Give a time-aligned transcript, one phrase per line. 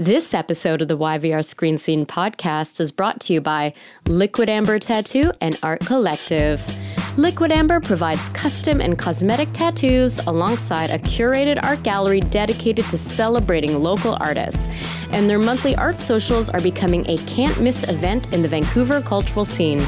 [0.00, 3.72] This episode of the YVR Screen Scene podcast is brought to you by
[4.06, 6.64] Liquid Amber Tattoo and Art Collective.
[7.18, 13.74] Liquid Amber provides custom and cosmetic tattoos alongside a curated art gallery dedicated to celebrating
[13.74, 14.68] local artists.
[15.10, 19.44] And their monthly art socials are becoming a can't miss event in the Vancouver cultural
[19.44, 19.78] scene.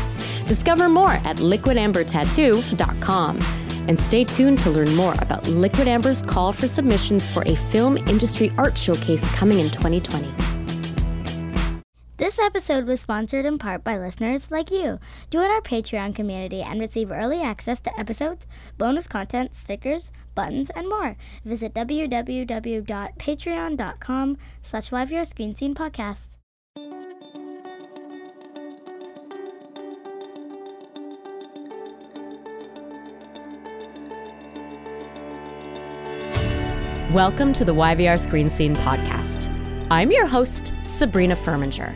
[0.49, 3.60] Discover more at liquidambertattoo.com.
[3.89, 7.97] And stay tuned to learn more about Liquid Amber's call for submissions for a film
[7.97, 10.51] industry art showcase coming in 2020.
[12.21, 14.99] This episode was sponsored in part by listeners like you.
[15.31, 18.47] Join our Patreon community and receive early access to episodes,
[18.77, 21.17] bonus content, stickers, buttons, and more.
[21.47, 26.37] Visit www.patreon.com slash Scene Podcast.
[37.13, 39.51] Welcome to the YVR Screen Scene podcast.
[39.91, 41.93] I'm your host, Sabrina Furminger.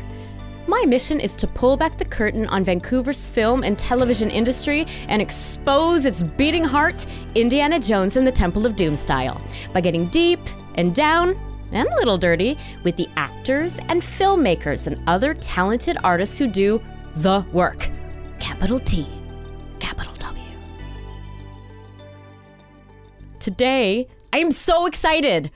[0.66, 5.22] My mission is to pull back the curtain on Vancouver's film and television industry and
[5.22, 9.40] expose its beating heart, Indiana Jones and the Temple of Doom style,
[9.72, 10.40] by getting deep
[10.74, 11.38] and down
[11.70, 16.82] and a little dirty with the actors and filmmakers and other talented artists who do
[17.18, 17.88] the work.
[18.40, 19.06] Capital T,
[19.78, 20.42] capital W.
[23.38, 25.52] Today, I am so excited,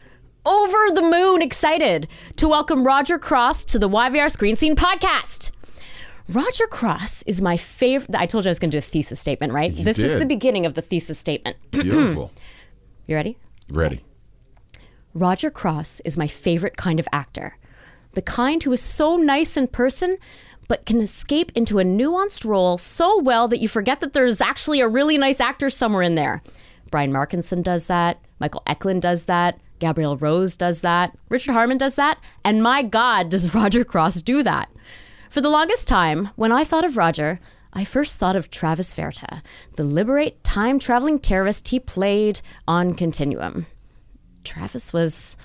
[0.46, 5.50] over the moon excited to welcome Roger Cross to the YVR Screen Scene podcast.
[6.28, 8.14] Roger Cross is my favorite.
[8.14, 9.72] I told you I was going to do a thesis statement, right?
[9.72, 11.56] You this is the beginning of the thesis statement.
[11.72, 12.30] Beautiful.
[13.08, 13.36] You ready?
[13.68, 14.00] Ready.
[15.12, 17.56] Roger Cross is my favorite kind of actor.
[18.12, 20.18] The kind who is so nice in person,
[20.68, 24.80] but can escape into a nuanced role so well that you forget that there's actually
[24.80, 26.44] a really nice actor somewhere in there.
[26.92, 28.20] Brian Markinson does that.
[28.40, 29.58] Michael Eklund does that.
[29.78, 31.16] Gabrielle Rose does that.
[31.28, 32.18] Richard Harmon does that.
[32.44, 34.70] And my God, does Roger Cross do that?
[35.30, 37.38] For the longest time, when I thought of Roger,
[37.72, 39.42] I first thought of Travis Verta,
[39.76, 43.66] the Liber8 time traveling terrorist he played on Continuum.
[44.42, 45.36] Travis was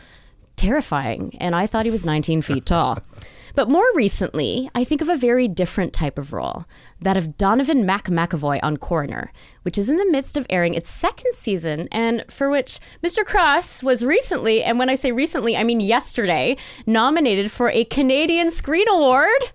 [0.56, 3.00] terrifying, and I thought he was 19 feet tall.
[3.56, 6.66] But more recently, I think of a very different type of role
[7.02, 9.32] that of Donovan Mac McAvoy on Coroner,
[9.62, 13.24] which is in the midst of airing its second season, and for which Mr.
[13.24, 18.50] Cross was recently, and when I say recently, I mean yesterday, nominated for a Canadian
[18.50, 19.54] Screen Award.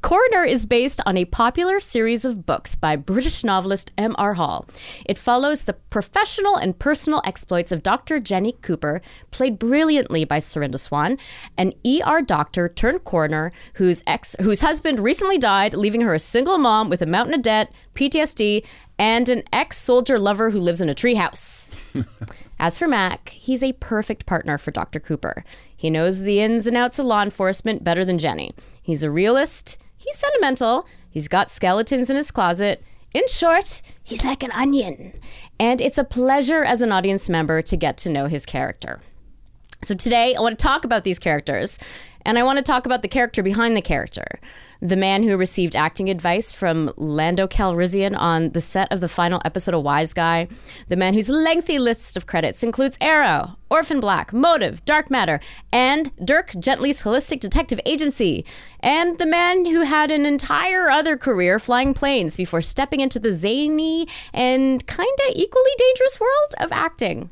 [0.00, 4.34] Coroner is based on a popular series of books by British novelist M.R.
[4.34, 4.66] Hall.
[5.04, 8.20] It follows the professional and personal exploits of Dr.
[8.20, 9.00] Jenny Cooper,
[9.32, 11.18] played brilliantly by Serinda Swan,
[11.56, 16.58] an ER doctor turned coroner whose ex whose husband recently died, leaving her a single
[16.58, 18.64] mom with a mountain of debt, PTSD,
[19.00, 21.70] and an ex-soldier lover who lives in a treehouse.
[22.60, 25.00] As for Mac, he's a perfect partner for Dr.
[25.00, 25.44] Cooper.
[25.76, 28.54] He knows the ins and outs of law enforcement better than Jenny.
[28.82, 29.76] He's a realist.
[29.98, 30.86] He's sentimental.
[31.10, 32.82] He's got skeletons in his closet.
[33.12, 35.12] In short, he's like an onion.
[35.58, 39.00] And it's a pleasure as an audience member to get to know his character.
[39.82, 41.78] So today, I want to talk about these characters,
[42.24, 44.38] and I want to talk about the character behind the character.
[44.80, 49.42] The man who received acting advice from Lando Calrissian on the set of the final
[49.44, 50.46] episode of Wise Guy.
[50.88, 55.40] The man whose lengthy list of credits includes Arrow, Orphan Black, Motive, Dark Matter,
[55.72, 58.44] and Dirk Gently's Holistic Detective Agency.
[58.78, 63.32] And the man who had an entire other career flying planes before stepping into the
[63.32, 67.30] zany and kinda equally dangerous world of acting.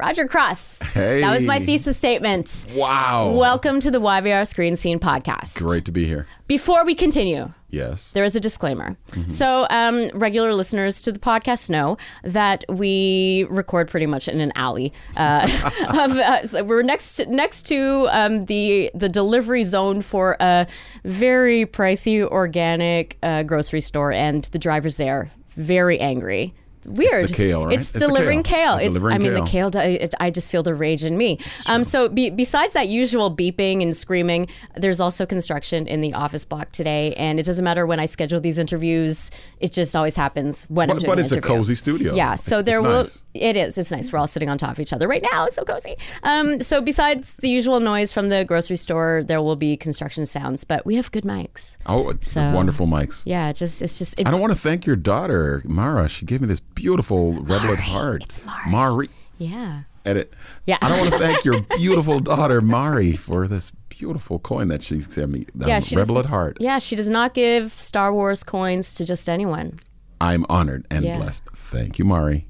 [0.00, 0.80] Roger Cross.
[0.94, 1.20] Hey.
[1.20, 2.64] That was my thesis statement.
[2.74, 3.32] Wow.
[3.32, 5.62] Welcome to the YVR Screen Scene podcast.
[5.62, 6.26] Great to be here.
[6.46, 8.10] Before we continue, Yes.
[8.12, 8.96] there is a disclaimer.
[9.28, 14.52] So, um, regular listeners to the podcast know that we record pretty much in an
[14.54, 14.90] alley.
[15.18, 15.46] Uh,
[15.90, 20.66] of, uh, we're next to, next to um, the the delivery zone for a
[21.04, 26.54] very pricey organic uh, grocery store, and the drivers there very angry.
[26.86, 27.28] Weird.
[27.28, 27.74] the kale, right?
[27.78, 28.76] It's It's delivering kale.
[28.76, 28.76] kale.
[28.76, 29.70] It's It's, delivering I mean, the kale.
[29.70, 29.82] kale.
[29.82, 31.38] It, I just feel the rage in me.
[31.66, 36.44] Um, so be, besides that usual beeping and screaming, there's also construction in the office
[36.44, 39.30] block today, and it doesn't matter when I schedule these interviews.
[39.60, 42.14] It just always happens when I'm But, doing but it's a cozy studio.
[42.14, 43.02] Yeah, It's- so there it's will.
[43.02, 43.22] nice.
[43.32, 43.78] It is.
[43.78, 44.12] It's nice.
[44.12, 45.46] We're all sitting on top of each other right now.
[45.46, 45.94] It's so cozy.
[46.24, 50.64] Um, so besides the usual noise from the grocery store, there will be construction sounds,
[50.64, 51.76] but we have good mics.
[51.86, 53.22] Oh, So- wonderful mics.
[53.26, 54.18] Yeah, just it's just.
[54.18, 56.08] It, I don't want to thank your daughter, Mara.
[56.08, 58.22] She gave me this beautiful rebel at heart.
[58.24, 58.70] It's Mari.
[58.70, 59.08] Mari.
[59.38, 59.82] yeah.
[60.06, 60.32] Edit.
[60.64, 60.78] Yeah.
[60.80, 64.98] I don't want to thank your beautiful daughter, Mari, for this beautiful coin that she
[64.98, 65.46] sent me.
[65.60, 66.56] Um, Yeah, she rebel does- at heart.
[66.58, 69.78] Yeah, she does not give Star Wars coins to just anyone.
[70.18, 71.18] I'm honored and Yeah.
[71.18, 71.44] blessed.
[71.54, 72.48] Thank you, Mari.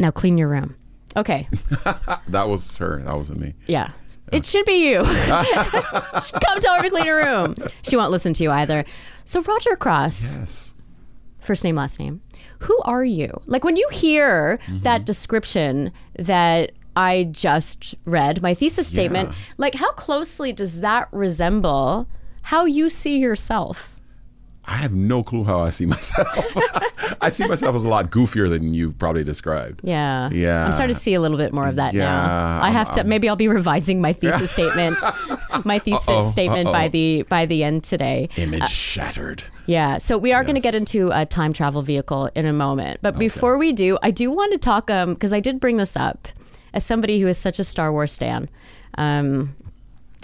[0.00, 0.74] Now clean your room.
[1.16, 1.48] Okay.
[2.28, 3.02] That was her.
[3.04, 3.54] That wasn't me.
[3.66, 3.90] Yeah.
[4.32, 5.02] It should be you.
[5.04, 7.54] Come tell her to clean her room.
[7.82, 8.84] She won't listen to you either.
[9.24, 10.74] So Roger Cross, Yes.
[11.40, 12.20] first name, last name.
[12.60, 13.30] Who are you?
[13.46, 14.80] Like when you hear Mm-hmm.
[14.80, 19.34] that description that I just read, my thesis statement, Yeah.
[19.58, 22.06] like how closely does that resemble
[22.42, 23.89] how you see yourself?
[24.70, 26.28] I have no clue how I see myself.
[27.20, 29.80] I see myself as a lot goofier than you've probably described.
[29.82, 30.30] Yeah.
[30.30, 30.64] Yeah.
[30.64, 31.98] I'm starting to see a little bit more of that now.
[32.00, 34.96] Yeah, I I'm- have to maybe I'll be revising my thesis statement
[35.64, 36.88] my thesis Uh-oh, statement by uh-oh.
[36.90, 38.28] the by the end today.
[38.36, 39.42] Image shattered.
[39.66, 39.98] Yeah.
[39.98, 43.00] So we are going to get into a time travel vehicle in a moment.
[43.02, 45.96] But before we do, I do want to talk um because I did bring this
[45.96, 46.28] up
[46.72, 48.48] as somebody who is such a Star Wars stan.
[48.96, 49.56] Um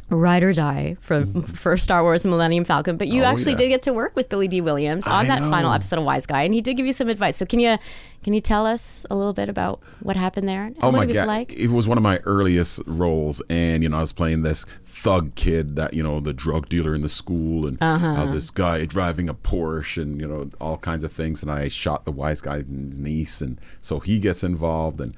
[0.08, 3.22] Ride or die for for Star Wars Millennium Falcon, but you Mm-hmm.
[3.28, 3.58] Oh, actually yeah.
[3.58, 4.60] did get to work with Billy Dee.
[4.60, 7.08] Williams on I that final episode of Wise Guy, and he did give you some
[7.08, 7.36] advice.
[7.36, 7.76] So can you
[8.22, 10.64] can you tell us a little bit about what happened there?
[10.66, 11.26] and Oh what my it was god!
[11.26, 11.52] like?
[11.54, 15.34] It was one of my earliest roles, and you know I was playing this thug
[15.34, 18.06] kid that you know the drug dealer in the school, and Uh-huh.
[18.16, 21.50] I was this guy driving a Porsche, and you know all kinds of things, and
[21.50, 25.14] I shot the wise guy's niece, and so he gets involved, and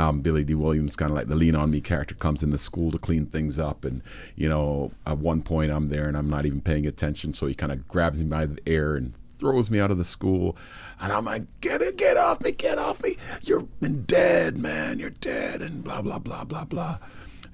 [0.00, 0.54] um, Billy Dee.
[0.54, 3.26] Williams, kind of like the lean on me character, comes in the school to clean
[3.26, 4.02] things up, and
[4.34, 7.54] you know at one point I'm there and I'm not even paying attention, so he
[7.54, 10.54] kind of grabs me by the ear and throws me out of the school
[11.00, 13.16] and I'm like, get it, get off me, get off me.
[13.40, 14.98] You're dead, man.
[14.98, 16.98] You're dead and blah blah blah blah blah.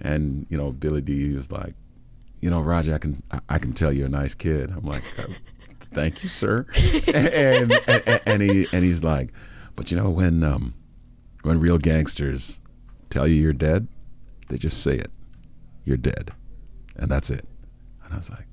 [0.00, 1.74] And, you know, Billy Dee is like,
[2.40, 4.70] you know, Roger, I can I, can tell you're a nice kid.
[4.70, 5.28] I'm like, "Uh,
[5.94, 6.66] thank you, sir.
[7.06, 9.32] and, and and he and he's like,
[9.76, 10.74] but you know, when um
[11.46, 12.60] when real gangsters
[13.08, 13.86] tell you you're dead,
[14.48, 15.12] they just say it.
[15.84, 16.32] You're dead.
[16.96, 17.46] And that's it.
[18.04, 18.48] And I was like,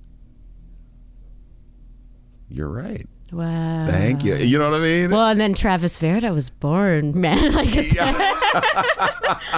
[2.50, 3.07] You're right.
[3.33, 3.88] Wow.
[3.89, 4.35] Thank you.
[4.35, 5.12] You know what I mean?
[5.12, 7.51] Well, and then Travis Verta was born, man.
[7.53, 7.71] Like,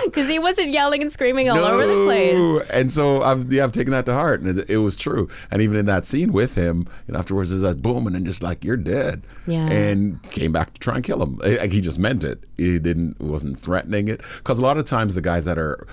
[0.06, 2.68] because he wasn't yelling and screaming all over the place.
[2.72, 5.27] And so I've yeah, I've taken that to heart, and it, it was true.
[5.51, 8.42] And even in that scene with him, and afterwards, there's that boom, and then just
[8.44, 9.24] like you're dead.
[9.48, 9.68] Yeah.
[9.69, 11.39] And came back to try and kill him.
[11.44, 12.44] Eh, Like he just meant it.
[12.57, 15.86] He didn't wasn't threatening it because a lot of times the guys that are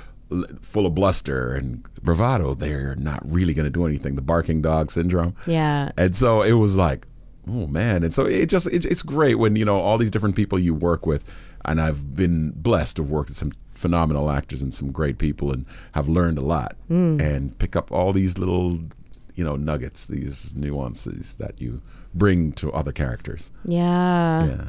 [0.63, 4.15] full of bluster and bravado, they're not really going to do anything.
[4.17, 5.35] The barking dog syndrome.
[5.47, 5.91] Yeah.
[5.99, 7.07] And so it was like,
[7.49, 8.03] oh man.
[8.03, 10.75] And so it just it, it's great when you know all these different people you
[10.75, 11.25] work with,
[11.65, 15.67] and I've been blessed to work with some phenomenal actors and some great people, and
[15.93, 17.21] have learned a lot hmm.
[17.21, 18.81] and pick up all these little
[19.35, 21.83] you know nuggets, these nuances that you
[22.15, 23.51] bring to other characters.
[23.65, 24.47] Yeah.
[24.47, 24.65] Yeah.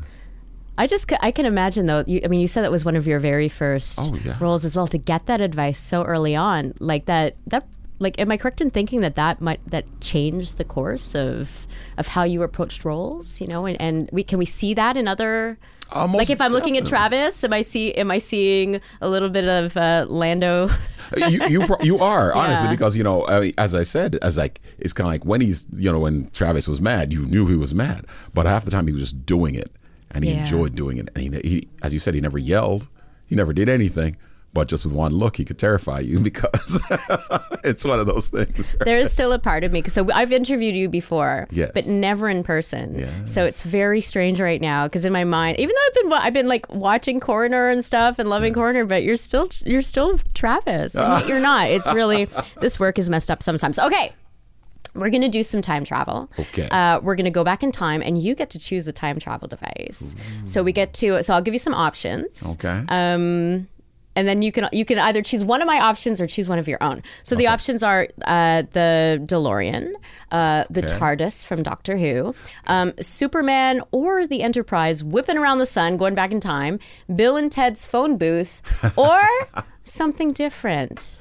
[0.78, 2.04] I just I can imagine though.
[2.08, 4.38] You, I mean, you said that was one of your very first Oh, yeah.
[4.40, 4.88] roles as well.
[4.88, 7.68] To get that advice so early on, like that, that
[8.04, 11.66] like, am I correct in thinking that that might that changed the course of
[11.98, 13.42] of how you approached roles?
[13.42, 15.58] You know, and, and we can we see that in other.
[15.92, 16.86] Uh, like if I'm looking at.
[16.86, 20.70] Travis, am I see am I seeing a little bit of uh, Lando?
[21.18, 22.72] you you you are honestly Yeah.
[22.72, 23.24] because you know
[23.58, 26.68] as I said as like it's kind of like when he's you know when Travis
[26.68, 29.54] was mad you knew he was mad but half the time he was just doing
[29.54, 29.72] it
[30.10, 30.40] and he Yeah.
[30.46, 32.90] enjoyed doing it and he, he as you said he never yelled
[33.28, 34.16] he never did anything
[34.54, 36.80] but just with one look he could terrify you because
[37.64, 39.82] it's one of those things there is still a part of me.
[39.84, 41.72] So I've interviewed you before, Yes.
[41.74, 43.00] but never in person.
[43.00, 43.34] Yes.
[43.34, 46.34] So it's very strange right now because in my mind, even though I've been I've
[46.34, 50.96] been like watching Coroner and stuff and loving Coroner, but you're still you're still Travis.
[50.96, 51.70] And you're not.
[51.70, 52.28] It's really
[52.62, 53.80] this work is messed up sometimes.
[53.80, 54.14] Okay.
[54.95, 56.30] We're going to do some time travel.
[56.38, 56.68] Okay.
[56.69, 59.19] Uh, we're going to go back in time, and you get to choose the time
[59.19, 60.14] travel device.
[60.45, 61.24] So we get to.
[61.24, 62.45] So I'll give you some options.
[62.54, 63.68] okay Um,
[64.16, 66.60] and then you can you can either choose one of my options or choose one
[66.60, 67.02] of your own.
[67.24, 69.94] So the options are uh, the DeLorean,
[70.32, 70.94] uh, the Okay.
[70.98, 72.36] TARDIS from Doctor Who,
[72.68, 76.80] um, Superman, or the Enterprise whipping around the sun, going back in time,
[77.16, 78.62] Bill and Ted's phone booth,
[78.98, 79.22] or
[79.84, 81.20] something different.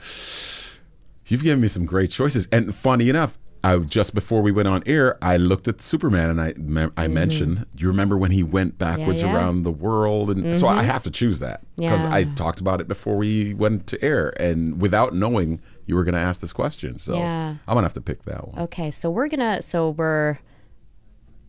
[1.27, 2.47] You've given me some great choices.
[2.53, 6.41] And funny enough, I just before we went on air, I looked at Superman and
[6.41, 9.31] I mem- I mentioned, do you remember when he went backwards Mm-hmm.
[9.33, 9.37] yeah.
[9.37, 10.31] around the world?
[10.31, 13.87] And so I have to choose that because I talked about it before we went
[13.89, 16.99] to air and without knowing you were going to ask this question.
[16.99, 17.51] So Yeah.
[17.51, 18.59] I'm going to have to pick that one.
[18.65, 20.39] Okay, so we're gonna so we're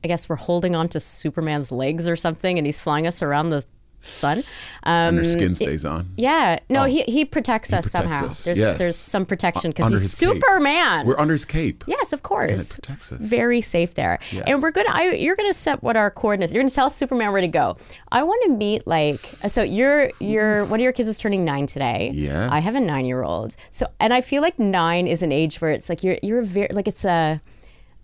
[0.03, 3.49] I guess we're holding on to Superman's legs or something, and he's flying us around
[3.49, 3.65] the
[4.03, 4.39] sun.
[4.85, 6.09] Um, and your skin stays on.
[6.17, 7.99] Yeah, no, he he protects us Oh.
[7.99, 8.25] protects somehow.
[8.27, 8.77] us, There's yes.
[8.77, 10.33] there's some protection because he's his cape.
[10.41, 11.05] Superman.
[11.07, 11.83] We're under his cape.
[11.87, 12.51] yes, of course.
[12.51, 13.21] And it protects us.
[13.21, 14.19] Very safe there.
[14.31, 14.43] Yes.
[14.47, 16.53] And we're gonna I, you're gonna set what our coordinates.
[16.53, 17.77] You're gonna tell Superman where to go.
[18.11, 19.63] I want to meet like so.
[19.63, 22.11] You're you're one of your kids is turning nine today.
[22.13, 22.49] Yes.
[22.51, 23.55] I have a nine year old.
[23.71, 26.67] So and I feel like nine is an age where it's like you're you're very
[26.71, 27.41] like it's a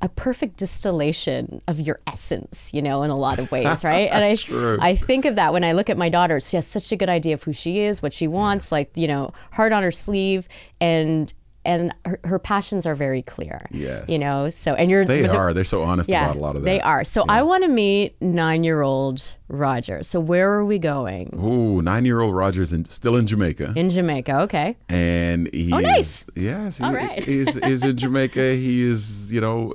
[0.01, 4.09] a perfect distillation of your essence, you know, in a lot of ways, right?
[4.11, 4.77] And I True.
[4.81, 6.39] I think of that when I look at my daughter.
[6.39, 9.07] She has such a good idea of who she is, what she wants, like, you
[9.07, 10.47] know, heart on her sleeve
[10.79, 11.33] and
[11.65, 13.67] and her, her passions are very clear.
[13.69, 14.07] Yes.
[14.07, 15.53] You know, so and you're They are.
[15.53, 16.65] They're so honest yeah, about a lot of that.
[16.65, 17.03] they are.
[17.03, 20.01] So I want to meet nine-year-old Roger.
[20.03, 21.37] So where are we going?
[21.37, 23.73] Ooh, nine-year-old Roger's in, still in Jamaica.
[23.75, 24.39] In Jamaica.
[24.43, 24.77] Okay.
[24.87, 26.25] and he Oh, is- nice.
[26.35, 27.23] yes he, All right.
[27.23, 29.73] he's, he's in jamaica he is you know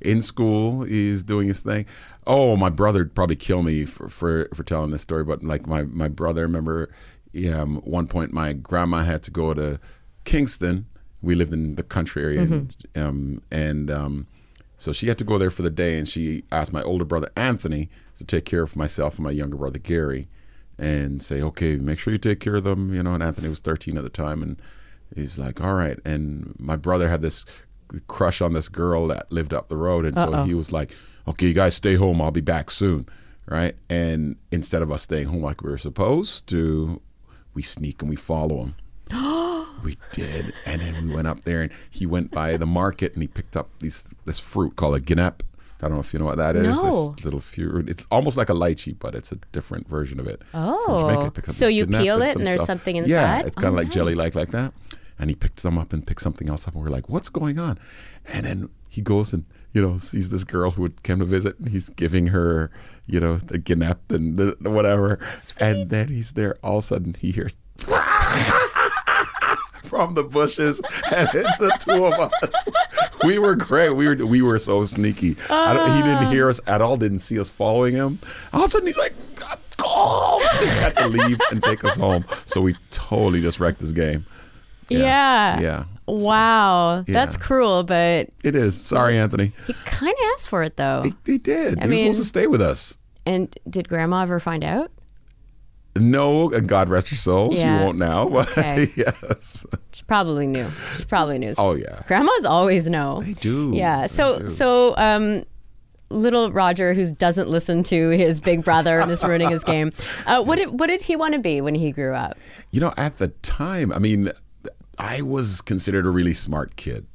[0.00, 1.86] in school he's doing his thing
[2.26, 5.66] oh my brother would probably kill me for, for, for telling this story but like
[5.66, 6.90] my, my brother remember
[7.32, 9.78] yeah, um, one point my grandma had to go to
[10.24, 10.86] kingston
[11.22, 14.26] we lived in the country area and, um, and um,
[14.76, 17.30] so she had to go there for the day and she asked my older brother
[17.36, 20.28] anthony to take care of myself and my younger brother gary
[20.78, 23.14] and say, okay, make sure you take care of them, you know.
[23.14, 24.60] And Anthony was 13 at the time, and
[25.14, 25.98] he's like, all right.
[26.04, 27.44] And my brother had this
[28.08, 30.92] crush on this girl that lived up the road, and so he was like,
[31.28, 32.20] okay, you guys stay home.
[32.20, 33.08] I'll be back soon,
[33.46, 33.74] right?
[33.90, 37.00] And instead of us staying home like we were supposed to,
[37.54, 38.74] we sneak and we follow him.
[39.84, 43.22] we did, and then we went up there, and he went by the market, and
[43.22, 45.40] he picked up these this fruit called a guinep.
[45.82, 46.66] I don't know if you know what that is.
[46.66, 47.10] No.
[47.16, 47.90] This little fruit.
[47.90, 50.40] It's almost like a lychee, but it's a different version of it.
[50.54, 51.00] Oh.
[51.00, 51.38] Jamaica.
[51.38, 51.52] It oh.
[51.52, 52.66] So you peel it and there's stuff.
[52.80, 53.02] something Yeah,
[53.36, 53.46] inside?
[53.46, 54.72] it's kind Oh, of like jelly like like that.
[55.18, 57.58] And he picked them up and picked something else up, and we're like, "What's going
[57.58, 57.78] on?"
[58.26, 61.58] And then he goes and you know sees this girl who would came to visit,
[61.58, 62.70] and he's giving her
[63.06, 65.18] you know the guinep and the, the whatever,
[65.58, 66.56] and then he's there.
[66.62, 67.56] All of a sudden, he hears.
[69.84, 70.80] From the bushes,
[71.14, 72.68] and it's the two of us.
[73.22, 73.90] We were great.
[73.90, 75.36] We were we were so sneaky.
[75.48, 76.96] I don't, he didn't hear us at all.
[76.96, 78.18] Didn't see us following him.
[78.52, 79.14] All of a sudden, he's like,
[79.76, 82.24] "Go!" He had to leave and take us home.
[82.46, 84.26] So we totally just wrecked his game.
[84.88, 85.60] Yeah.
[85.60, 85.84] Yeah.
[86.06, 87.02] Wow.
[87.06, 87.42] That's Yeah.
[87.42, 88.80] cruel, but It is.
[88.80, 89.52] Sorry, Anthony.
[89.66, 91.02] he kind of asked for it though.
[91.04, 91.80] He, he did.
[91.82, 92.96] he was supposed to stay with us.
[93.24, 94.90] And did grandma ever find out?
[95.96, 97.54] No, God rest her soul.
[97.54, 97.78] Yeah.
[97.80, 98.28] She won't now.
[98.28, 98.88] But Okay.
[98.96, 99.66] yes.
[99.92, 100.68] She probably knew.
[100.98, 101.54] She probably knew.
[101.56, 102.02] Oh yeah.
[102.06, 103.22] Grandmas always know.
[103.22, 103.72] They do.
[103.74, 104.06] Yeah.
[104.06, 104.48] So do.
[104.48, 105.44] so um
[106.10, 109.90] little Roger who doesn't listen to his big brother and is ruining his game.
[110.26, 112.36] Uh, what did what did he want to be when he grew up?
[112.70, 114.30] You know, at the time, I mean,
[114.98, 117.06] I was considered a really smart kid.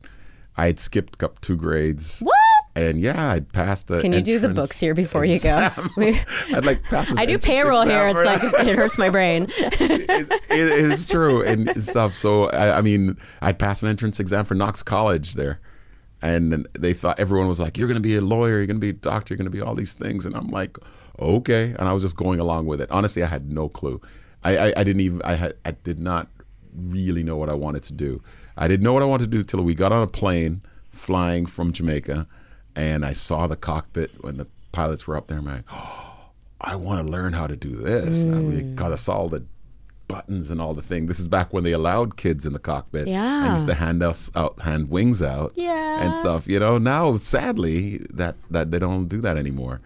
[0.58, 2.20] I had skipped up two grades.
[2.20, 2.36] What?
[2.74, 4.00] And yeah, I'd passed the.
[4.00, 5.70] Can you do the books here before you go?
[5.98, 7.16] I'd like pass.
[7.18, 8.08] I do payroll here.
[8.08, 9.48] It's like it hurts my brain.
[9.58, 12.14] it, it is true and stuff.
[12.14, 15.60] So I, I mean, I'd pass an entrance exam for Knox College there,
[16.22, 18.58] and they thought everyone was like, "You're going to be a lawyer.
[18.60, 19.34] You're going to be a doctor.
[19.34, 20.78] You're going to be all these things." And I'm like,
[21.20, 22.90] "Okay," and I was just going along with it.
[22.90, 24.00] Honestly, I had no clue.
[24.46, 25.22] I, I, I didn't even.
[25.24, 25.56] I had.
[25.66, 26.30] I did not
[26.76, 28.22] really know what I wanted to do.
[28.58, 30.62] I didn't know what I wanted to do till we got on a plane
[30.92, 32.28] flying from Jamaica,
[32.76, 35.38] and I saw the cockpit when the pilots were up there.
[35.40, 35.64] I'm like,
[36.62, 38.26] I want to learn how to do this.
[38.26, 39.44] I mean, I saw all the
[40.08, 41.08] buttons and all the thing.
[41.08, 43.08] This is back when they allowed kids in the cockpit.
[43.08, 43.54] I Yeah.
[43.54, 46.04] used to hand us out, hand wings out, Yeah.
[46.06, 46.48] and stuff.
[46.48, 49.80] You know, now sadly that that they don't do that anymore.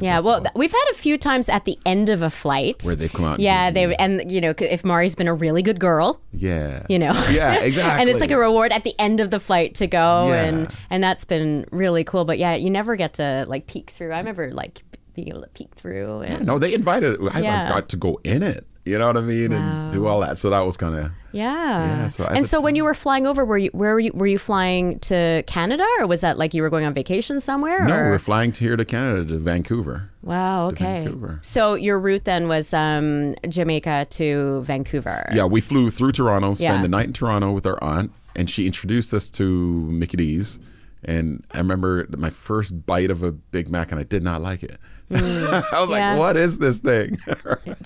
[0.00, 2.94] Yeah, well, th- we've had a few times at the end of a flight Where
[2.94, 6.20] they've come out Yeah, they and you know if Mari's been a really good girl,
[6.32, 7.12] yeah, you know.
[7.30, 8.00] yeah, exactly.
[8.00, 10.44] and it's like a reward at the end of the flight to go Yeah.
[10.44, 12.24] and and that's been really cool.
[12.24, 14.12] But yeah, you never get to like peek through.
[14.12, 14.82] I remember like
[15.14, 17.18] being able to peek through and no, they invited.
[17.32, 17.68] I Yeah.
[17.68, 18.66] got to go in it.
[18.84, 20.38] You know what I mean, and do all that.
[20.38, 21.86] So that was kind of yeah.
[22.02, 24.26] Yeah, so and so when you were flying over, were you where were you were
[24.26, 27.86] you flying to Canada or was that like you were going on vacation somewhere?
[27.86, 27.94] no.
[27.94, 28.10] or?
[28.10, 30.10] We're flying to here to Canada to Vancouver.
[30.22, 30.68] Wow.
[30.68, 31.04] Okay.
[31.04, 31.38] Vancouver.
[31.42, 35.28] So your route then was um, Jamaica to Vancouver.
[35.32, 36.82] Yeah, we flew through Toronto, spent Yeah.
[36.82, 39.44] the night in Toronto with our aunt, and she introduced us to
[39.90, 40.58] Mickey D's.
[41.04, 44.62] And I remember my first bite of a Big Mac, and I did not like
[44.62, 44.78] it.
[45.72, 46.12] I was yeah.
[46.12, 47.18] like, "What is this thing?"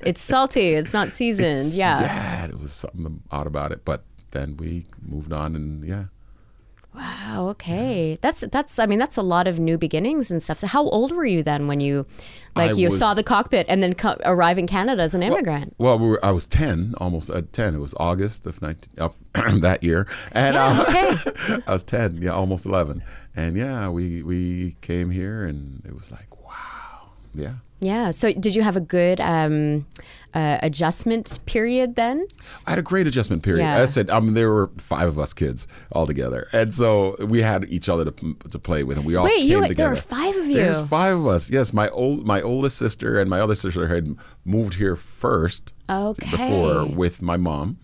[0.04, 0.74] It's salty.
[0.74, 1.72] It's not seasoned.
[1.72, 2.00] yeah.
[2.00, 3.84] yeah, it was something odd about it.
[3.84, 6.04] But then we moved on, and yeah,
[6.94, 7.48] Wow.
[7.50, 8.18] Okay.
[8.20, 8.78] That's that's.
[8.78, 10.58] I mean, that's a lot of new beginnings and stuff.
[10.58, 12.06] So, how old were you then when you,
[12.54, 15.74] like, I you saw the cockpit and then co- arrive in Canada as an immigrant?
[15.76, 17.74] Well, we were, I was ten, almost at ten.
[17.74, 19.18] It was August of 19, of
[19.60, 21.62] that year, and Yeah, uh, okay.
[21.66, 23.02] I was ten, yeah, almost eleven,
[23.34, 26.28] and yeah, we we came here, and it was like,
[27.34, 27.54] yeah.
[27.80, 28.12] Yeah.
[28.12, 29.84] So, did you have a good um,
[30.32, 32.26] uh, adjustment period then?
[32.66, 33.62] I had a great adjustment period.
[33.62, 33.82] Yeah.
[33.82, 37.42] I said, I mean, there were five of us kids all together, and so we
[37.42, 39.90] had each other to, to play with, and we all Wait, came you- there together.
[39.90, 40.54] were five of you?
[40.54, 41.50] There's five of us.
[41.50, 46.30] Yes, my old my oldest sister and my other sister had moved here first Okay.
[46.30, 47.76] before with my mom,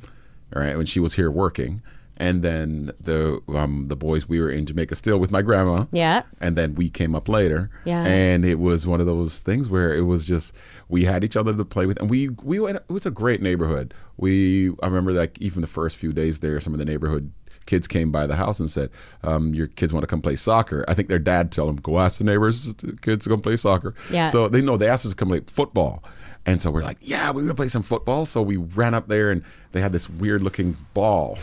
[0.56, 1.82] all right, when she was here working,
[2.20, 5.86] and then the um, the boys we were in Jamaica still with my grandma.
[5.90, 6.22] Yeah.
[6.40, 7.70] and then we came up later.
[7.84, 8.04] Yeah.
[8.04, 10.54] and it was one of those things where it was just
[10.88, 12.76] we had each other to play with, and we we went.
[12.76, 13.94] It was a great neighborhood.
[14.18, 17.32] We I remember like even the first few days there, some of the neighborhood
[17.66, 18.90] kids came by the house and said,
[19.22, 21.98] um, "Your kids want to come play soccer." I think their dad told them, "Go
[21.98, 24.28] ask the neighbors, the kids to come play soccer." Yeah.
[24.28, 26.04] So they know they asked us to come play football.
[26.46, 28.24] And so we're like, yeah, we're gonna play some football.
[28.26, 31.38] So we ran up there, and they had this weird looking ball.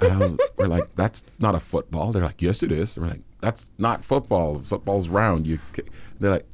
[0.00, 2.12] And I was, we're like, that's not a football.
[2.12, 2.98] They're like, yes, it is.
[2.98, 4.58] We're like, that's not football.
[4.58, 5.46] Football's round.
[5.46, 5.58] You,
[6.20, 6.46] they're like,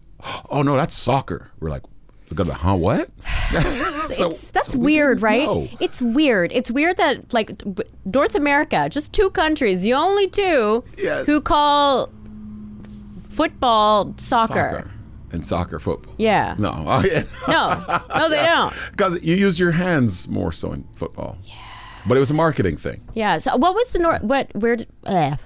[0.51, 1.51] oh no, that's soccer.
[1.61, 1.83] We're like,
[2.37, 2.77] huh?
[2.77, 3.11] What?
[4.11, 5.45] So- it's, that's so we weird, right?
[5.45, 5.69] know.
[5.79, 6.51] It's weird.
[6.53, 7.53] It's weird that like
[8.05, 11.27] North America, just two countries, the only two Yes.
[11.27, 12.11] who call
[13.31, 14.55] football soccer.
[14.55, 14.91] Soccer
[15.33, 16.15] and soccer football.
[16.19, 16.57] Yeah.
[16.59, 17.23] No, oh, yeah.
[17.47, 18.75] No, no, they don't.
[18.91, 21.39] because you use your hands more so in football.
[21.45, 21.55] Yeah.
[22.07, 23.01] But it was a marketing thing.
[23.15, 23.39] Yeah.
[23.39, 24.23] So what was the North?
[24.23, 24.51] What?
[24.55, 24.77] Where?
[24.77, 25.37] Did, uh,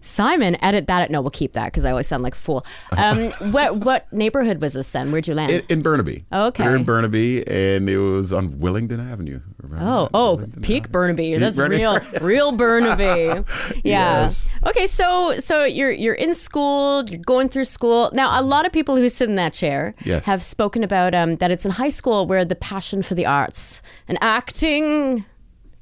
[0.00, 1.10] Simon, edit that.
[1.10, 2.66] No, we'll keep that because I always sound like a fool.
[2.94, 5.10] Um, what what neighborhood was this then?
[5.10, 5.50] Where'd you land?
[5.50, 6.26] In, in Burnaby.
[6.30, 6.62] Okay.
[6.62, 9.40] We were in Burnaby, and it was on Willingdon Avenue.
[9.62, 10.10] Remember Oh, that?
[10.12, 10.92] oh, Willingdon peak Avenue.
[10.92, 11.36] Burnaby.
[11.38, 11.76] That's Burnaby.
[11.80, 13.04] real, real Burnaby.
[13.82, 14.24] Yeah.
[14.24, 14.50] Yes.
[14.66, 18.10] Okay, so so you're you're in school, you're going through school.
[18.12, 20.26] Now, a lot of people who sit in that chair Yes.
[20.26, 23.82] have spoken about um, that it's in high school where the passion for the arts
[24.06, 25.24] and acting.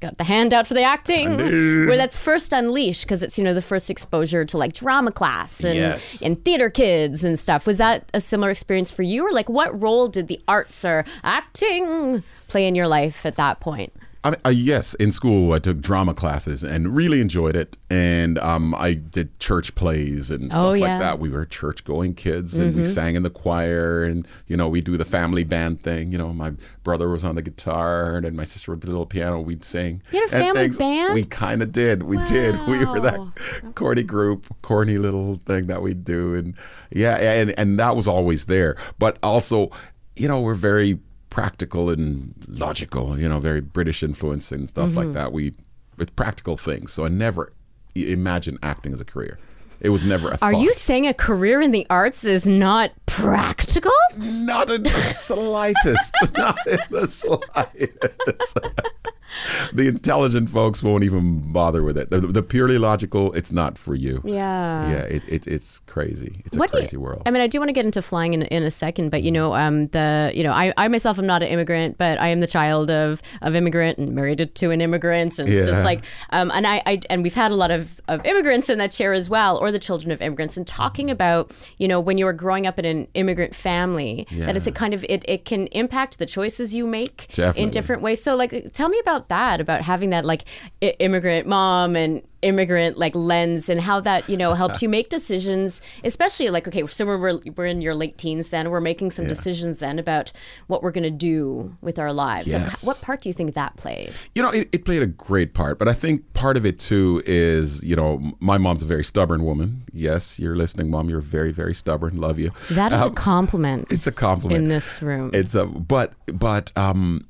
[0.03, 3.53] Got the hand out for the acting, where that's first unleashed because it's you know
[3.53, 6.21] the first exposure to like drama class and Yes.
[6.21, 7.65] and theater kids and stuff.
[7.65, 11.05] Was that a similar experience for you, or like what role did the arts or
[11.23, 13.93] acting play in your life at that point?
[14.25, 17.77] I mean, uh, yes, in school I took drama classes and really enjoyed it.
[17.89, 20.87] And um, I did church plays and stuff Oh, like yeah.
[20.91, 20.99] Mm-hmm.
[21.01, 21.19] that.
[21.19, 24.79] We were church going kids and we sang in the choir and, you know, we
[24.79, 26.11] do the family band thing.
[26.13, 26.53] You know, my
[26.83, 29.41] brother was on the guitar and my sister would play the little piano.
[29.41, 30.01] We'd sing.
[30.13, 31.13] You had a family band?
[31.13, 32.03] We kind of did.
[32.03, 32.55] We did.
[32.65, 33.33] We were that Wow.
[33.75, 36.33] corny group, corny little thing that we do.
[36.33, 36.53] And
[36.91, 38.77] yeah, and, and that was always there.
[38.97, 39.69] But also,
[40.15, 40.99] you know, we're very
[41.33, 44.97] practical and logical, you know, very British influence and stuff Mm-hmm.
[44.97, 45.33] like that.
[45.33, 45.53] We,
[45.97, 46.93] with practical things.
[46.93, 47.51] So I never
[47.95, 49.39] imagined acting as a career.
[49.81, 50.61] It was never a Are thought.
[50.61, 53.91] you saying a career in the arts is not practical?
[54.17, 56.15] Not in the slightest.
[56.37, 58.57] not in the slightest.
[59.73, 62.09] the intelligent folks won't even bother with it.
[62.09, 64.21] The, the purely logical, it's not for you.
[64.23, 64.89] Yeah.
[64.89, 66.41] Yeah, it, it, it's crazy.
[66.45, 67.23] It's What a do you- crazy world.
[67.25, 69.31] I mean, I do want to get into flying in, in a second, but you
[69.31, 72.39] know, um, the you know, I, I myself am not an immigrant, but I am
[72.39, 76.51] the child of of immigrant and married to an immigrant, and it's just like, um,
[76.51, 79.29] and I, I and we've had a lot of of immigrants in that chair as
[79.29, 82.67] well, or the children of immigrants, and talking about you know when you were growing
[82.67, 86.25] up in an immigrant family, that it's a kind of it it can impact the
[86.25, 87.63] choices you make Definitely.
[87.63, 88.21] in different ways.
[88.21, 90.43] So like, tell me about that, about having that like
[90.81, 95.07] I- immigrant mom and immigrant like lens and how that you know helped you make
[95.07, 99.25] decisions especially like okay so we're, we're in your late teens then we're making some
[99.25, 100.29] decisions then about
[100.67, 102.83] what we're going to do with our lives Yes.
[102.83, 105.79] what part do you think that played You know, it, it played a great part,
[105.79, 109.45] but I think part of it too is, you know, my mom's a very stubborn
[109.45, 109.83] woman.
[109.93, 111.09] Yes, you're listening, mom.
[111.09, 112.17] You're very, very stubborn.
[112.19, 112.49] Love you.
[112.71, 116.73] that is a Um, compliment It's a compliment in this room It's a but but
[116.77, 117.25] um,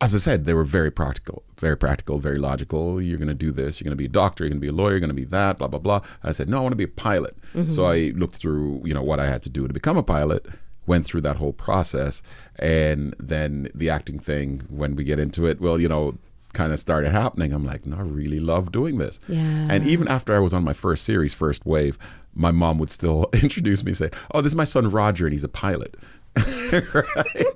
[0.00, 3.02] as I said, they were very practical, very practical, very logical.
[3.02, 3.80] You're going to do this.
[3.80, 4.44] You're going to be a doctor.
[4.44, 4.92] You're going to be a lawyer.
[4.92, 5.58] You're going to be that.
[5.58, 6.00] Blah blah blah.
[6.22, 7.36] I said, no, I want to be a pilot.
[7.54, 7.68] Mm-hmm.
[7.68, 10.46] So I looked through, you know, what I had to do to become a pilot.
[10.86, 12.22] Went through that whole process,
[12.58, 14.62] and then the acting thing.
[14.70, 16.18] When we get into it, well, you know,
[16.52, 17.52] kind of started happening.
[17.52, 19.20] I'm like, no, I really love doing this.
[19.28, 19.68] Yeah.
[19.70, 21.98] And even after I was on my first series, First Wave,
[22.34, 25.44] my mom would still introduce me, say, "Oh, this is my son Roger, and he's
[25.44, 25.96] a pilot."
[26.36, 27.46] Right?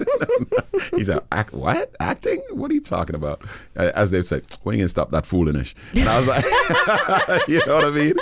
[0.97, 2.43] he's a act, what acting?
[2.51, 3.43] What are you talking about?
[3.77, 5.75] Uh, As they would say, when are you gonna stop that foolishness?
[5.95, 6.45] And I was like,
[7.49, 8.15] you know what I mean?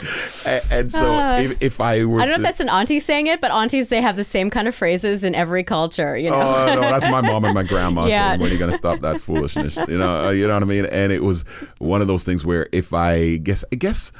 [0.47, 2.69] And, and so if, if I were, Uh, I don't know if to- that's an
[2.69, 6.17] auntie saying it, but aunties they have the same kind of phrases in every culture.
[6.17, 8.29] You know, Oh no, that's my mom and my grandma Yeah.
[8.31, 10.67] saying, "When are you gonna stop that foolishness?" You know, uh, you know what I
[10.67, 10.85] mean.
[10.87, 11.45] And it was
[11.79, 14.13] one of those things where if I guess, I guess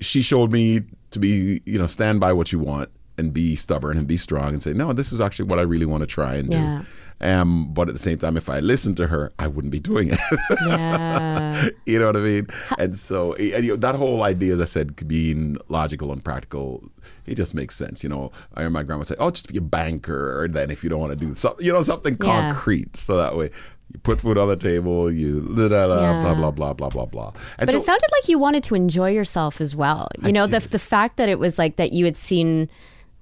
[0.00, 2.88] she showed me to be, you know, stand by what you want
[3.18, 5.86] and be stubborn and be strong and say, "No, this is actually what I really
[5.86, 6.80] want to try and Yeah.
[6.80, 6.86] do."
[7.24, 10.08] Um, but at the same time, if I listened to her, I wouldn't be doing
[10.10, 10.18] it.
[10.66, 12.46] yeah, you know what I mean?
[12.78, 16.82] And so, and, you know, that whole idea, as I said, being logical and practical,
[17.26, 18.02] it just makes sense.
[18.02, 20.82] You know, I hear my grandma say, "Oh, just be a banker," or then if
[20.82, 22.42] you don't want to do something, you know, something Yeah.
[22.44, 23.50] concrete, so that way
[23.92, 26.22] you put food on the table, you da, da, da, Yeah.
[26.22, 27.32] blah blah blah blah blah blah.
[27.58, 30.08] And but so, it sounded like you wanted to enjoy yourself as well.
[30.22, 32.68] You know, the the fact that it was like that you had seen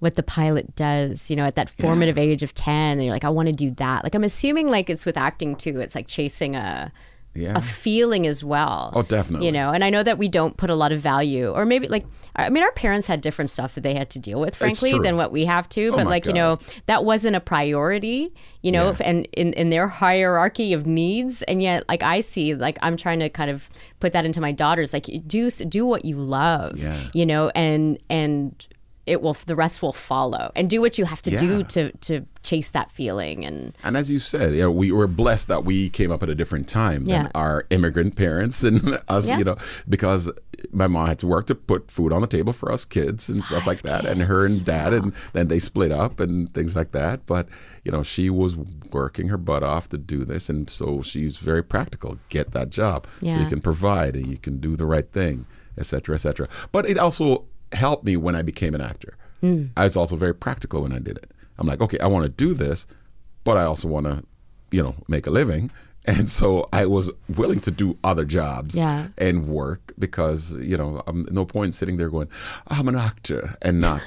[0.01, 3.25] what the pilot does, you know, at that formative age of 10 and you're like
[3.25, 4.03] I want to do that.
[4.05, 5.81] Like I'm assuming like it's with acting too.
[5.81, 6.93] It's like chasing a
[7.35, 7.53] Yeah.
[7.57, 8.91] a feeling as well.
[8.93, 9.47] Oh, definitely.
[9.47, 11.87] You know, and I know that we don't put a lot of value, or maybe
[11.87, 14.99] like, I mean, our parents had different stuff that they had to deal with, frankly,
[14.99, 15.89] than what we have to.
[15.93, 19.07] Oh but like, you know, that wasn't a priority, you know, Yeah.
[19.09, 21.43] and in, in their hierarchy of needs.
[21.43, 23.69] And yet, like, I see, like, I'm trying to kind of
[24.01, 26.99] put that into my daughters, like, do do what you love, Yeah.
[27.13, 28.67] you know, and and
[29.07, 32.27] it will the rest will follow and do what you have to do to to
[32.43, 35.91] chase that feeling and And as you said, you know, we were blessed that we
[35.91, 37.25] came up at a different time Yeah.
[37.25, 39.39] than our immigrant parents and us, Yeah.
[39.39, 39.57] you know,
[39.89, 40.31] because
[40.73, 43.43] my mom had to work to put food on the table for us kids and
[43.43, 44.05] stuff like that.
[44.07, 47.27] And her and dad, and then they split up and things like that.
[47.27, 47.49] But,
[47.85, 48.57] you know, she was
[48.93, 50.49] working her butt off to do this.
[50.51, 52.19] And so she's very practical.
[52.29, 55.47] Get that job so you can provide and you can do the right thing,
[55.79, 56.49] etc cetera, et cetera.
[56.73, 59.17] But it also helped me when I became an actor.
[59.41, 59.67] Hmm.
[59.77, 61.31] I was also very practical when I did it.
[61.59, 62.87] I'm like, okay, I want to do this,
[63.45, 64.25] but I also want to,
[64.71, 65.71] you know, make a living.
[66.07, 69.09] And so I was willing to do other jobs Yeah.
[69.19, 72.29] and work because, you know, I'm no point sitting there going,
[72.69, 74.01] I'm an actor and not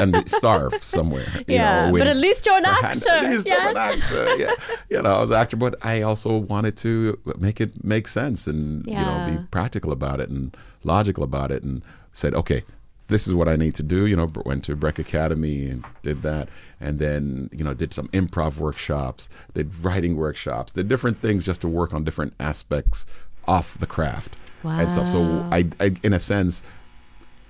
[0.00, 1.24] and starve somewhere.
[1.46, 3.94] you Yeah, know, but at least you're an actor, At least I'm an yes.
[3.94, 4.36] actor.
[4.36, 4.54] Yeah.
[4.90, 8.48] You know, I was an actor, but I also wanted to make it make sense
[8.48, 11.80] and, you know, be practical about it and logical about it and
[12.12, 12.64] said, okay,
[13.08, 14.06] this is what I need to do.
[14.06, 16.48] You know, went to Breck Academy and did that,
[16.80, 21.60] and then you know did some improv workshops, did writing workshops, did different things just
[21.62, 23.06] to work on different aspects
[23.48, 25.08] of the craft and stuff.
[25.08, 26.62] So I, I, in a sense,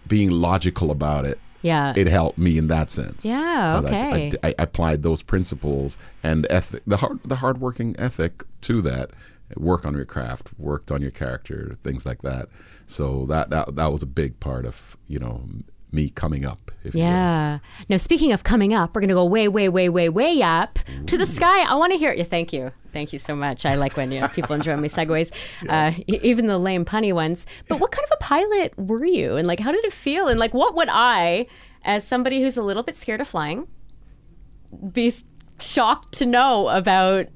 [0.06, 3.24] being logical about it, yeah it helped me in that sense.
[3.24, 4.32] Yeah, 'Cause I- okay.
[4.42, 9.10] I, I applied those principles and ethic, the hard, the hardworking ethic to that.
[9.56, 12.48] Work on your craft, worked on your character, things like that.
[12.86, 15.42] So that that that was a big part of you know
[15.92, 16.70] me coming up.
[16.84, 17.06] If you will.
[17.06, 17.58] Yeah.
[17.88, 20.78] Now, speaking of coming up, we're going to go way, way, way, way, way up
[21.06, 21.62] to the sky.
[21.62, 22.18] I want to hear it.
[22.18, 22.72] Yeah, thank you.
[22.92, 23.64] Thank you so much.
[23.64, 25.32] I like when you know, people enjoy my segues,
[25.68, 27.46] uh, e- even the lame punny ones.
[27.68, 29.36] But what kind of a pilot were you?
[29.36, 30.28] And like, how did it feel?
[30.28, 31.46] And like, what would I,
[31.82, 33.66] as somebody who's a little bit scared of flying,
[34.92, 35.12] be
[35.58, 37.26] shocked to know about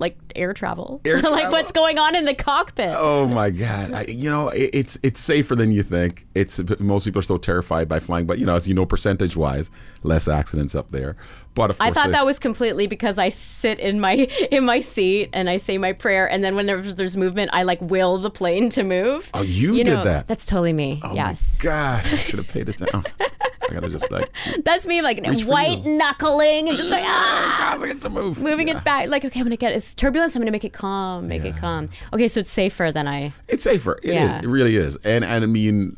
[0.00, 1.00] like air travel?
[1.04, 2.94] Air like, what's going on in the cockpit?
[2.96, 3.92] Oh my God!
[3.92, 6.26] I, you know, it, it's it's safer than you think.
[6.34, 9.36] It's most people are so terrified by flying, but you know, as you know, percentage
[9.36, 9.70] wise,
[10.02, 11.16] less accidents up there.
[11.54, 14.12] But I thought the- that was completely because I sit in my
[14.50, 17.80] in my seat and I say my prayer, and then whenever there's movement, I like
[17.80, 19.30] will the plane to move.
[19.34, 20.28] Oh, you did that?
[20.28, 21.00] That's totally me.
[21.02, 22.04] Oh yes, my God!
[22.04, 23.04] I should have paid attention.
[23.68, 24.30] I gotta just like
[24.64, 25.02] that's me.
[25.02, 28.78] Like white knuckling and just like ah, causing it to move, moving Yeah.
[28.78, 29.08] it back.
[29.08, 30.34] Like okay, I'm gonna get it's turbulence.
[30.36, 31.28] I'm gonna make it calm.
[31.28, 31.88] Make it calm.
[32.12, 33.32] Okay, so it's safer than I.
[33.48, 33.98] It's safer.
[34.02, 34.14] It is.
[34.14, 34.38] Yeah.
[34.38, 34.96] It really is.
[35.04, 35.96] And and I mean,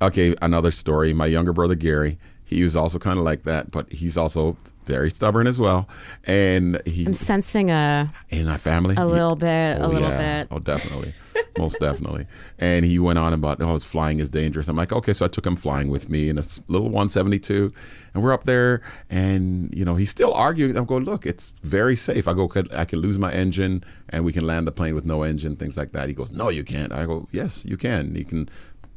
[0.00, 1.12] okay, another story.
[1.12, 5.10] My younger brother Gary, he was also kind of like that, but he's also very
[5.10, 5.88] stubborn as well.
[6.24, 10.08] And he I'm sensing a in our family a he- little bit, a Oh, little
[10.08, 10.42] yeah.
[10.42, 10.48] bit.
[10.50, 11.14] Oh, definitely.
[11.58, 12.26] Most definitely.
[12.58, 14.68] And he went on about, oh, flying is dangerous.
[14.68, 15.12] I'm like, okay.
[15.12, 17.70] So I took him flying with me in a little 172.
[18.14, 18.82] And we're up there.
[19.10, 20.76] And, you know, he's still arguing.
[20.76, 22.26] I'm going, look, it's very safe.
[22.28, 25.04] I go, could, I can lose my engine and we can land the plane with
[25.06, 26.08] no engine, things like that.
[26.08, 26.92] He goes, no, you can't.
[26.92, 28.14] I go, yes, you can.
[28.14, 28.48] You can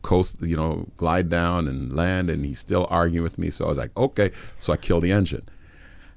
[0.01, 2.29] coast, you know, glide down and land.
[2.29, 3.49] And he's still arguing with me.
[3.49, 4.31] So I was like, okay.
[4.59, 5.47] So I kill the engine.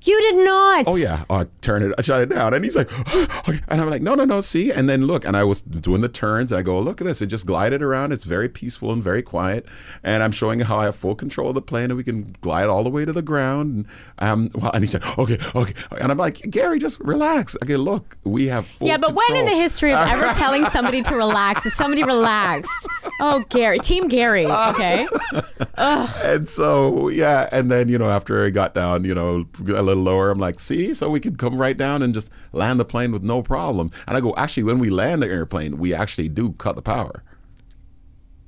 [0.02, 0.84] You did not.
[0.86, 2.88] Oh yeah, I turn it, I shut it down, and he's like,
[3.68, 6.08] and I'm like, no, no, no, see, and then look, and I was doing the
[6.08, 9.02] turns, and I go, look at this, it just glided around, it's very peaceful and
[9.02, 9.66] very quiet,
[10.04, 12.68] and I'm showing how I have full control of the plane, and we can glide
[12.68, 13.86] all the way to the ground,
[14.18, 17.76] and um, well, and he said, okay, okay, and I'm like, Gary, just relax, okay,
[17.76, 18.86] look, we have full.
[18.86, 22.86] Yeah, but when in the history of ever telling somebody to relax is somebody relaxed?
[23.20, 24.46] Oh, Gary, Team Gary.
[24.46, 25.08] Okay.
[25.76, 30.02] and so yeah, and then you know after I got down, you know a little
[30.02, 33.12] lower, I'm like, see, so we could come right down and just land the plane
[33.12, 33.90] with no problem.
[34.06, 37.22] And I go, actually, when we land the airplane, we actually do cut the power.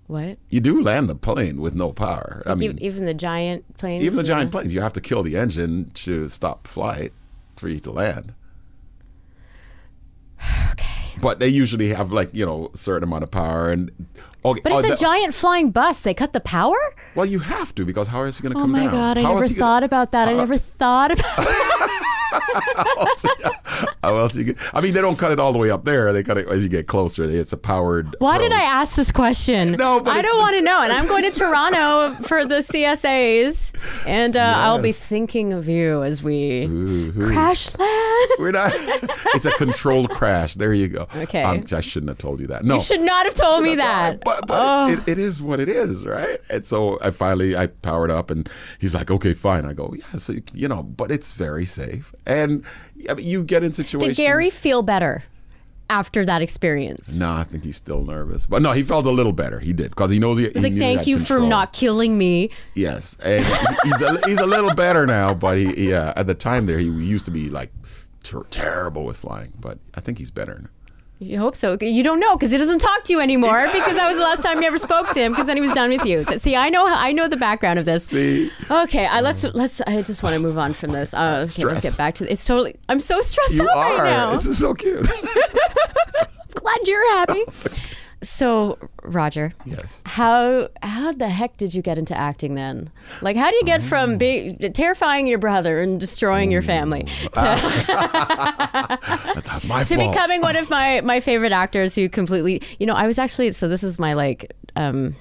[0.06, 0.38] What?
[0.48, 2.42] You do land the plane with no power.
[2.44, 4.02] I mean, even, the giant planes.
[4.04, 7.12] even the giant uh, planes, you have to kill the engine to stop flight
[7.56, 8.34] for you to land.
[10.72, 10.89] Okay.
[11.20, 13.90] But they usually have like you know a certain amount of power and.
[14.42, 16.00] Okay, But it's oh, a the- giant flying bus.
[16.00, 16.78] They cut the power?
[17.14, 18.82] Well, you have to because how is you going to Oh come down?
[18.82, 20.28] Oh my god, I How never you gonna- thought about that.
[20.28, 21.26] I uh, never thought about
[24.02, 24.56] how else, you get?
[24.74, 26.12] I mean, they don't cut it all the way up there.
[26.12, 27.24] They cut it as you get closer.
[27.24, 28.14] It's a powered.
[28.18, 29.72] Why did I ask this question?
[29.72, 30.80] No, but I don't want to know.
[30.82, 33.72] And I'm going to Toronto for the CSAs,
[34.06, 37.26] and uh, I'll be thinking of you as we Ooh, ooh.
[37.32, 38.30] crash land.
[38.38, 38.72] We're not.
[39.34, 40.54] it's a controlled crash.
[40.54, 41.08] There you go.
[41.16, 41.42] Okay.
[41.42, 42.64] Um, I shouldn't have told you that.
[42.64, 42.74] No.
[42.74, 44.22] You should not have told me that.
[44.24, 44.88] But, but Oh.
[44.92, 46.38] it, it is what it is, right?
[46.50, 50.18] And so I finally I powered up, and he's like, "Okay, fine." I go, "Yeah."
[50.18, 52.64] So you know, but it's very safe, and
[53.08, 54.16] I mean, you get in situations.
[54.16, 55.24] Did Gary feel better
[55.88, 57.14] after that experience?
[57.14, 59.58] No, I think he's still nervous, but no, he felt a little better.
[59.58, 60.48] He did because he knows he.
[60.50, 62.50] He's like, thank you for not killing me.
[62.74, 63.44] Yes, and
[63.84, 66.12] he's a, he's a little better now, but he yeah.
[66.16, 67.72] At the time there, he used to be like
[68.22, 70.68] ter- terrible with flying, but I think he's better now.
[71.22, 71.76] You hope so.
[71.78, 74.42] You don't know because he doesn't talk to you anymore because that was the last
[74.42, 76.24] time you ever spoke to him because then he was done with you.
[76.38, 78.06] See, I know I know the background of this.
[78.06, 78.50] See?
[78.70, 79.82] Okay, I, let's let's.
[79.82, 81.12] I just want to move on from this.
[81.12, 82.76] Uh, okay, let's get back to it's totally.
[82.88, 83.98] I'm so stressed You out are.
[83.98, 84.32] right now.
[84.32, 85.06] This is so cute.
[86.54, 87.44] Glad you're happy.
[88.22, 90.02] So, Roger, yes.
[90.04, 92.90] how how the heck did you get into acting then?
[93.22, 93.84] Like, how do you get Oh.
[93.84, 97.30] from be, terrifying your brother and destroying your family to,
[99.44, 100.12] That's my to fault.
[100.12, 103.68] becoming one of my my favorite actors who completely you know i was actually so
[103.68, 105.16] this is my like um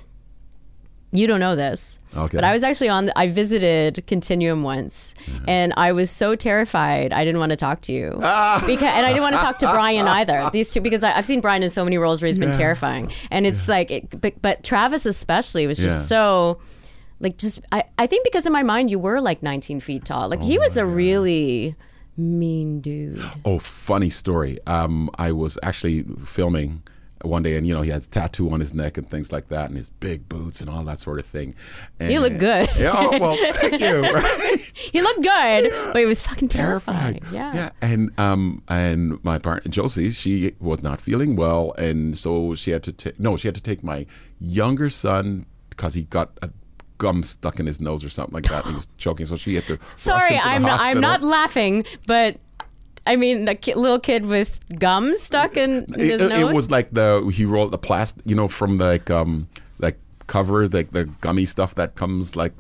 [1.12, 2.38] you don't know this Okay.
[2.38, 5.14] but i was actually on i visited continuum once
[5.48, 8.64] and i was so terrified i didn't want to talk to you Ah.
[8.66, 11.26] because and i didn't want to talk to brian either these two because I, i've
[11.26, 12.56] seen brian in so many roles where he's been Yeah.
[12.58, 16.06] terrifying and it's like it, but, but travis especially was just Yeah.
[16.18, 16.60] so
[17.20, 20.30] like just I, I think because in my mind you were like 19 feet tall
[20.30, 21.76] like he Oh was a really
[22.18, 24.58] mean dude Oh, funny story.
[24.68, 26.82] Um, I was actually filming
[27.24, 29.50] one day, and you know he has a tattoo on his neck and things like
[29.50, 31.56] that, and his big boots and all that sort of thing.
[32.00, 32.70] And, You look good.
[32.78, 34.02] Yeah, oh, well, thank you.
[34.14, 34.72] Right?
[34.74, 37.20] He looked good, but he was fucking terrifying.
[37.20, 37.34] terrified.
[37.34, 37.54] Yeah.
[37.54, 37.70] yeah.
[37.82, 42.84] And um, and my partner Josie, she was not feeling well, and so she had
[42.84, 44.06] to take no, she had to take my
[44.40, 46.50] younger son because he got a
[46.98, 48.64] gum stuck in his nose or something like that.
[48.66, 49.80] and he was choking, so she had to.
[49.96, 52.38] Sorry, I'm not, I'm not laughing, but
[53.08, 56.40] I mean, a ki- little kid with gum stuck in his it, nose.
[56.52, 59.48] it was like the he rolled the plastic, you know, from the, like um
[59.80, 62.54] like cover like the gummy stuff that comes like.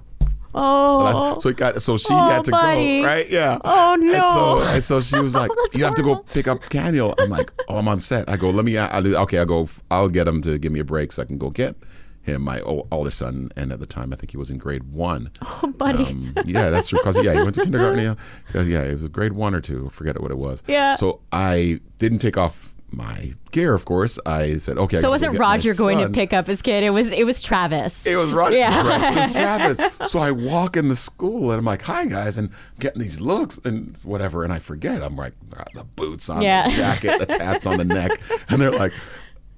[0.56, 3.02] oh, So he got so she Oh, had to buddy.
[3.02, 3.60] go right, yeah.
[3.64, 4.24] Oh, And no.
[4.34, 7.52] so and so she was like, "You have to go pick up Daniel." I'm like,
[7.68, 9.68] "Oh, I'm on set." I go, "Let me." I'll, do- okay, I go.
[9.92, 11.76] I'll get him to give me a break so I can go get
[12.22, 14.92] him, my ol- older son, and at the time I think he was in grade
[14.92, 15.32] one.
[15.42, 16.04] oh, buddy.
[16.06, 17.00] Um, yeah, that's true.
[17.00, 18.18] Because yeah, he went to kindergarten.
[18.54, 19.88] Yeah, yeah, it was grade one or two.
[19.88, 20.64] I forget what it was.
[20.68, 20.96] Yeah.
[20.96, 23.74] So I didn't take off my gear.
[23.76, 26.10] Of course, I said, "Okay." So gotta was go it get my Roger going to
[26.10, 26.84] pick up his kid?
[26.84, 28.06] It was it was Travis.
[28.06, 29.28] It was Roger Yeah.
[29.32, 30.12] Travis.
[30.12, 33.60] So I walk in the school and I'm like, "Hi guys," and getting these looks
[33.64, 35.04] and whatever, and I forget.
[35.04, 36.68] I'm like, ah, the boots on, Yeah.
[36.68, 38.92] the jacket, the tats on the neck, and they're like.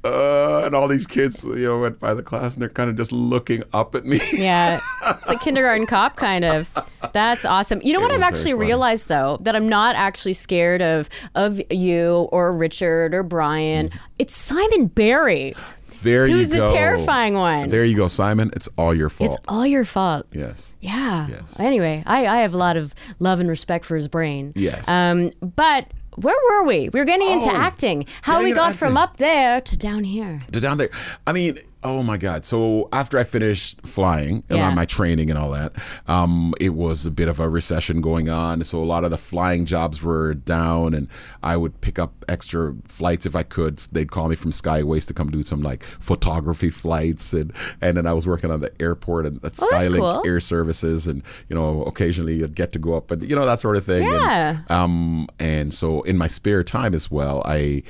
[0.03, 2.95] Uh, and all these kids, you know, went by the class and they're kind of
[2.97, 4.19] just looking up at me.
[4.33, 6.69] Yeah, it's like kindergarten cop kind of.
[7.13, 7.81] That's awesome.
[7.83, 11.61] You know It what I've actually realized though that I'm not actually scared of of
[11.69, 13.91] you or Richard or Brian.
[14.17, 15.53] It's Simon Barry.
[16.01, 16.37] There you go.
[16.39, 17.69] Who's the terrifying one?
[17.69, 18.49] There you go, Simon.
[18.55, 19.29] It's all your fault.
[19.29, 20.25] It's all your fault.
[20.31, 20.73] yes.
[20.79, 21.27] Yeah.
[21.29, 21.59] Yes.
[21.59, 24.53] Anyway, I, I have a lot of love and respect for his brain.
[24.55, 24.87] Yes.
[24.89, 25.85] Um, but
[26.15, 26.89] where were we?
[26.89, 28.06] We were getting into Oh, acting.
[28.21, 30.41] How we into got from up there to down here.
[30.52, 30.89] to down there.
[31.26, 32.45] I mean, oh my God.
[32.45, 34.67] So after I finished flying and Yeah.
[34.69, 35.73] on my training and all that,
[36.07, 38.63] um, it was a bit of a recession going on.
[38.63, 41.07] So a lot of the flying jobs were down, and
[41.41, 43.79] I would pick up extra flights if I could.
[43.91, 48.05] They'd call me from Skyways to come do some like photography flights, and and then
[48.05, 50.21] I was working on the airport and at Oh, Skylink cool.
[50.25, 53.59] Air Services, and you know occasionally you'd get to go up and you know that
[53.59, 54.03] sort of thing.
[54.03, 54.57] And, Yeah.
[54.69, 57.83] um, and so in my spare time as well, I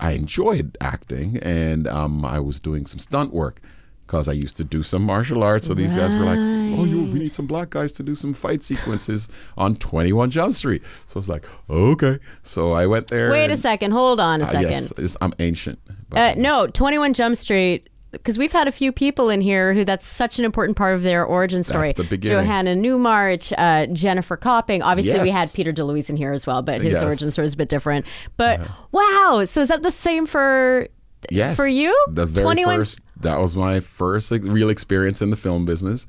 [0.00, 3.60] I enjoyed acting, and um, I was doing some stunt work
[4.06, 5.66] because I used to do some martial arts.
[5.66, 8.32] So these guys were like, "Oh, you, we need some black guys to do some
[8.34, 13.08] fight sequences on Twenty One Jump Street." So I was like, "Okay." So I went
[13.08, 13.30] there.
[13.30, 13.92] Wait a second.
[13.92, 14.90] Hold on a second.
[14.98, 15.78] yes, I'm ancient.
[16.10, 17.90] Uh, no, 21 Jump Street.
[18.10, 21.02] Because we've had a few people in here who that's such an important part of
[21.02, 21.92] their origin story.
[21.92, 22.38] the beginning.
[22.38, 24.80] Johanna Newmarch, uh, Jennifer Copping.
[24.82, 27.02] Obviously, we had Peter DeLuise in here as well, but his Yes.
[27.02, 28.06] origin story is a bit different.
[28.38, 28.60] But
[28.92, 30.88] wow, so is that the same for
[31.30, 31.56] Yes.
[31.56, 31.94] for you?
[32.12, 33.00] The very 21 first.
[33.20, 36.06] That was my first real experience in the film business.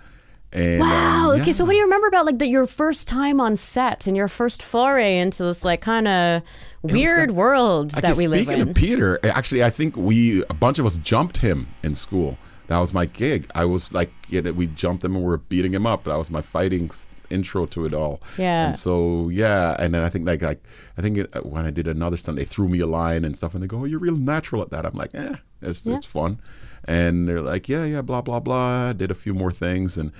[0.51, 1.31] And Wow.
[1.31, 4.07] um, Okay, so what do you remember about like the, your first time on set
[4.07, 6.41] and your first foray into this like kind of
[6.81, 8.69] weird world that we live speaking in?
[8.69, 12.37] of Peter, actually, I think we a bunch of us jumped him in school.
[12.67, 13.47] That was my gig.
[13.55, 16.03] I was like, you know, we jumped him and we were beating him up.
[16.05, 16.89] That was my fighting
[17.29, 18.19] intro to it all.
[18.37, 18.67] Yeah.
[18.67, 20.63] And so yeah, and then I think like like
[20.97, 23.53] I think it, when I did another stunt, they threw me a line and stuff,
[23.53, 26.39] and they go, "Oh, you're real natural at that." I'm like, "Eh, it's it's fun,"
[26.85, 30.11] and they're like, "Yeah, yeah, blah blah blah." I did a few more things and.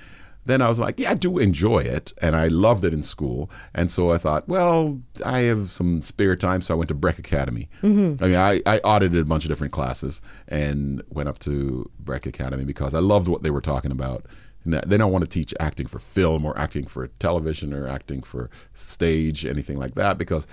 [0.49, 3.49] Then I was like, yeah, I do enjoy it, and I loved it in school,
[3.75, 7.19] and so I thought, well, I have some spare time, so I went to Breck
[7.19, 7.69] Academy.
[7.83, 8.23] Mm-hmm.
[8.23, 12.25] I mean, I, I audited a bunch of different classes and went up to Breck
[12.25, 14.25] Academy because I loved what they were talking about.
[14.65, 17.87] And that- they don't want to teach acting for film or acting for television or
[17.87, 20.47] acting for stage, anything like that, because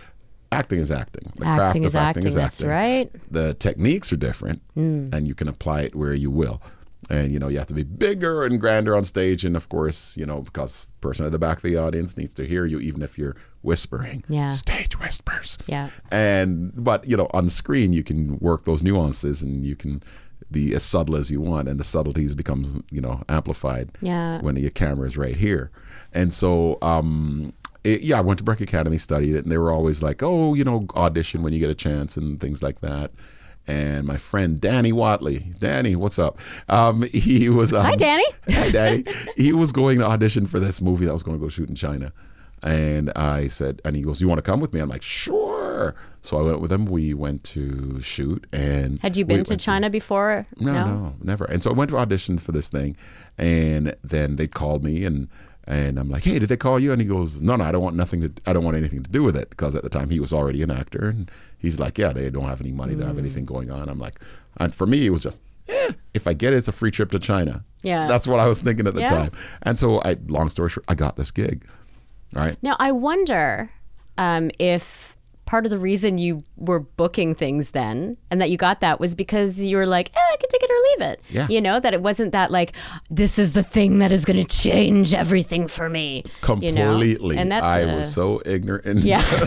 [0.53, 1.33] acting is acting.
[1.37, 2.27] The Acting craft is of acting, acting.
[2.29, 2.69] is That's acting.
[2.69, 3.11] right.
[3.31, 6.61] The techniques are different, and you can apply it where you will.
[7.09, 10.17] And you know you have to be bigger and grander on stage, and of course
[10.17, 12.81] you know because the person at the back of the audience needs to hear you,
[12.81, 14.25] even if you're whispering.
[14.29, 14.51] Yeah.
[14.53, 15.57] Stage whispers.
[15.67, 15.91] Yeah.
[16.11, 20.03] And but you know on screen you can work those nuances, and you can
[20.51, 24.41] be as subtle as you want, and the subtleties becomes you know amplified Yeah.
[24.41, 25.71] when your camera is right here.
[26.13, 27.53] And so, um,
[27.85, 30.55] it, yeah, I went to Breck Academy, studied it, and they were always like, oh,
[30.55, 33.11] you know, audition when you get a chance and things like that.
[33.67, 36.39] And my friend Danny Watley, Danny, what's up?
[36.69, 37.73] Um, he was.
[37.73, 38.25] Um, Hi, Danny.
[38.51, 39.05] Hi, Danny.
[39.37, 41.75] he was going to audition for this movie that was going to go shoot in
[41.75, 42.13] China.
[42.63, 45.95] And I said, and he goes, "You want to come with me?" I'm like, "Sure."
[46.23, 46.87] So I went with him.
[46.87, 50.47] We went to shoot, and Had you we been to went China before?
[50.59, 51.45] no, no, never.
[51.45, 52.97] And so I went to audition for this thing,
[53.37, 55.29] and then they called me, and
[55.67, 56.93] and I'm like, hey, did they call you?
[56.93, 59.11] And he goes, no, no, I don't want nothing to, I don't want anything to
[59.11, 61.99] do with it because at the time he was already an actor, and he's like,
[61.99, 63.89] yeah, they don't have any money, they don't have anything going on.
[63.89, 64.21] I'm like,
[64.59, 65.41] and for me, it was just.
[65.69, 67.65] Eh, if I get it, it's a free trip to China.
[67.83, 68.07] Yeah.
[68.07, 69.07] that's what I was thinking at the Yeah.
[69.07, 69.33] time.
[69.63, 71.67] And so, I, long story short, I got this gig.
[72.33, 72.57] Right.
[72.63, 73.71] Now, I wonder
[74.17, 75.16] um, if
[75.47, 79.15] part of the reason you were booking things then and that you got that was
[79.15, 81.21] because you were like, eh, I could take it or leave it.
[81.31, 81.47] Yeah.
[81.49, 82.73] You know, that it wasn't that like,
[83.11, 86.25] this is the thing that is going to change everything for me.
[86.61, 86.91] you know?
[86.91, 87.39] Completely.
[87.39, 89.01] And that's I uh, was so ignorant.
[89.01, 89.23] Yeah.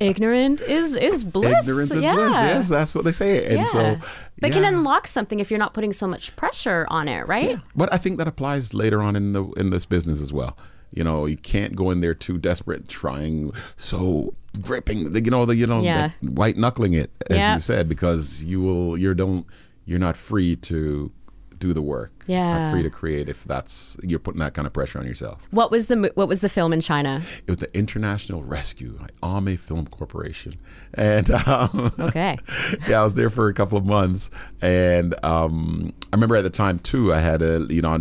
[0.00, 1.68] ignorant is is bliss.
[1.68, 2.14] Ignorance is yeah.
[2.14, 2.32] bliss.
[2.34, 3.46] Yes, that's what they say.
[3.46, 3.64] And Yeah.
[3.64, 3.96] so,
[4.40, 7.58] but it can unlock something if you're not putting so much pressure on it, right?
[7.76, 10.56] But I think that applies later on in the in this business as well.
[10.92, 15.12] You know, you can't go in there too desperate, trying so gripping.
[15.12, 16.10] the- You know, the you know, Yeah.
[16.20, 17.54] white knuckling it, as Yeah.
[17.54, 18.96] you said, because you will.
[18.98, 19.46] You don't.
[19.86, 21.10] You're not free to
[21.58, 22.10] do the work.
[22.26, 22.58] Yeah.
[22.58, 25.42] Not free to create if that's you're putting that kind of pressure on yourself.
[25.52, 27.22] What was the what was the film in China?
[27.46, 30.56] It was the International Rescue, like Ame Film Corporation,
[30.94, 32.36] and um, Okay.
[32.88, 34.28] yeah, I was there for a couple of months,
[34.60, 37.96] and um, I remember at the time too, I had a you know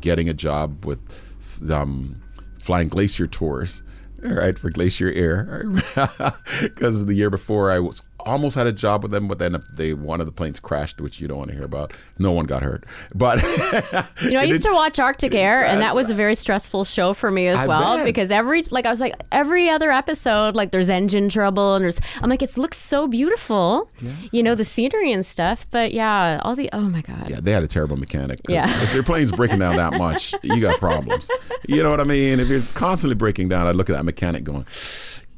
[0.00, 0.98] getting a job with
[1.70, 2.21] um,
[2.62, 3.82] flying glacier tours,
[4.18, 5.64] right for Glacier Air,
[6.62, 9.92] because the year before I was almost had a job with them, but then they
[9.94, 11.92] one of the planes crashed, which you don't want to hear about.
[12.18, 13.42] No one got hurt, but
[14.22, 17.12] You know, I used to watch Arctic Air, and that was a very stressful show
[17.14, 18.04] for me as I well bet.
[18.06, 22.00] because every like I was like every other episode, like there's engine trouble and there's
[22.20, 23.90] I'm like it looks so beautiful,
[24.30, 25.66] you know, the scenery and stuff.
[25.70, 28.40] But yeah, all the oh my god, Yeah, they had a terrible mechanic.
[28.48, 28.66] Yeah.
[28.82, 31.30] If your plane's breaking down that much, you got problems.
[31.66, 32.40] You know what I mean?
[32.40, 34.66] If it's constantly breaking down, I'd look at that mechanic going,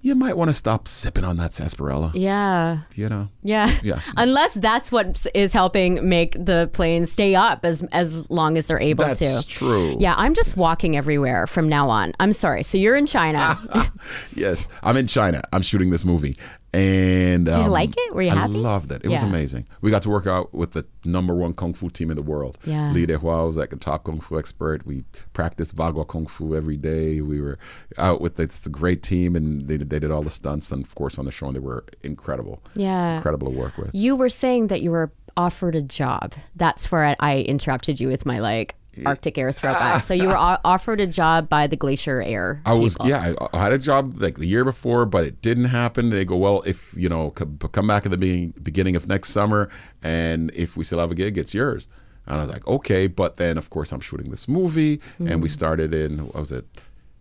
[0.05, 2.13] you might want to stop sipping on that sarsaparilla.
[2.15, 2.81] yeah.
[2.95, 3.31] You know?
[3.43, 3.75] Yeah.
[3.83, 4.01] Yeah.
[4.19, 8.79] Unless that's what is helping make the plane stay up as as long as they're
[8.79, 9.25] able That's to.
[9.25, 9.97] That's true.
[9.99, 12.13] Yeah, I'm just walking everywhere from now on.
[12.21, 12.63] I'm sorry.
[12.63, 13.59] So you're in China.
[14.35, 14.69] Yes.
[14.83, 15.41] I'm in China.
[15.53, 16.37] I'm shooting this movie.
[16.75, 18.15] And did you um, like it?
[18.15, 18.55] Were you I happy?
[18.55, 19.05] loved it.
[19.05, 19.67] It was amazing.
[19.81, 22.59] We got to work out with the number one kung fu team in the world.
[22.65, 22.91] Yeah.
[22.91, 24.85] Li Dehua was like a top kung fu expert.
[24.85, 27.21] We practiced Bagua kung fu every day.
[27.21, 27.59] We were
[27.97, 30.73] out with this great team, and they did, they did all the stunts.
[30.73, 32.61] And of course, on the show, and they were incredible.
[32.75, 33.17] Yeah.
[33.17, 33.91] incredible to work with.
[33.95, 36.35] You were saying that you were offered a job.
[36.57, 40.03] That's where I, I interrupted you with my like Arctic Air throwback.
[40.03, 42.61] so you were offered a job by the Glacier Air.
[42.65, 43.09] I was people.
[43.09, 43.33] yeah.
[43.41, 46.11] I, I had a job like the year before, but it didn't happen.
[46.11, 49.31] They go well if you know c- come back at the beginning, beginning of next
[49.31, 49.69] summer,
[50.03, 51.89] and if we still have a gig, it's yours.
[52.27, 55.49] And I was like, okay, but then of course I'm shooting this movie, and we
[55.49, 56.67] started in what was it,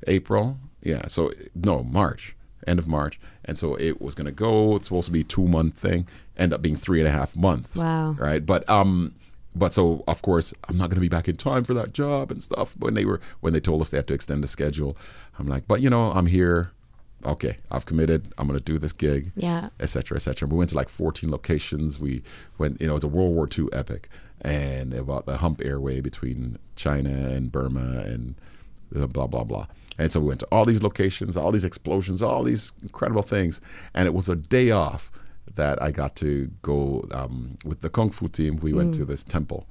[0.08, 0.58] April?
[0.82, 2.36] Yeah, so no March,
[2.68, 4.76] end of March, and so it was gonna go.
[4.76, 6.08] It's supposed to be a two month thing,
[6.38, 7.76] end up being three and a half months.
[7.78, 8.12] Wow.
[8.14, 9.16] Right, but um.
[9.56, 12.32] But so of course I'm not going to be back in time for that job
[12.32, 12.76] and stuff.
[12.78, 14.98] When they were when they told us they had to extend the schedule,
[15.38, 16.72] I'm like, but you know I'm here.
[17.26, 18.34] Okay, I've committed.
[18.38, 19.70] I'm going to do this gig Yeah.
[19.80, 19.88] Etc.
[19.88, 20.48] cetera, et cetera.
[20.50, 21.98] We went to like 14 locations.
[21.98, 22.22] We
[22.58, 24.10] went, you know, it's a World War II epic,
[24.42, 28.36] and about the hump airway between China and Burma and
[28.92, 29.68] blah blah blah.
[29.98, 33.62] And so we went to all these locations, all these explosions, all these incredible things,
[33.94, 35.12] and it was a day off
[35.56, 38.58] that I got to go um, with the kung fu team.
[38.58, 39.68] We went to this temple.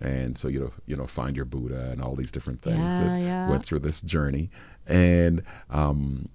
[0.00, 2.76] And so you know, you know, find your Buddha and all these different things.
[2.78, 3.48] Yeah, that yeah.
[3.50, 4.50] Went through this journey,
[4.86, 6.28] and um,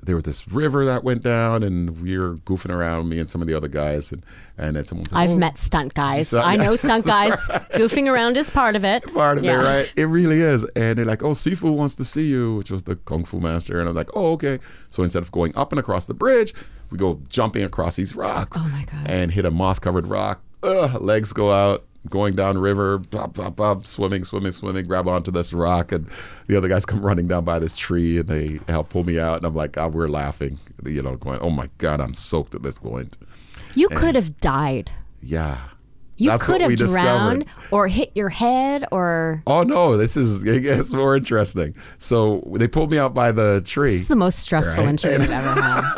[0.00, 3.42] there was this river that went down, and we were goofing around, me and some
[3.42, 4.24] of the other guys, and
[4.56, 6.28] and then someone said, I've "Oh, met stunt guys.
[6.28, 7.32] So- I know stunt guys.
[7.74, 9.02] Goofing around is part of it.
[9.12, 9.62] part of Yeah.
[9.62, 9.92] it, right?
[9.96, 10.62] It really is.
[10.76, 13.80] And they're like, "Oh, Sifu wants to see you," which was the kung fu master,
[13.80, 14.60] and I was like, "Oh, okay."
[14.90, 16.54] So instead of going up and across the bridge,
[16.90, 18.56] we go jumping across these rocks.
[18.60, 19.06] Oh, my God.
[19.08, 20.40] And hit a moss-covered rock.
[20.62, 21.84] Ugh, legs go out.
[22.08, 26.08] going down river, pop, pop, pop, swimming, swimming, swimming, grab onto this rock, and
[26.46, 29.36] the other guys come running down by this tree, and they help pull me out,
[29.36, 32.62] and I'm like, oh, we're laughing, you know, going, oh my god, I'm soaked at
[32.62, 33.18] this point.
[33.74, 34.90] You could have died.
[35.20, 35.58] Yeah.
[36.16, 37.04] You That's could have discovered.
[37.04, 39.40] drowned or hit your head or.
[39.46, 41.76] Oh no, this is it gets more interesting.
[41.98, 43.92] So they pulled me out by the tree.
[43.92, 44.90] This is the most stressful Right.
[45.04, 45.94] interview I've ever had.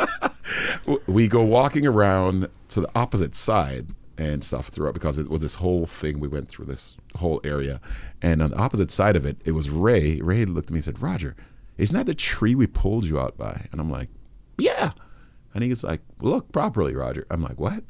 [1.07, 5.55] We go walking around to the opposite side and stuff throughout because it was this
[5.55, 6.19] whole thing.
[6.19, 7.79] We went through this whole area,
[8.21, 10.21] and on the opposite side of it, it was Ray.
[10.21, 11.35] Ray looked at me and said, "Roger,
[11.77, 14.09] isn't that the tree we pulled you out by?" And I'm like,
[14.57, 14.91] "Yeah."
[15.53, 17.83] And he he's like, "Look properly, Roger." I'm like, "What?"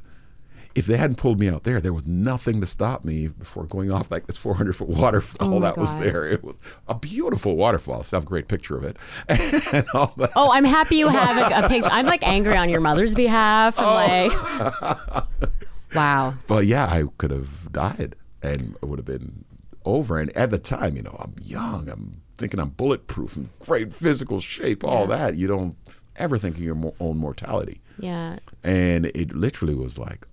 [0.74, 3.92] If they hadn't pulled me out there, there was nothing to stop me before going
[3.92, 6.26] off like this 400 foot waterfall Oh that was there.
[6.26, 8.00] It was a beautiful waterfall.
[8.00, 8.98] I still have a great picture of it.
[9.28, 10.32] and all that.
[10.36, 11.90] Oh, I'm happy you have a, a picture.
[11.92, 13.76] I'm like angry on your mother's behalf.
[13.78, 13.84] Oh.
[13.84, 15.26] Like,
[15.96, 16.36] wow.
[16.48, 19.46] But yeah, I could have died and it would have been
[19.86, 20.20] over.
[20.20, 21.90] And at the time, you know, I'm young.
[21.90, 25.36] I'm thinking I'm bulletproof and great physical shape, all that.
[25.36, 25.76] You don't
[26.16, 27.82] ever think of your own mortality.
[28.00, 28.40] Yeah.
[28.64, 30.28] And it literally was like,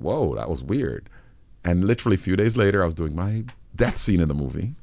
[0.00, 1.08] whoa, that was weird.
[1.64, 3.44] And literally a few days later, I was doing my
[3.76, 4.74] death scene in the movie.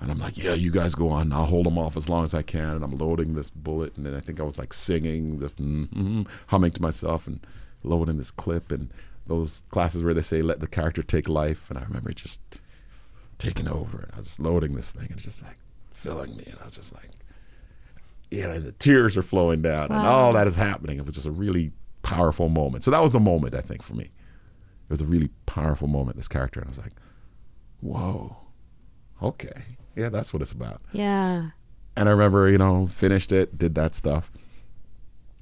[0.00, 1.32] And I'm like, yeah, you guys go on.
[1.32, 2.70] I'll hold them off as long as I can.
[2.76, 3.96] And I'm loading this bullet.
[3.96, 7.40] And then I think I was like singing, just mm-hmm, humming to myself and
[7.82, 8.70] loading this clip.
[8.70, 8.90] And
[9.26, 11.70] those classes where they say, let the character take life.
[11.70, 12.42] And I remember just
[13.38, 14.00] taking over.
[14.00, 15.56] And I was just loading this thing and just like
[15.92, 16.44] filling me.
[16.46, 17.10] And I was just like,
[18.30, 20.98] you know, the tears are flowing down and all that is happening.
[20.98, 21.72] It was just a really
[22.02, 22.84] powerful moment.
[22.84, 24.10] So that was the moment, I think, for me.
[24.88, 26.60] It was a really powerful moment, this character.
[26.60, 26.92] And I was like,
[27.80, 28.36] whoa,
[29.22, 29.62] okay.
[29.96, 30.80] Yeah, that's what it's about.
[30.92, 31.50] Yeah.
[31.96, 34.30] And I remember, you know, finished it, did that stuff.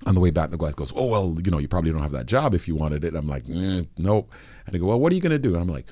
[0.06, 2.12] On the way back, the guy goes, "Oh well, you know, you probably don't have
[2.12, 4.30] that job if you wanted it." I'm like, "Mm, "Nope."
[4.66, 5.86] And they go, "Well, what are you going to do?" And I'm like,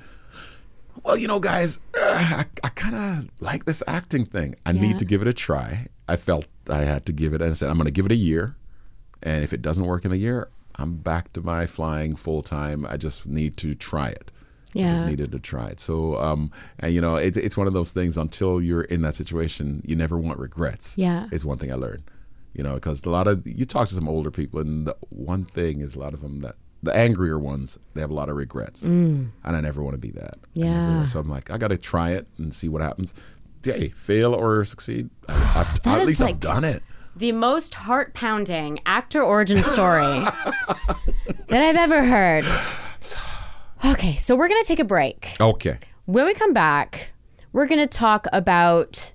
[1.03, 4.55] "Well, you know, guys, uh, I, I kind of like this acting thing.
[4.67, 4.83] I Yeah.
[4.83, 7.55] need to give it a try." I felt I had to give it, and I
[7.55, 8.55] said, "I'm going to give it a year,
[9.23, 12.87] and if it doesn't work in a year, I'm back to my flying full time.
[12.89, 14.31] I just need to try it."
[14.75, 15.81] I just needed to try it.
[15.81, 18.16] So, um, and you know, it's it's one of those things.
[18.16, 20.97] Until you're in that situation, you never want regrets.
[20.97, 21.27] Yeah.
[21.31, 22.05] is one thing I learned.
[22.55, 25.45] You know, because a lot of you talk to some older people, and the one
[25.45, 28.37] thing is a lot of them that the angrier ones they have a lot of
[28.37, 30.37] regrets, and I never want to be that.
[30.57, 30.99] I never- Mm.
[31.01, 31.05] Yeah.
[31.05, 33.12] so I'm like, I got to try it and see what happens.
[33.64, 36.83] Hey, fail or succeed, I, I've, at least like- I've done it.
[37.15, 40.03] The most heart pounding actor origin story
[41.49, 42.45] that I've ever heard.
[43.85, 45.37] Okay, so we're going to take a break.
[45.41, 45.79] Okay.
[46.07, 47.13] When we come back,
[47.53, 49.13] we're going to talk about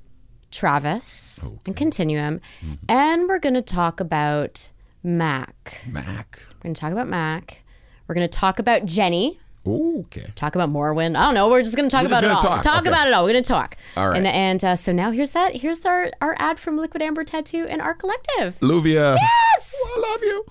[0.52, 2.74] Travis and Continuum, Mm-hmm.
[2.90, 4.72] and we're going to talk about
[5.04, 5.82] Mac.
[5.88, 6.40] Mac.
[6.56, 7.64] We're going to talk about Mac.
[8.08, 9.40] We're going to talk about Jenny.
[9.68, 10.26] Okay.
[10.36, 11.18] Talk about Morwin.
[11.18, 11.50] I don't know.
[11.50, 12.42] We're just going to talk We're about it all.
[12.42, 12.80] gonna talk.
[12.82, 12.90] Okay.
[12.90, 13.24] about it all.
[13.24, 13.76] We're going to talk.
[13.98, 14.18] All right.
[14.18, 15.56] And, and uh, so now here's that.
[15.56, 18.58] Here's our, our ad from Liquid Amber Tattoo and our collective.
[18.62, 19.18] Luvia.
[19.20, 19.76] Yes!
[19.96, 20.46] I love you.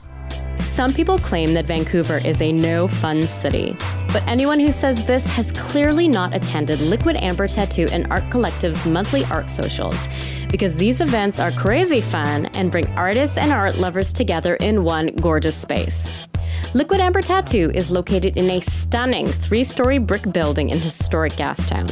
[0.60, 3.76] Some people claim that Vancouver is a no fun city,
[4.12, 8.84] but anyone who says this has clearly not attended Liquid Amber Tattoo and Art Collective's
[8.84, 10.08] monthly art socials,
[10.50, 15.14] because these events are crazy fun and bring artists and art lovers together in one
[15.16, 16.28] gorgeous space.
[16.74, 21.88] Liquid Amber Tattoo is located in a stunning three story brick building in historic Gastown.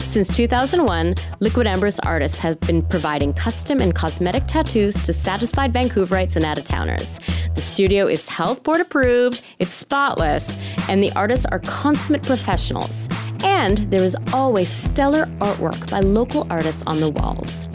[0.00, 6.36] Since 2001, Liquid Amber's artists have been providing custom and cosmetic tattoos to satisfied Vancouverites
[6.36, 7.20] and out of towners.
[7.54, 13.08] The studio is health board approved, it's spotless, and the artists are consummate professionals.
[13.44, 17.68] And there is always stellar artwork by local artists on the walls.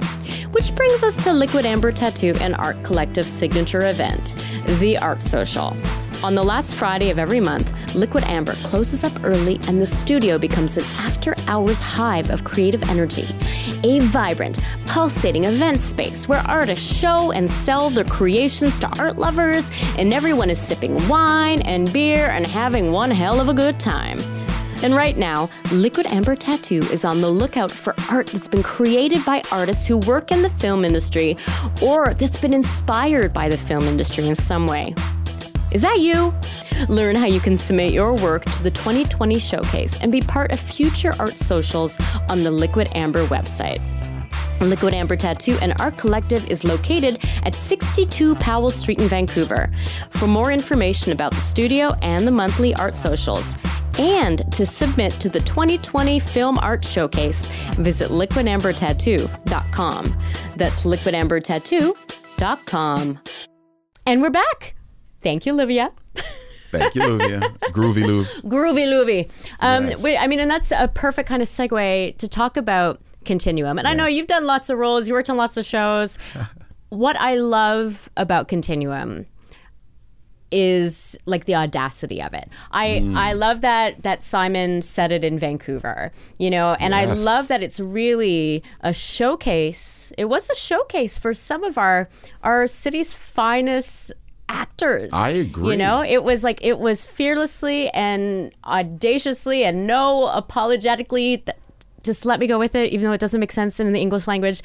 [0.51, 4.35] Which brings us to Liquid Amber Tattoo and Art Collective's signature event,
[4.79, 5.75] the Art Social.
[6.23, 10.37] On the last Friday of every month, Liquid Amber closes up early and the studio
[10.37, 13.25] becomes an after hours hive of creative energy.
[13.83, 19.69] A vibrant, pulsating event space where artists show and sell their creations to art lovers,
[19.97, 24.17] and everyone is sipping wine and beer and having one hell of a good time.
[24.83, 29.23] And right now, Liquid Amber Tattoo is on the lookout for art that's been created
[29.25, 31.37] by artists who work in the film industry
[31.81, 34.93] or that's been inspired by the film industry in some way.
[35.71, 36.33] Is that you?
[36.87, 40.59] Learn how you can submit your work to the 2020 showcase and be part of
[40.59, 41.99] future art socials
[42.29, 43.79] on the Liquid Amber website.
[44.61, 49.71] Liquid Amber Tattoo and Art Collective is located at 62 Powell Street in Vancouver.
[50.11, 53.55] For more information about the studio and the monthly art socials,
[53.97, 60.05] and to submit to the 2020 Film Art Showcase, visit liquidambertattoo.com.
[60.55, 63.19] That's liquidambertattoo.com.
[64.07, 64.74] And we're back.
[65.25, 65.89] Thank you, Livia.
[66.71, 67.41] Thank you, Luvia.
[67.71, 68.27] Groovy Luv.
[68.45, 69.49] Groovy Loovy.
[69.59, 70.03] Um, Yes.
[70.03, 73.79] wait, I mean, and that's a perfect kind of segue to talk about Continuum.
[73.79, 76.19] And I know you've done lots of roles, you worked on lots of shows.
[76.89, 79.25] what I love about Continuum
[80.51, 82.47] is like the audacity of it.
[82.71, 83.17] I Mm.
[83.17, 87.63] I love that that Simon said it in Vancouver, you know, and I love that
[87.63, 90.13] it's really a showcase.
[90.17, 92.07] It was a showcase for some of our
[92.43, 94.13] our city's finest
[94.49, 95.11] actors.
[95.13, 95.71] I agree.
[95.71, 101.57] You know, it was like it was fearlessly and audaciously and no apologetically th-
[102.03, 104.27] just let me go with it even though it doesn't make sense in the English
[104.27, 104.61] language.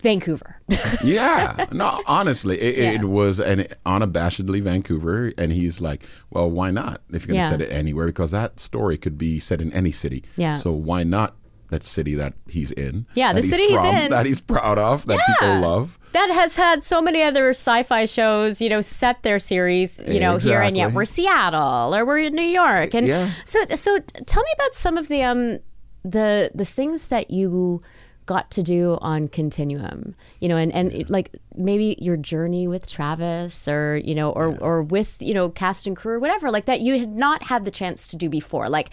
[0.00, 0.56] Vancouver.
[1.04, 2.90] Yeah, no, honestly, it, Yeah.
[2.92, 7.00] it was an unabashedly Vancouver, and he's like, "Well, why not?
[7.10, 7.50] If you're gonna Yeah.
[7.50, 10.22] set it anywhere, because that story could be set in any city.
[10.36, 10.58] Yeah.
[10.58, 11.36] So why not
[11.70, 13.06] that city that he's in?
[13.14, 14.10] Yeah, the city he's from, in.
[14.10, 15.34] that he's proud of, that Yeah.
[15.34, 15.98] people love.
[16.12, 20.36] that has had so many other sci-fi shows, you know, set their series, you know,
[20.38, 22.94] here and yet we're Seattle or we're in New York.
[22.94, 23.30] And Yeah.
[23.44, 25.58] so so tell me about some of the um
[26.04, 27.82] the the things that you
[28.26, 30.14] got to do on Continuum.
[30.40, 34.82] You know, and and like maybe your journey with Travis or, you know, or or
[34.82, 37.70] with, you know, cast and crew or whatever like that you had not had the
[37.70, 38.68] chance to do before.
[38.68, 38.90] Like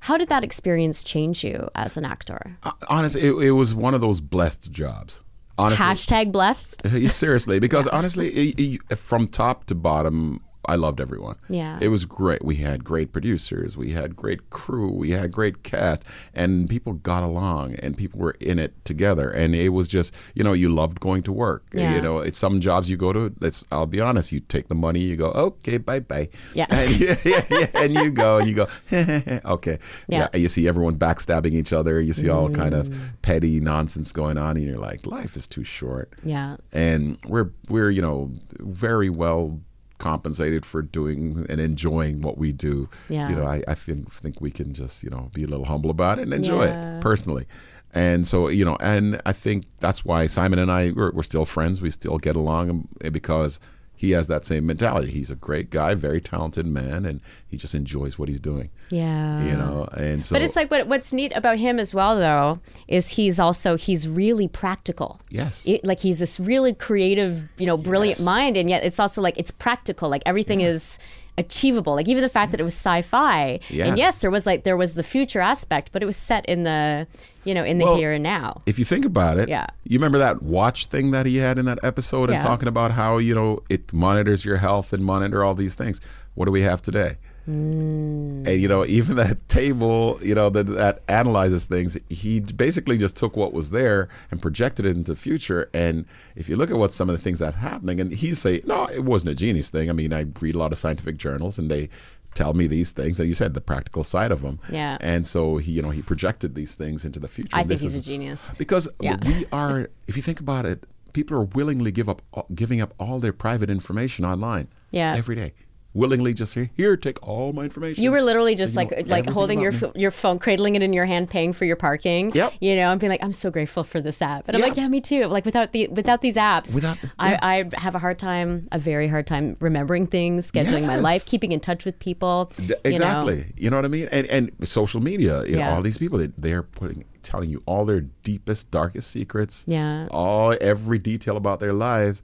[0.00, 2.56] how did that experience change you as an actor?
[2.62, 5.24] Uh, Honestly, it, it was one of those blessed jobs.
[5.58, 6.86] Honestly, Hashtag blessed.
[7.10, 11.36] Seriously, because honestly, it, it, from top to bottom, I loved everyone.
[11.48, 11.78] Yeah.
[11.80, 12.44] It was great.
[12.44, 16.04] We had great producers, we had great crew, we had great cast,
[16.34, 19.30] and people got along and people were in it together.
[19.30, 21.64] And it was just, you know, you loved going to work.
[21.72, 21.94] Yeah.
[21.94, 24.74] You know, it's some jobs you go to, let's, I'll be honest, you take the
[24.74, 26.28] money, you go, okay, bye bye.
[26.54, 26.66] Yeah.
[26.78, 28.68] And, yeah, yeah, yeah, and you go and you go,
[29.44, 29.78] okay.
[30.08, 30.28] Yeah.
[30.32, 32.00] And you see everyone backstabbing each other.
[32.00, 32.98] You see all kind of Mm.
[33.22, 36.56] petty nonsense going on, and you're like, life is too short Yeah.
[36.72, 39.60] and we're we're you know very well
[39.98, 42.88] compensated for doing and enjoying what we do.
[43.08, 43.28] Yeah.
[43.30, 45.90] You know, I, I think think we can just you know be a little humble
[45.90, 46.98] about it and enjoy Yeah.
[46.98, 47.46] it personally.
[47.94, 51.44] And so you know, and I think that's why Simon and I we're, we're still
[51.44, 51.80] friends.
[51.80, 53.58] We still get along um, because
[53.98, 55.10] he has that same mentality.
[55.10, 58.70] He's a great guy, very talented man, and he just enjoys what he's doing.
[58.90, 59.44] Yeah.
[59.44, 62.60] You know, and so But it's like what, what's neat about him as well, though,
[62.86, 65.20] is he's also he's really practical.
[65.30, 68.24] yes, It, like he's this really creative, you know, brilliant Yes.
[68.24, 70.08] mind, and yet it's also like it's practical.
[70.08, 70.98] Like everything is
[71.38, 71.94] achievable.
[71.94, 73.86] Like even the fact that it was sci-fi, Yeah.
[73.86, 76.64] and yes, there was like there was the future aspect, but it was set in
[76.64, 77.06] the,
[77.44, 78.60] you know, in the Well, here and now.
[78.66, 79.66] if you think about it, Yeah.
[79.84, 83.16] you remember that watch thing that he had in that episode and talking about how,
[83.18, 86.00] you know, it monitors your health and monitor all these things.
[86.34, 87.16] What do we have today?
[87.48, 88.46] Hmm.
[88.46, 93.16] And, you know, even that table, you know, that, that analyzes things, he basically just
[93.16, 95.70] took what was there and projected it into the future.
[95.72, 96.04] And
[96.36, 98.84] if you look at what some of the things that happening, and he say, no,
[98.86, 99.88] it wasn't a genius thing.
[99.88, 101.88] I mean, I read a lot of scientific journals and they
[102.34, 103.18] tell me these things.
[103.18, 104.60] And you said the practical side of them.
[104.70, 104.98] Yeah.
[105.00, 107.56] And so he, you know, he projected these things into the future.
[107.56, 108.44] I think this he's is- a genius.
[108.58, 109.16] because Yeah.
[109.24, 110.84] we are if you think about it
[111.14, 112.20] people are willingly give up
[112.54, 115.14] giving up all their private information online Yeah.
[115.16, 115.54] every day
[115.94, 118.90] willingly just say here take all my information You were literally So just you like
[118.90, 122.30] know like holding your your phone, cradling it in your hand, paying for your parking.
[122.34, 122.54] Yep.
[122.60, 124.86] You know, and being like, I'm so grateful for this app, and I'm like, yeah,
[124.88, 125.26] me too.
[125.26, 127.38] Like without the without these apps, Without- I,
[127.74, 131.52] I have a hard time, a very hard time remembering things, scheduling my life, keeping
[131.52, 132.52] in touch with people.
[132.56, 132.80] D- you know.
[132.84, 133.76] exactly you know?
[133.76, 135.74] what i mean and and social media you know Yeah.
[135.74, 140.08] all these people they, they're putting telling you all their deepest darkest secrets Yeah.
[140.10, 142.22] all every detail about their lives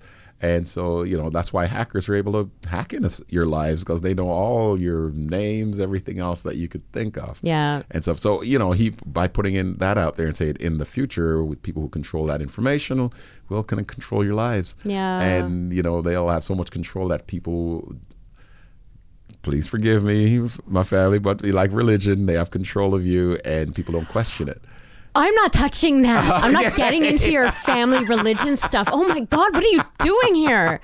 [0.52, 4.02] and so you know that's why hackers are able to hack into your lives because
[4.02, 7.82] they know all your names everything else that you could think of Yeah.
[7.90, 8.18] and stuff.
[8.18, 8.86] So you know, he
[9.18, 12.26] by putting in that out there and saying in the future with people who control
[12.26, 13.10] that information
[13.48, 14.76] will kind of control your lives.
[14.84, 15.20] Yeah.
[15.20, 17.94] And you know they'll have so much control that people.
[19.42, 23.92] Please forgive me, my family, but like religion, they have control of you, and people
[23.92, 24.62] don't question it.
[25.16, 26.42] I'm not touching that.
[26.44, 28.88] I'm not getting into your family religion stuff.
[28.92, 30.80] Oh my God, what are you doing here?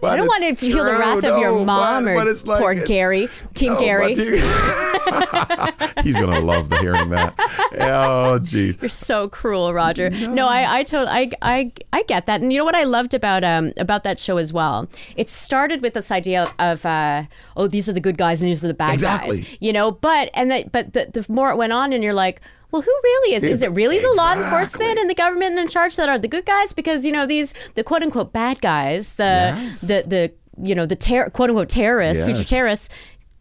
[0.00, 2.14] But I don't want to feel the true, wrath of no, your but- mom or
[2.14, 4.14] but it's like poor it's- Gary, Team No, Gary.
[4.14, 4.42] you-
[6.02, 7.34] He's gonna love the hearing that.
[7.80, 8.76] Oh, geez.
[8.80, 10.10] You're so cruel, Roger.
[10.10, 12.40] No, I, I totally, I, I, I get that.
[12.40, 14.88] And you know what I loved about, um, about that show as well?
[15.16, 17.24] It started with this idea of, uh,
[17.56, 19.38] oh, these are the good guys and these are the bad Exactly.
[19.42, 19.56] guys.
[19.60, 22.40] You know, but and that, but the, the more it went on, and you're like.
[22.72, 23.44] Well, who really is?
[23.44, 26.44] Is it really the law enforcement and the government in charge that are the good
[26.46, 26.72] guys?
[26.72, 29.80] Because you know these the quote unquote bad guys, the Yes.
[29.82, 32.88] the the you know the ter- quote unquote terrorists, future terrorists,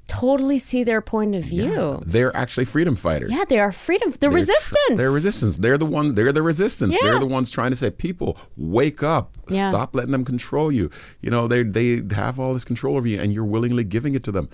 [0.07, 2.01] totally see their point of view.
[2.05, 3.31] They're actually freedom fighters.
[3.31, 4.11] Yeah, they are freedom.
[4.11, 4.97] The They're tr- resistance.
[4.97, 5.57] they're resistance.
[5.57, 6.15] They're the one.
[6.15, 6.95] They're the resistance.
[6.95, 7.09] Yeah.
[7.09, 9.35] They're the ones trying to say, people, wake up.
[9.49, 9.69] Yeah.
[9.69, 10.89] Stop letting them control you.
[11.21, 14.23] You know, they they have all this control over you, and you're willingly giving it
[14.25, 14.49] to them.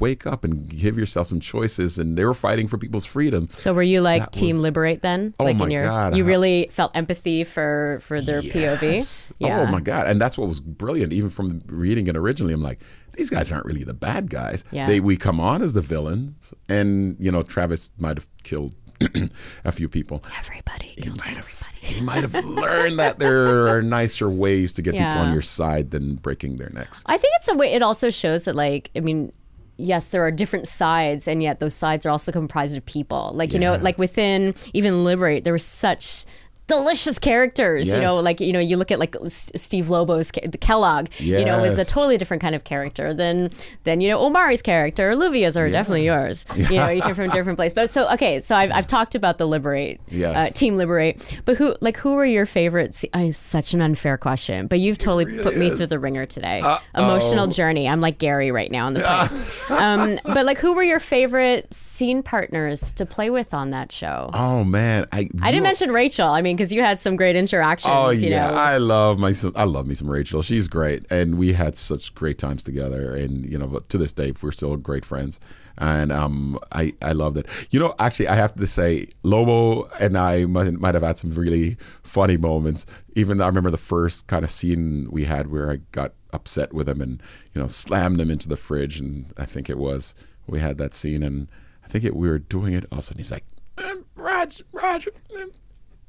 [0.00, 2.00] Wake up and give yourself some choices.
[2.00, 3.48] And they were fighting for people's freedom.
[3.52, 5.34] So were you like That Team was- Liber8 then?
[5.38, 8.82] Oh like my in your, God, You I- really felt empathy for for their POV.
[8.94, 9.32] Yes.
[9.40, 9.60] Oh yeah.
[9.60, 10.08] Oh my god!
[10.08, 11.12] And that's what was brilliant.
[11.12, 12.80] Even from reading it originally, I'm like,
[13.18, 14.64] these guys aren't really the bad guys.
[14.70, 14.86] Yeah.
[14.86, 18.74] They we come on as the villains, and you know, Travis might have killed
[19.64, 20.22] a few people.
[20.38, 21.38] Everybody He killed might have.
[21.38, 21.94] everybody.
[21.94, 25.90] He might have learned that there are nicer ways to get people on your side
[25.90, 27.02] than breaking their necks.
[27.06, 27.72] I think it's a way.
[27.72, 29.32] It also shows that, like, I mean,
[29.76, 33.30] yes, there are different sides, and yet those sides are also comprised of people.
[33.34, 36.24] Like, you know, like within even Liber8, there was such
[36.68, 37.88] delicious characters.
[37.88, 41.08] You know, like you know, you look at like S- Steve Lobo's Kellogg.
[41.18, 43.50] You know, is a totally different kind of character than
[43.84, 45.10] than you know Omari's character.
[45.10, 46.44] Olivia's are definitely yours.
[46.68, 47.72] You know, you come from a different place.
[47.72, 50.36] But so okay, so I've, I've talked about the Liber8, Yes.
[50.36, 51.40] uh, Team Liber8.
[51.46, 52.94] But who like who were your favorite?
[52.94, 56.26] se- uh, it's such an unfair question, but you've totally put me through the ringer
[56.26, 56.60] today.
[56.94, 57.88] Emotional journey.
[57.88, 59.80] I'm like Gary right now on the plane.
[59.80, 64.30] um, but like, who were your favorite scene partners to play with on that show?
[64.34, 66.28] Oh man, I I didn't mention Rachel.
[66.28, 67.94] I mean, because you had some great interactions.
[67.94, 68.56] Oh yeah, know.
[68.56, 70.42] I love my I love me some Rachel.
[70.42, 73.14] She's great, and we had such great times together.
[73.14, 75.38] And you know, but to this day, we're still great friends.
[75.78, 77.46] And um, I I loved it.
[77.70, 81.32] You know, actually, I have to say, Lobo and I might, might have had some
[81.32, 82.84] really funny moments.
[83.14, 86.74] Even though I remember the first kind of scene we had where I got upset
[86.74, 87.22] with him and
[87.54, 88.98] you know slammed him into the fridge.
[88.98, 90.16] And I think it was
[90.48, 91.48] we had that scene, and
[91.84, 92.84] I think it, we were doing it.
[92.90, 93.44] All of a sudden, he's like,
[93.78, 95.12] "Um, Roger, Roger.
[95.40, 95.52] um,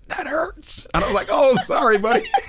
[0.09, 0.87] that hurts.
[0.93, 2.29] And I was like, oh, sorry, buddy.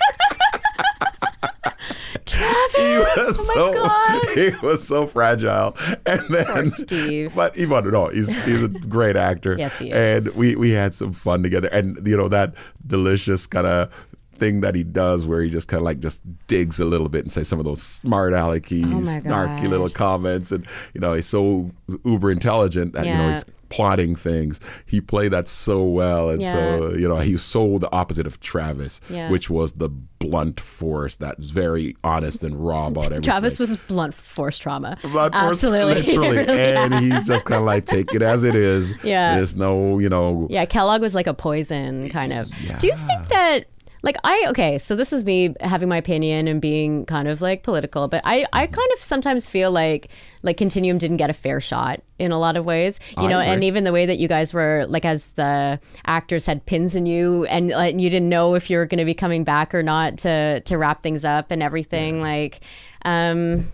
[2.26, 2.74] Travis.
[2.76, 4.28] he was oh my so god.
[4.34, 5.76] he was so fragile.
[6.06, 7.34] And then Poor Steve.
[7.34, 9.56] But he wanted no, he's he's a great actor.
[9.58, 10.26] Yes, he is.
[10.26, 11.68] And we we had some fun together.
[11.68, 12.54] And you know, that
[12.86, 13.92] delicious kind of
[14.40, 17.20] thing that he does where he just kind of like just digs a little bit
[17.24, 21.26] and says some of those smart alecky, Oh snarky little comments and you know he's
[21.26, 21.70] so
[22.04, 26.92] uber intelligent that you know he's plotting things he played that so well and so
[26.98, 29.30] you know he's so the opposite of travis Yeah.
[29.30, 34.12] which was the blunt force that's very honest and raw about everything Travis was blunt
[34.12, 34.96] force trauma.
[34.96, 36.02] Force, Absolutely.
[36.02, 38.92] literally, Really and he's just kind of like take it as it is.
[39.04, 39.36] Yeah.
[39.36, 42.48] there's no, you know, Yeah, Kellogg was like a poison kind of.
[42.80, 43.66] Do you think that
[44.02, 47.62] like I okay, so this is me having my opinion and being kind of like
[47.62, 50.08] political, but I I kind of sometimes feel like
[50.42, 52.98] like Continuum didn't get a fair shot in a lot of ways.
[53.16, 56.46] You I know, and even the way that you guys were like as the actors
[56.46, 59.14] had pins in you and like, you didn't know if you were going to be
[59.14, 62.60] coming back or not to to wrap things up and everything like
[63.04, 63.66] um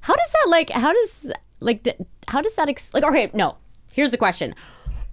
[0.00, 1.30] how does that like how does
[1.60, 1.94] like d-
[2.28, 3.56] how does that ex- like okay, no.
[3.92, 4.54] Here's the question.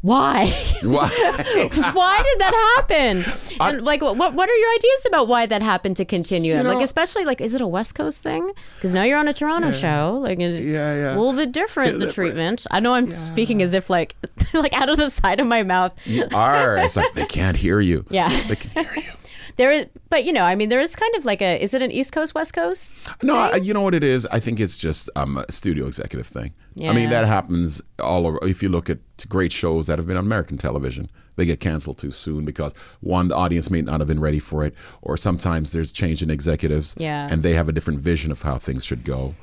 [0.01, 0.45] Why?
[0.81, 1.09] why?
[1.93, 3.25] why did that happen?
[3.59, 6.55] And like, what what are your ideas about why that happened to continue?
[6.55, 8.53] You know- like, especially like, is it a West Coast thing?
[8.75, 10.17] Because now you're on a Toronto show.
[10.21, 11.15] Like, it's Yeah, yeah.
[11.15, 11.99] a little bit different.
[11.99, 12.65] The treatment.
[12.71, 14.15] I know I'm speaking as if like
[14.53, 15.93] like out of the side of my mouth.
[16.07, 16.77] you are.
[16.77, 18.05] It's like they can't hear you.
[18.09, 18.29] Yeah.
[18.47, 19.11] they can hear you.
[19.59, 21.61] There is, but you know, I mean, there is kind of like a.
[21.61, 22.95] Is it an East Coast West Coast?
[23.21, 24.25] No, I, you know what it is.
[24.27, 26.53] I think it's just um, a studio executive thing.
[26.75, 26.91] Yeah.
[26.91, 28.39] I mean, that happens all over.
[28.41, 31.97] If you look at great shows that have been on American television, they get canceled
[31.97, 35.73] too soon because one, the audience may not have been ready for it, or sometimes
[35.73, 37.27] there's change in executives, Yeah.
[37.29, 39.35] and they have a different vision of how things should go.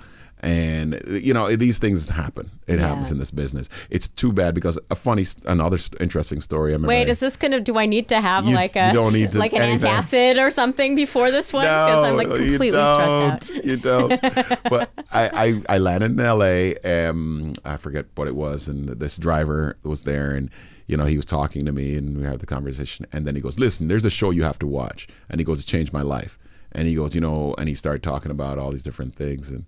[0.47, 2.53] And you know these things happen.
[2.69, 3.69] It happens in this business.
[3.91, 6.71] It's too bad because a funny, another interesting story.
[6.71, 7.59] I remember Wait, is this gonna?
[7.59, 9.91] Do I need to have You- like a don't need to- like an anything.
[9.91, 11.65] antacid or something before this one?
[11.65, 13.59] Because I'm like you completely stressed don't.
[13.59, 13.65] out.
[13.65, 14.21] You don't.
[14.71, 16.77] but I, I, I landed in L.A.
[16.79, 20.49] Um, I forget what it was, and this driver was there, and
[20.87, 23.41] you know he was talking to me, and we had the conversation, and then he
[23.41, 26.03] goes, "Listen, there's a show you have to watch," and he goes, "It changed my
[26.03, 26.39] life,"
[26.71, 29.65] and he goes, you know, and he started talking about all these different things and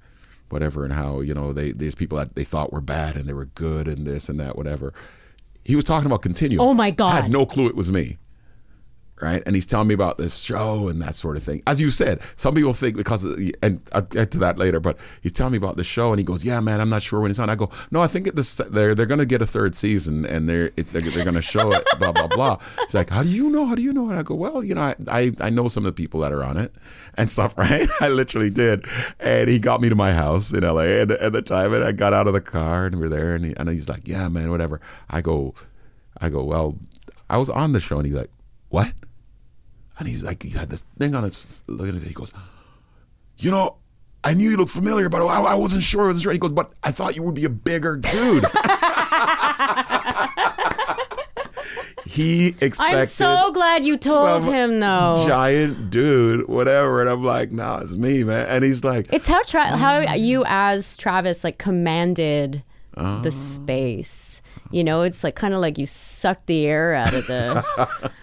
[0.51, 3.33] whatever, and how you know they there's people that they thought were bad and they
[3.33, 4.93] were good and this and that, whatever.
[5.65, 6.61] He was talking about Continuum.
[6.67, 7.23] Oh my god I God.
[7.25, 8.17] had no clue it was me
[9.21, 9.43] right?
[9.47, 11.63] And he's telling me about this show and that sort of thing.
[11.67, 14.81] As you said, some people think because, of, and I'll get to that later.
[14.81, 17.21] But he's telling me about the show, and he goes, "Yeah, man, I'm not sure
[17.21, 19.47] when it's on." I go, "No, I think this, they're they're going to get a
[19.47, 22.59] third season, and they're they're, they're going to show it." Blah blah blah.
[22.83, 23.67] He's like, "How do you know?
[23.67, 25.85] How do you know?" And I go, "Well, you know, I, I I know some
[25.85, 26.73] of the people that are on it
[27.17, 27.89] and stuff, right?
[28.01, 28.85] I literally did."
[29.19, 31.03] And he got me to my house in L.A.
[31.03, 33.35] And at the time, and I got out of the car, and we were there,
[33.35, 35.55] and, he, and he's like, "Yeah, man, whatever." I go,
[36.21, 36.79] I go, "Well,
[37.29, 38.31] I was on the show," and he's like,
[38.69, 38.93] "What?"
[39.99, 42.09] And he's like, he had this thing on his looking at it.
[42.09, 42.33] He goes,
[43.39, 43.77] you know,
[44.25, 46.05] I knew you looked familiar, but I, I wasn't sure.
[46.05, 46.33] I wasn't sure.
[46.33, 48.45] He goes, but I thought you would be a bigger dude.
[52.05, 55.25] he expected I'm so glad you told him though.
[55.27, 57.01] giant dude, whatever.
[57.01, 58.47] And I'm like, nah, it's me, man.
[58.47, 60.21] And he's like, It's how tra- how mm.
[60.21, 62.63] you as Travis like commanded
[63.01, 63.21] Oh.
[63.23, 64.38] the space.
[64.71, 67.65] You know, it's like kind of like you sucked the air out of the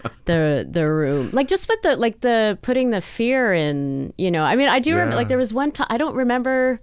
[0.26, 1.30] the the room.
[1.32, 4.14] Like just with the like the putting the fear in.
[4.16, 6.80] You know, I mean, I do remember like there was one time I don't remember.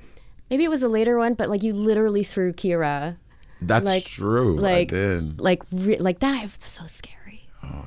[0.49, 3.17] Maybe it was a later one, but like you literally threw Kiera.
[3.61, 4.57] that's like- true.
[4.57, 4.91] Like
[5.37, 7.17] like re- like that was so scary.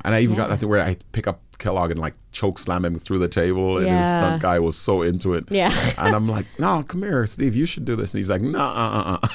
[0.05, 2.85] And I even got that to where I pick up Kellogg and like choke slam
[2.85, 3.79] him through the table.
[3.79, 5.45] And his stunt guy was so into it.
[5.51, 5.71] Yeah.
[5.99, 8.13] and I'm like, no, come here, Steve, you should do this.
[8.15, 9.27] And he's like, no, uh, uh,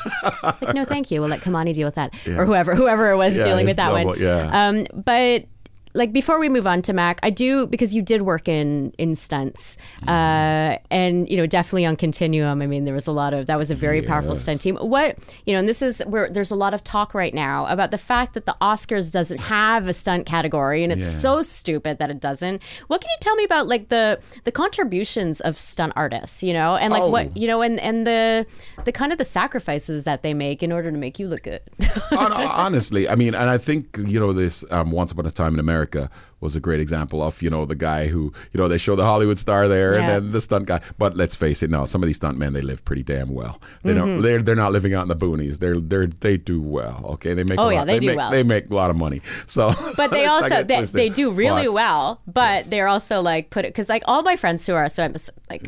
[0.43, 0.53] uh.
[0.61, 1.19] like, no, thank you.
[1.19, 4.11] We'll let Kamani deal with that, or whoever, whoever was Yeah, dealing with that double-
[4.11, 4.19] one.
[4.19, 4.67] yeah.
[4.67, 5.45] Um, but
[5.93, 9.15] like before we move on to Mac, I do because you did work in in
[9.15, 10.09] stunts, Mm-hmm.
[10.09, 12.61] uh, and you know definitely on Continuum.
[12.61, 14.75] I mean, there was a lot of that was a very powerful stunt team.
[14.77, 17.91] What you know, and this is where there's a lot of talk right now about
[17.91, 21.19] the fact that the Oscars doesn't have a stunt category, and it's Yeah.
[21.19, 22.61] so stupid that it doesn't.
[22.87, 26.41] What can you tell me about like the the contributions of stunt artists?
[26.43, 27.09] You know, and like Oh.
[27.09, 28.45] what you know, and and the
[28.85, 31.61] the kind of the sacrifices that they make in order to make you look good.
[32.11, 34.63] Honestly, I mean, and I think you know this.
[34.71, 35.80] Um, Once upon a time in America
[36.39, 39.03] was a great example of you know the guy who you know they show the
[39.05, 40.81] Hollywood star there and then the stunt guy.
[40.97, 43.61] But let's face it, no, some of these stunt men they live pretty damn well.
[43.83, 43.99] They Mm-hmm.
[43.99, 44.21] don't.
[44.21, 45.59] They're they're not living out in the boonies.
[45.59, 47.05] They're they're they do well.
[47.13, 47.59] Okay, they make.
[47.59, 48.31] Oh, a yeah, lot, they do make, well.
[48.31, 49.21] They make a lot of money.
[49.45, 52.21] So, But they also they, they do really But- well.
[52.27, 55.15] But they're also like put it because like all my friends who are so I'm
[55.49, 55.67] like.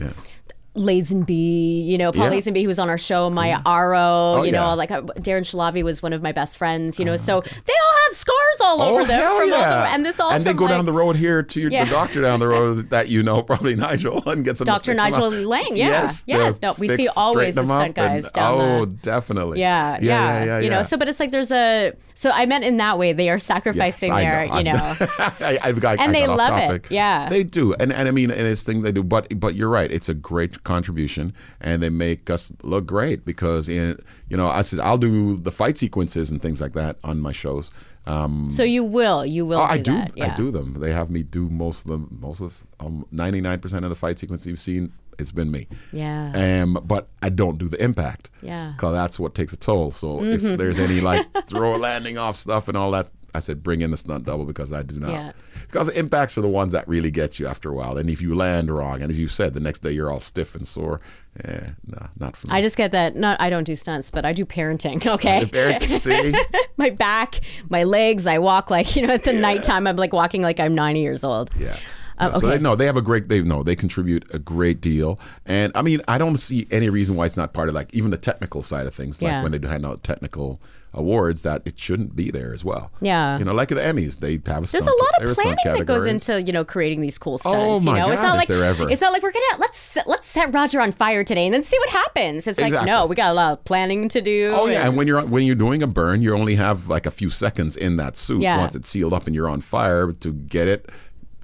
[0.76, 2.38] Lazenby, you know, Paul Yeah.
[2.39, 4.74] Lazenby, who was on our show, Maya Aro, Oh, you know, yeah.
[4.74, 7.97] Like uh, Darren Shahlavi was one of my best friends, you know, so they all
[8.07, 9.84] have scars all over them Oh, hell from all yeah.
[9.84, 11.86] the, and this all and they go like, down the road here to your, Yeah.
[11.86, 14.65] the doctor down the road that you know, probably Nigel, and get some.
[14.65, 14.93] Dr.
[14.93, 15.88] Nigel Lang, yeah.
[15.88, 19.59] Yes, Yes, no, we see always the stunt up and- guys down Oh, the- definitely.
[19.59, 22.78] Yeah, yeah, yeah, You know, so but it's like there's a so I meant in
[22.78, 24.95] that way they are sacrificing Yes, their, you know.
[24.99, 27.30] I, I've got, And I they love it, yeah.
[27.30, 29.03] they do, and and I mean, and it's thing they do.
[29.03, 33.68] But but you're right, it's a great contribution, and they make us look great because
[33.70, 33.99] in
[34.30, 37.32] you know I said I'll do the fight sequences and things like that on my
[37.32, 37.72] shows.
[38.05, 39.93] Um, So you will, you will Oh, do I do.
[39.93, 40.11] that.
[40.11, 40.36] I yeah.
[40.36, 40.74] do them.
[40.80, 42.18] They have me do most of them.
[42.22, 42.64] Most of
[43.11, 44.91] ninety nine percent of the fight sequences you've seen.
[45.20, 45.68] It's been me.
[45.91, 46.32] Yeah.
[46.64, 48.32] Um, but I don't do the impact.
[48.41, 48.74] Yeah.
[48.76, 49.91] Because that's what takes a toll.
[49.91, 50.45] So Mm-hmm.
[50.47, 53.92] if there's any like throw landing off stuff and all that, I said bring in
[53.92, 55.12] the stunt double because I do not.
[55.12, 55.32] Yeah.
[55.62, 57.98] Because the impacts are the ones that really get you after a while.
[57.98, 60.54] And if you land wrong, and as you said, the next day you're all stiff
[60.56, 61.02] and sore.
[61.44, 62.54] Eh, no, not for me.
[62.54, 63.16] I just get that.
[63.16, 65.06] Not I don't do stunts, but I do parenting.
[65.14, 66.34] Okay, The parenting, see?
[66.78, 68.28] my back, my legs.
[68.28, 69.88] I walk like you know at the nighttime.
[69.88, 71.50] I'm like walking like I'm 90 years old.
[71.58, 71.76] Yeah.
[72.20, 72.58] Uh, No, So okay.
[72.58, 73.28] they, no, they have a great.
[73.30, 77.16] They no, they contribute a great deal, and I mean, I don't see any reason
[77.16, 79.20] why it's not part of like even the technical side of things.
[79.22, 79.42] Like Yeah.
[79.42, 80.62] when they do hand out technical
[80.94, 82.91] awards, that it shouldn't be there as well.
[83.02, 83.38] Yeah.
[83.39, 84.68] you know, like the Emmys, they have a.
[84.72, 87.91] There's a lot of planning that goes into you know creating these cool Oh, my
[87.91, 88.89] you know, it's God, not like there ever.
[88.89, 91.64] it's not like we're gonna let's set, let's set Roger on fire today and then
[91.64, 92.48] see what happens.
[92.48, 94.54] It's like no, we got a lot of planning to do.
[94.56, 97.06] Oh yeah, and- and when you're when you're doing a burn, you only have like
[97.06, 98.41] a few seconds in that suit.
[98.41, 98.58] Yeah.
[98.58, 100.89] Once it's sealed up and you're on fire to get it,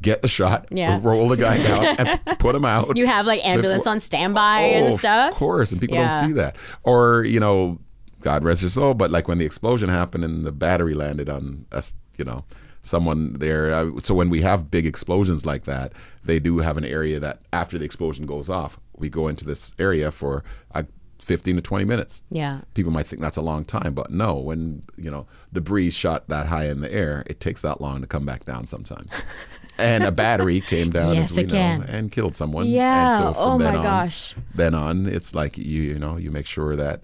[0.01, 0.99] get the shot, Yeah.
[1.01, 2.95] roll the guy out, and put him out.
[2.95, 5.31] you have like ambulance Before- on standby oh, and stuff.
[5.31, 6.19] Of course, and people Yeah.
[6.19, 6.55] don't see that.
[6.83, 7.79] Or you know,
[8.21, 11.65] God rest his soul, but like when the explosion happened and the battery landed on
[11.71, 12.43] us, you know,
[12.81, 13.91] someone there.
[13.99, 15.93] So when we have big explosions like that,
[16.23, 19.73] they do have an area that after the explosion goes off, we go into this
[19.79, 20.43] area for.
[20.73, 20.83] Uh,
[21.21, 22.23] 15 to 20 minutes.
[22.31, 22.61] Yeah.
[22.75, 26.45] People might think that's a long time, but no, when, you know, debris shot that
[26.45, 29.13] high in the air, it takes that long to come back down sometimes.
[29.77, 31.83] and a battery came down Yes, as we know can.
[31.83, 32.67] and killed someone.
[32.67, 33.17] Yeah.
[33.17, 34.33] And so from Oh, then my on, gosh.
[34.55, 37.01] Then on, it's like you you know you make sure that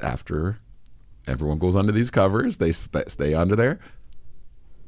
[0.00, 0.58] after
[1.26, 3.78] everyone goes under these covers, they st- stay under there.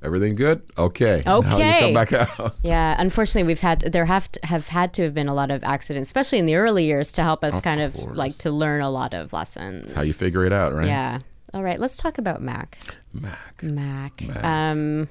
[0.02, 0.62] Everything good?
[0.78, 1.20] Okay.
[1.26, 1.80] Okay.
[1.80, 2.54] come back out.
[2.62, 5.62] Yeah, unfortunately, we've had there have to, have had to have been a lot of
[5.62, 8.90] accidents, especially in the early years, to help us kind of like to learn a
[8.90, 9.92] lot of lessons.
[9.92, 10.86] How you figure it out, right?
[10.86, 11.18] Yeah.
[11.52, 12.78] All right, let's talk about Mac.
[13.12, 13.62] Mac.
[13.62, 14.22] Mac.
[14.42, 15.08] Um,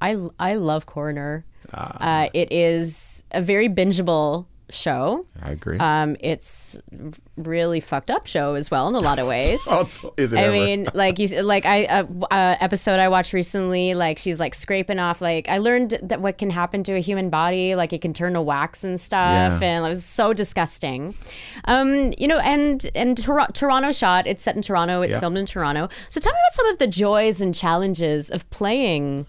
[0.00, 1.44] I I love Coroner.
[1.72, 2.24] Ah.
[2.24, 5.26] Uh, it is a very bingeable show.
[5.42, 5.78] I agree.
[5.78, 6.76] Um, it's
[7.36, 9.60] really fucked up show as well in a lot of ways.
[9.66, 10.52] Oh, is it I ever?
[10.52, 14.98] mean, like you, like I uh, uh, episode I watched recently, like she's like scraping
[14.98, 15.20] off.
[15.20, 18.32] Like I learned that what can happen to a human body, like it can turn
[18.34, 19.68] to wax and stuff, Yeah.
[19.68, 21.14] and it was so disgusting.
[21.64, 24.26] Um, you know, and and Tor- Toronto shot.
[24.26, 25.02] It's set in Toronto.
[25.02, 25.20] It's Yeah.
[25.20, 25.88] filmed in Toronto.
[26.08, 29.26] So tell me about some of the joys and challenges of playing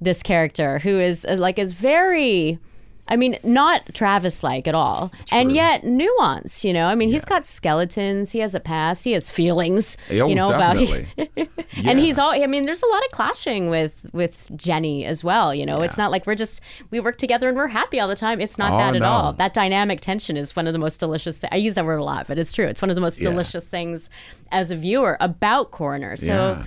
[0.00, 2.58] this character, who is uh, like is very
[3.06, 5.12] I mean, not Travis like at all.
[5.30, 6.86] And yet nuance, you know.
[6.86, 10.48] I mean, he's got skeletons, he has a past, he has feelings, Oh, you know,
[10.48, 11.06] definitely.
[11.18, 11.48] about
[11.86, 15.54] And he's all I mean, there's a lot of clashing with with Jenny as well,
[15.54, 15.82] you know.
[15.82, 18.40] It's not like we're just we work together and we're happy all the time.
[18.40, 19.06] It's not Oh, that at no.
[19.08, 19.32] all.
[19.34, 22.04] That dynamic tension is one of the most delicious thi- I use that word a
[22.04, 22.66] lot, but it's true.
[22.66, 23.30] It's one of the most Yeah.
[23.30, 24.08] delicious things
[24.50, 26.16] as a viewer about Coroner.
[26.16, 26.64] So Yeah.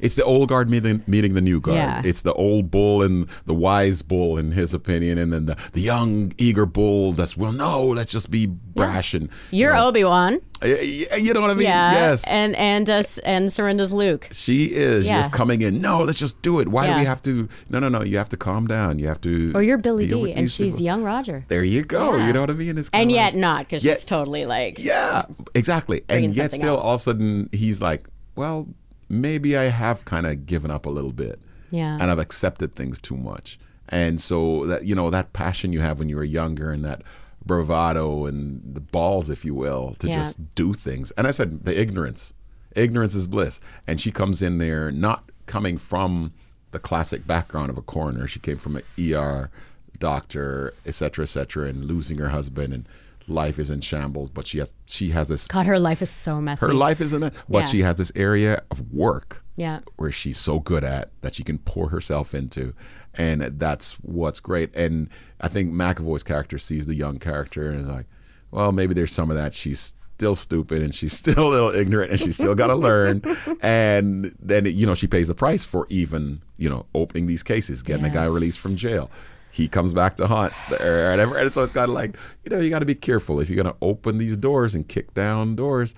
[0.00, 1.76] It's the old guard meeting, meeting the new guard.
[1.76, 2.02] Yeah.
[2.04, 5.80] It's the old bull and the wise bull, in his opinion, and then the, the
[5.80, 9.14] young, eager bull that's, well, no, let's just be brash.
[9.14, 10.40] And, you're you know, Obi-Wan.
[10.62, 11.64] y- y- you know what I mean?
[11.64, 11.92] Yeah.
[11.92, 12.26] Yes.
[12.28, 14.28] And and uh, and Serinda's Luke.
[14.32, 15.18] she is Yeah.
[15.18, 15.80] just coming in.
[15.80, 16.68] No, let's just do it.
[16.68, 17.48] Why do we have to?
[17.70, 18.02] No, no, no.
[18.02, 18.98] You have to calm down.
[18.98, 19.52] You have to.
[19.54, 20.84] Or you're Billy Dee and she's people.
[20.84, 21.44] young Roger.
[21.48, 22.16] There you go.
[22.16, 22.26] Yeah.
[22.28, 22.78] You know what I mean?
[22.78, 25.24] It's And yet like- not because she's totally like Yeah,
[25.54, 26.02] exactly.
[26.08, 26.84] And yet still, else.
[26.84, 28.68] all of a sudden, he's like, well,
[29.08, 31.40] maybe I have kind of given up a little bit.
[31.70, 31.98] Yeah.
[32.00, 33.58] And I've accepted things too much.
[33.88, 37.02] And so that, you know, that passion you have when you were younger and that
[37.44, 40.16] bravado and the balls, if you will, to Yeah.
[40.16, 41.10] just do things.
[41.12, 42.32] And I said, the ignorance.
[42.76, 43.60] Ignorance is bliss.
[43.86, 46.32] And she comes in there not coming from
[46.70, 48.26] the classic background of a coroner.
[48.26, 49.50] She came from an ER
[49.98, 52.86] doctor, et cetera, et cetera, and losing her husband and
[53.28, 54.28] life is in shambles.
[54.28, 56.66] But she has she has this God, her life is so messy.
[56.66, 57.34] her life is in it.
[57.48, 57.64] But Yeah.
[57.66, 59.80] she has this area of work Yeah.
[59.96, 62.74] where she's so good at that she can pour herself into.
[63.14, 64.74] And that's what's great.
[64.74, 65.08] And
[65.40, 68.06] I think McAvoy's character sees the young character and is like,
[68.50, 69.54] well, maybe there's some of that.
[69.54, 73.22] She's still stupid and she's still a little ignorant and she's still got to learn.
[73.60, 77.82] And then, you know, she pays the price for even, you know, opening these cases,
[77.82, 79.10] getting a guy released from jail.
[79.58, 81.36] He comes back to haunt or whatever.
[81.36, 83.40] And so it's kind of like, you know, you got to be careful.
[83.40, 85.96] If you're going to open these doors and kick down doors,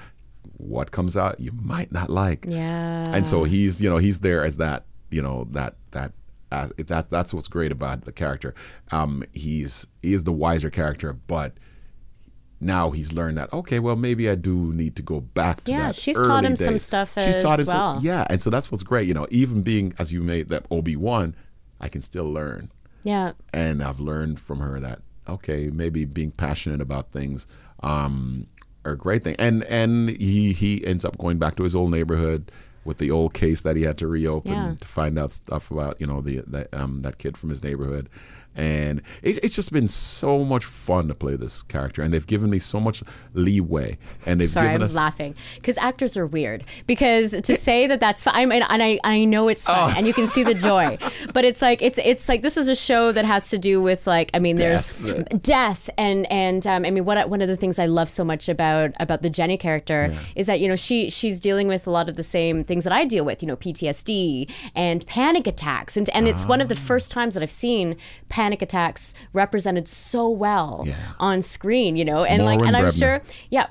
[0.57, 2.47] what comes out you might not like.
[2.49, 3.05] Yeah.
[3.11, 6.13] And so he's, you know, he's there as that, you know, that that
[6.51, 8.55] uh, that that's what's great about the character.
[8.93, 11.53] Um, he's he is the wiser character, but
[12.63, 15.93] now he's learned that okay, well maybe I do need to go back to Yeah,
[15.93, 17.97] she's taught him some stuff She's as taught him well.
[17.97, 19.07] some, yeah, and so that's what's great.
[19.07, 21.37] You know, even being as you made that Obi Wan,
[21.79, 22.71] I can still learn
[23.03, 23.33] yeah.
[23.53, 27.47] and I've learned from her that okay, maybe being passionate about things
[27.83, 28.47] um,
[28.85, 29.37] are a great thing.
[29.39, 32.51] And and he he ends up going back to his old neighborhood
[32.85, 34.75] with the old case that he had to reopen Yeah.
[34.81, 38.09] to find out stuff about you know the that um, that kid from his neighborhood.
[38.57, 42.51] And it's, it's just been so much fun to play this character, and they've given
[42.51, 43.97] me so much leeway,
[44.27, 46.65] and they've Sorry, given I'm us laughing because actors are weird.
[46.87, 49.95] Because to say that that's fun, I mean, and I, I know it's Oh.
[49.97, 50.99] and you can see the joy,
[51.33, 54.07] but it's like it's it's like this is a show that has to do with
[54.09, 54.99] like I mean, Death.
[54.99, 58.25] there's death, and and um, I mean, what one of the things I love so
[58.25, 61.91] much about about the Jenny character is that you know she she's dealing with a
[61.91, 65.97] lot of the same things that I deal with, you know, PTSD and panic attacks,
[65.97, 66.87] and and it's one of the Ah.
[66.91, 67.97] first times that I've seen
[68.41, 70.95] panic attacks represented so well Yeah.
[71.19, 72.99] on screen, you know, and like, and I'm Brebner.
[72.99, 73.17] sure,
[73.51, 73.67] yeah,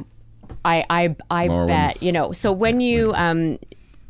[0.63, 2.33] I I I bet you know.
[2.33, 3.57] So when you um.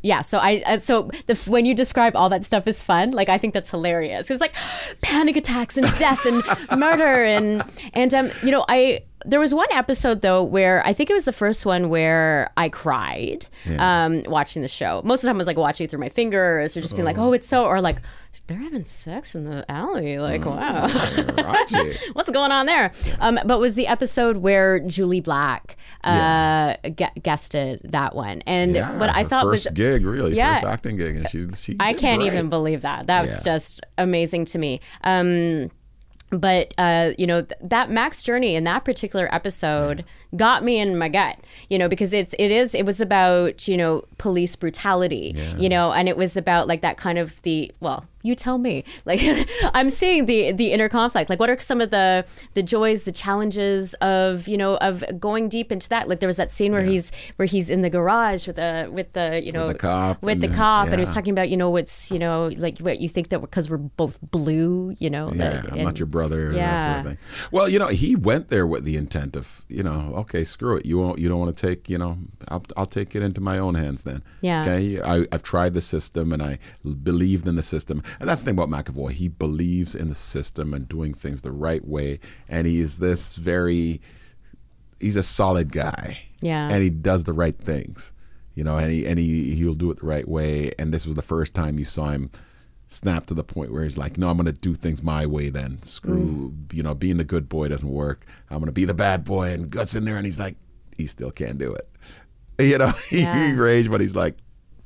[0.02, 3.28] Yeah, so I uh, so the when you describe all that stuff as fun, like
[3.28, 4.30] I think that's hilarious.
[4.30, 4.54] It's like
[5.02, 6.42] panic attacks and death and
[6.80, 11.10] murder and and um you know I there was one episode though where I think
[11.10, 13.46] it was the first one where I cried
[13.78, 15.02] um watching the show.
[15.04, 17.04] Most of the time I was like watching it through my fingers or just being
[17.04, 17.98] like oh it's so or like
[18.46, 20.86] they're having sex in the alley like wow
[22.12, 22.92] what's going on there?
[23.18, 28.98] Um, but was the episode where Jully Black uh, gu- guested that one, and Yeah,
[28.98, 30.54] what I thought was first gig, really, Yeah.
[30.60, 31.76] first acting gig, and she she.
[31.80, 33.06] I can't even believe that.
[33.08, 34.80] That was just amazing to me.
[35.04, 35.70] Um,
[36.30, 40.04] but uh, you know th- that Mac's journey in that particular episode
[40.36, 41.38] got me in my gut.
[41.68, 45.34] You know because it's it is it was about you know police brutality.
[45.58, 48.84] You know and it was about like that kind of the well you tell me
[49.04, 49.20] like
[49.74, 51.30] I'm seeing the the inner conflict.
[51.30, 55.48] Like what are some of the the joys, the challenges of you know of going
[55.48, 56.08] deep into that.
[56.08, 59.12] Like there was that scene where he's where he's in the garage with the with
[59.12, 61.48] the you know the cop with the and, uh, cop and he was talking about
[61.48, 65.10] you know what's you know like what you think that because we're both blue you
[65.10, 66.52] know Yeah, that- I'm not your brother.
[66.52, 66.70] Yeah.
[66.70, 67.18] That sort of thing.
[67.52, 70.86] Well, you know, he went there with the intent of, you know, okay, screw it.
[70.86, 71.18] You won't.
[71.18, 71.88] You don't want to take.
[71.88, 72.18] You know,
[72.48, 74.22] I'll, I'll take it into my own hands then.
[74.40, 74.62] Yeah.
[74.62, 75.00] Okay.
[75.00, 76.58] I, I've tried the system and I
[77.02, 79.12] believed in the system, and that's the thing about McAvoy.
[79.12, 83.36] He believes in the system and doing things the right way, and he is this
[83.36, 84.00] very.
[84.98, 86.18] He's a solid guy.
[86.42, 86.68] Yeah.
[86.68, 88.12] And he does the right things.
[88.54, 90.72] You know, and he and he he'll do it the right way.
[90.78, 92.30] And this was the first time you saw him
[92.86, 95.48] snap to the point where he's like, "No, I'm going to do things my way."
[95.48, 96.74] Then screw, mm.
[96.74, 98.26] you know, being the good boy doesn't work.
[98.50, 100.56] I'm going to be the bad boy, and guts in there, and he's like,
[100.98, 101.88] he still can't do it.
[102.58, 103.52] You know, he, Yeah.
[103.52, 104.36] he raged, but he's like,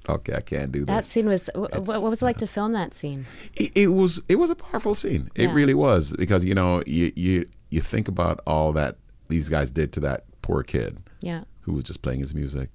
[0.09, 0.86] okay, I can't do this.
[0.88, 1.48] That scene was.
[1.55, 2.46] wh- What, what was it like uh-huh.
[2.46, 3.26] to film that scene?
[3.55, 5.30] it, it was it was a powerful scene.
[5.34, 5.55] It Yeah.
[5.55, 8.96] really was because you know you you you think about all that
[9.28, 11.44] these guys did to that poor kid Yeah.
[11.62, 12.70] who was just playing his music,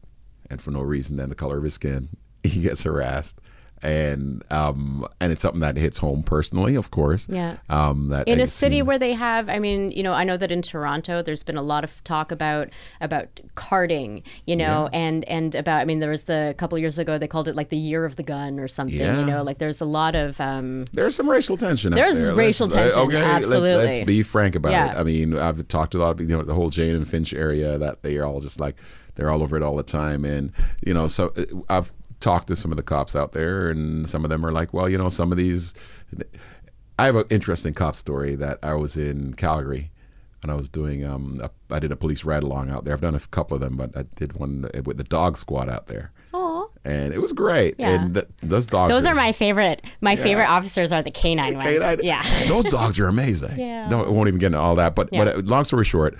[0.49, 2.09] and for no reason, then the color of his skin,
[2.43, 3.39] he gets harassed,
[3.81, 7.27] and um and it's something that hits home personally, of course.
[7.29, 7.57] Yeah.
[7.69, 10.37] Um, that in a city seen- where they have i mean you know i know
[10.37, 12.69] that in toronto there's been a lot of talk about
[13.01, 16.81] about carding you know and and about i mean there was the a couple of
[16.81, 19.19] years ago they called it like the year of the gun or something Yeah.
[19.19, 21.93] you know like there's a lot of um There's some racial tension.
[21.93, 22.35] out There's there.
[22.35, 23.85] racial Let's- uh, tension, okay, let's- absolutely.
[23.85, 24.93] Let's, be frank about Yeah.
[24.93, 24.97] it.
[24.99, 27.77] I mean, I've talked a lot of you know the whole Jane and Finch area
[27.77, 28.75] that they are all just like
[29.15, 30.51] they're all over it all the time, and
[30.85, 34.23] you know, so uh, I've talked to some of the cops out there, and some
[34.23, 35.73] of them are like, well, you know, some of these.
[36.97, 39.91] I have an interesting cop story that I was in Calgary.
[40.41, 42.93] And I was doing, um, a, I did a police ride along out there.
[42.93, 45.87] I've done a couple of them, but I did one with the dog squad out
[45.87, 47.75] there, oh and it was great.
[47.77, 47.89] Yeah.
[47.89, 51.65] And th- those dogs, those are my favorite my favorite officers are the canine ones
[51.65, 53.59] Canine- yeah those dogs are amazing.
[53.59, 53.89] Yeah.
[53.89, 54.95] No, I won't even get into all that.
[54.95, 55.25] But Yeah.
[55.25, 56.17] but uh, long story short,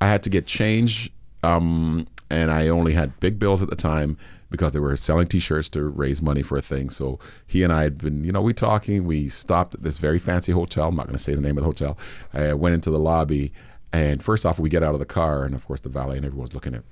[0.00, 4.16] I had to get change, um, and I only had big bills at the time
[4.50, 6.90] because they were selling T-shirts to raise money for a thing.
[6.90, 9.04] So he and I had been, you know, we talking.
[9.04, 10.88] We stopped at this very fancy hotel.
[10.88, 11.98] I'm not going to say the name of the hotel.
[12.32, 13.52] I uh, went into the lobby,
[13.92, 16.26] and first off, we get out of the car, and of course, the valet and
[16.26, 16.82] everyone's looking at,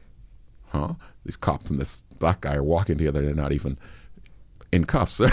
[0.68, 0.94] huh?
[1.24, 3.22] These cops and this black guy are walking together.
[3.22, 3.78] They're not even
[4.72, 5.20] in cuffs.
[5.20, 5.30] and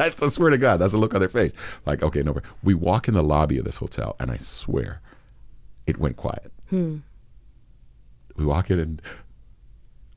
[0.00, 1.52] I swear to God, that's the look on their face.
[1.86, 2.38] Like, okay, no.
[2.62, 5.00] We walk in the lobby of this hotel, and I swear,
[5.86, 6.52] it went quiet.
[6.68, 6.98] Hmm.
[8.36, 9.02] We walk in, and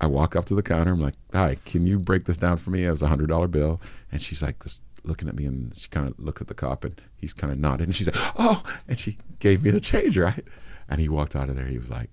[0.02, 0.92] I walk up to the counter.
[0.92, 3.48] I'm like, "Hi, can you break this down for me?" It was a hundred dollar
[3.48, 3.82] bill,
[4.12, 6.84] and she's like, just looking at me, and she kind of looks at the cop,
[6.84, 10.18] and he's kind of nodded, and she's like, "Oh," and she gave me the change,
[10.18, 10.44] right?
[10.90, 11.68] And he walked out of there.
[11.68, 12.10] He was like,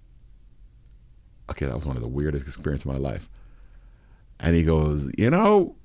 [1.51, 3.29] "Okay, that was one of the weirdest experiences of my life."
[4.39, 5.77] And he goes, "You know,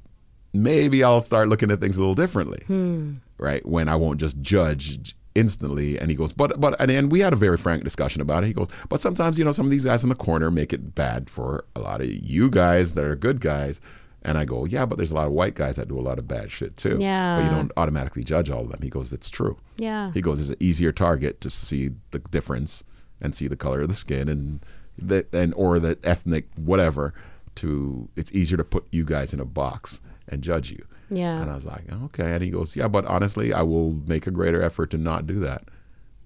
[0.53, 3.15] maybe I'll start looking at things a little differently, hmm.
[3.37, 3.65] right?
[3.65, 7.33] When I won't just judge instantly." And he goes, "But, but," and, and we had
[7.33, 8.47] a very frank discussion about it.
[8.47, 10.95] He goes, "But sometimes, you know, some of these guys in the corner make it
[10.95, 13.79] bad for a lot of you guys that are good guys."
[14.23, 16.17] And I go, "Yeah, but there's a lot of white guys that do a lot
[16.17, 16.97] of bad shit too.
[16.99, 17.37] Yeah.
[17.37, 20.39] but you don't automatically judge all of them." He goes, "That's true." yeah He goes,
[20.41, 22.83] "It's an easier target to see the difference
[23.21, 24.61] and see the color of the skin and
[24.97, 27.13] the and or the ethnic whatever.
[27.55, 31.41] To it's easier to put you guys in a box and judge you." Yeah.
[31.41, 34.31] And I was like, "Okay." And he goes, "Yeah, but honestly, I will make a
[34.31, 35.63] greater effort to not do that."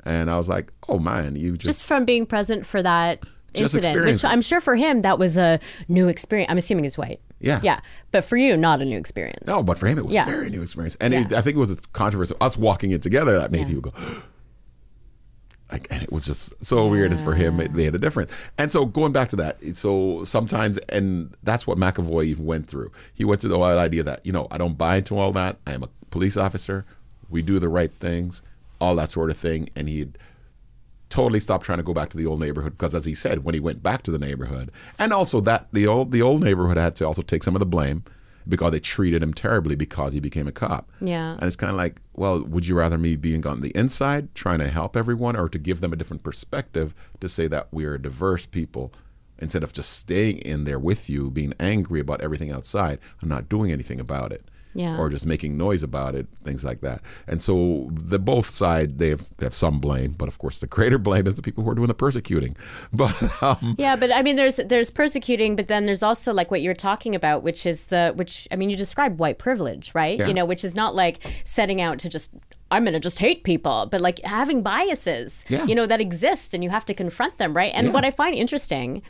[0.05, 3.23] And I was like, "Oh man, you just, just from being present for that
[3.53, 4.23] incident, which.
[4.23, 6.49] I'm sure for him that was a new experience.
[6.51, 7.19] I'm assuming he's white.
[7.41, 7.59] Yeah.
[7.63, 7.79] Yeah.
[8.11, 9.45] But for you, not a new experience.
[9.47, 10.23] no." But for him, it was Yeah.
[10.27, 12.35] a very new experience, and it, I think it was a controversy.
[12.39, 13.75] Us walking in together that made Yeah.
[13.75, 13.91] people go.
[15.71, 17.11] Like, and it was just so weird.
[17.11, 18.31] And for him, it made a difference.
[18.57, 22.91] And so going back to that, so sometimes, and that's what McAvoy even went through.
[23.13, 25.57] He went through the whole idea that you know I don't buy into all that.
[25.67, 26.85] I am a police officer.
[27.29, 28.41] We do the right things,
[28.81, 29.69] all that sort of thing.
[29.75, 30.17] And he'd
[31.09, 33.53] totally stopped trying to go back to the old neighborhood because, as he said, when
[33.53, 36.95] he went back to the neighborhood, and also that the old the old neighborhood had
[36.95, 38.03] to also take some of the blame
[38.49, 40.89] because they treated him terribly because he became a cop.
[40.99, 41.33] Yeah.
[41.33, 44.59] And it's kind of like, well, would you rather me being on the inside trying
[44.59, 48.45] to help everyone or to give them a different perspective to say that we're diverse
[48.45, 48.91] people
[49.37, 53.47] instead of just staying in there with you, being angry about everything outside and not
[53.47, 54.48] doing anything about it?
[54.73, 54.97] Yeah.
[54.99, 57.01] Or just making noise about it, things like that.
[57.27, 60.67] And so the both side they have, they have some blame, but of course the
[60.77, 62.55] greater blame is the people who are doing the persecuting.
[62.93, 66.61] But um, Yeah, but I mean, there's there's persecuting, but then there's also like what
[66.61, 70.19] you're talking about, which is the which I mean, you describe white privilege, right?
[70.19, 70.27] Yeah.
[70.27, 72.31] You know, which is not like setting out to just
[72.71, 75.65] I'm going to just hate people, but like having biases, Yeah.
[75.65, 77.71] you know, that exist, and you have to confront them, right?
[77.73, 79.01] And what I find interesting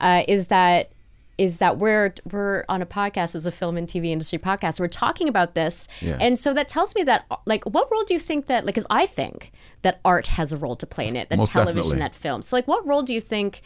[0.00, 0.90] uh, is that
[1.38, 4.80] is that we're we're on a podcast as a film and TV industry podcast.
[4.80, 6.18] We're talking about this, Yeah.
[6.20, 8.86] and so that tells me that like what role do you think that like because
[8.90, 11.98] I think that art has a role to play in it, that Most television, definitely.
[12.00, 12.42] that film.
[12.42, 13.62] So like, what role do you think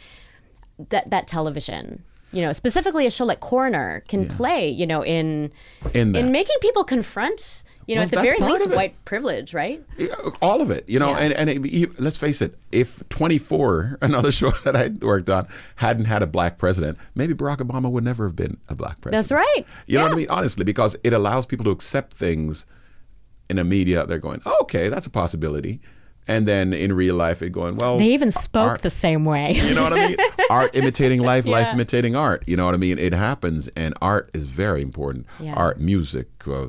[0.89, 5.51] that that television, you know, specifically a show like Coroner, can play, you know, in
[5.93, 9.83] In in making people confront, you know, Well, at the very least, white privilege, right?
[9.97, 10.07] Yeah,
[10.41, 11.17] all of it, you know, Yeah.
[11.19, 16.05] and and it, let's face it, if 24, another show that I worked on, hadn't
[16.05, 19.13] had a black president, maybe Barack Obama would never have been a black president.
[19.27, 19.65] That's right.
[19.87, 20.29] You know what I mean?
[20.29, 22.65] Honestly, because it allows people to accept things
[23.49, 24.05] in a media.
[24.05, 25.81] They're going, oh, okay, that's a possibility,
[26.27, 29.51] and then in real life, it going, well, They even spoke art- the same way.
[29.67, 30.15] you know what I mean?
[30.49, 32.43] art imitating life, life imitating art.
[32.47, 32.97] You know what I mean?
[32.97, 35.25] It happens, and art is very important.
[35.41, 35.53] Yeah.
[35.55, 36.67] Art, music, uh,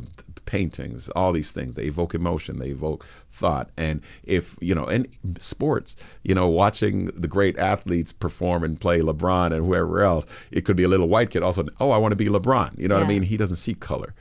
[0.55, 1.75] paintings, all these things.
[1.75, 3.71] They evoke emotion, they evoke thought.
[3.77, 5.09] And if, you know, and
[5.41, 10.65] sports, you know, watching the great athletes perform and play LeBron and whoever else, it
[10.65, 12.79] could be a little white kid also, oh, I want to be LeBron.
[12.79, 13.23] You know what I mean?
[13.23, 14.15] He doesn't see color.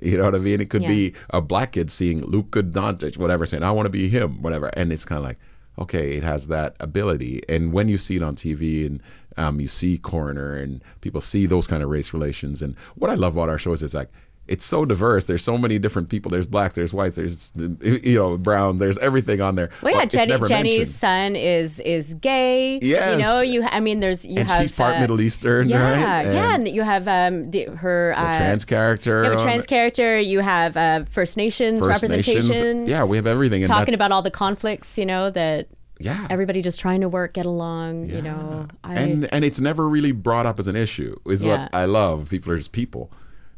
[0.00, 0.60] You know what I mean?
[0.60, 0.88] It could Yeah.
[0.88, 4.66] be a black kid seeing Luka Doncic, whatever, saying, I want to be him, whatever.
[4.74, 5.38] And it's kind of like,
[5.78, 7.40] okay, it has that ability.
[7.48, 9.02] And when you see it on TV and
[9.38, 12.60] um, you see Coroner and people see those kind of race relations.
[12.60, 14.10] And what I love about our show is it's like,
[14.50, 15.26] it's so diverse.
[15.26, 16.30] There's so many different people.
[16.30, 18.78] There's blacks, there's whites, there's you know brown.
[18.78, 19.70] There's everything on there.
[19.80, 20.88] Well, yeah, Jenny, Jenny's mentioned.
[20.88, 22.80] son is is gay.
[22.82, 23.12] Yes.
[23.16, 23.62] you know, you.
[23.62, 26.26] I mean, there's you and have she's part uh, Middle Eastern, Yeah, right?
[26.26, 29.22] yeah, And and you have um the, her the uh, trans character.
[29.24, 30.18] you have a trans character.
[30.18, 32.48] You have uh, First Nations First representation.
[32.48, 32.90] Nations.
[32.90, 33.62] Yeah, we have everything.
[33.62, 34.98] And talking that, about all the conflicts.
[34.98, 35.68] You know that
[36.00, 38.10] yeah, everybody just trying to work, get along.
[38.10, 41.14] You know, I, and and it's never really brought up as an issue.
[41.26, 41.62] Is Yeah.
[41.62, 42.30] what I love.
[42.30, 43.12] People are just people,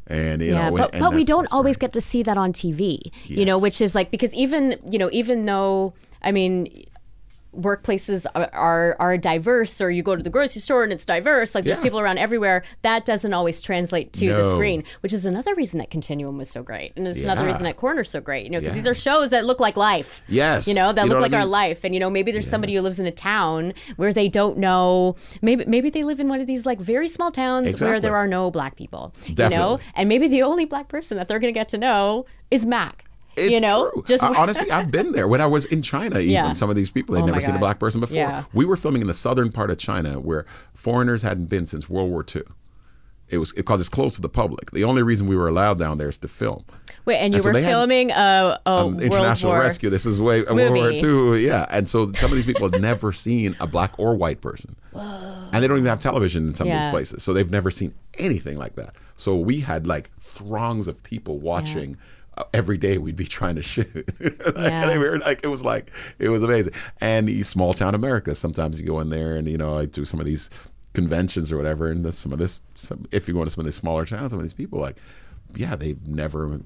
[0.07, 1.91] and you yeah, know, but, and but we don't always great.
[1.91, 5.09] get to see that on TV, you know, which is like because even you know
[5.11, 6.85] even though I mean
[7.55, 11.53] workplaces are, are are diverse or you go to the grocery store and it's diverse
[11.55, 11.83] like there's Yeah.
[11.83, 15.89] people around everywhere that doesn't always translate to the screen which is another reason that
[15.89, 18.75] continuum was so great and it's another reason that Coroner's so great you know because
[18.75, 18.81] Yeah.
[18.81, 20.67] these are shows that look like life Yes.
[20.67, 22.49] you know that You look what like I our life and you know maybe there's
[22.49, 26.27] somebody who lives in a town where they don't know maybe maybe they live in
[26.29, 29.43] one of these like very small towns where there are no black people Definitely.
[29.43, 32.25] you know and maybe the only black person that they're going to get to know
[32.51, 33.05] is Mac.
[33.35, 34.03] It's you know, true.
[34.07, 36.19] just I- honestly, I've been there when I was in China.
[36.19, 36.53] Even Yeah.
[36.53, 38.15] some of these people had Oh never seen a black person before.
[38.17, 38.43] Yeah.
[38.53, 42.09] We were filming in the southern part of China where foreigners hadn't been since World
[42.11, 42.43] War II.
[43.29, 44.69] It was because it's close to the public.
[44.71, 46.65] The only reason we were allowed down there is to film.
[47.05, 49.61] Wait, and you And so were had- filming a, a Um, International War.
[49.61, 49.89] Rescue.
[49.89, 50.91] This is way uh, World War.
[50.91, 51.43] II.
[51.43, 54.75] Yeah, and so some of these people had never seen a black or white person,
[54.93, 57.95] and they don't even have television in some of these places, so they've never seen
[58.19, 58.93] anything like that.
[59.15, 61.97] So we had like throngs of people watching.
[62.53, 63.87] Every day we'd be trying to shoot.
[64.19, 64.85] Like, Yeah.
[64.87, 66.73] they were like it was like it was amazing.
[67.01, 70.19] And small town America, sometimes you go in there and you know I do some
[70.19, 70.49] of these
[70.93, 73.65] conventions or whatever, and this, some of this, some, if you go into some of
[73.65, 74.97] these smaller towns, some of these people like,
[75.55, 76.59] yeah, they've never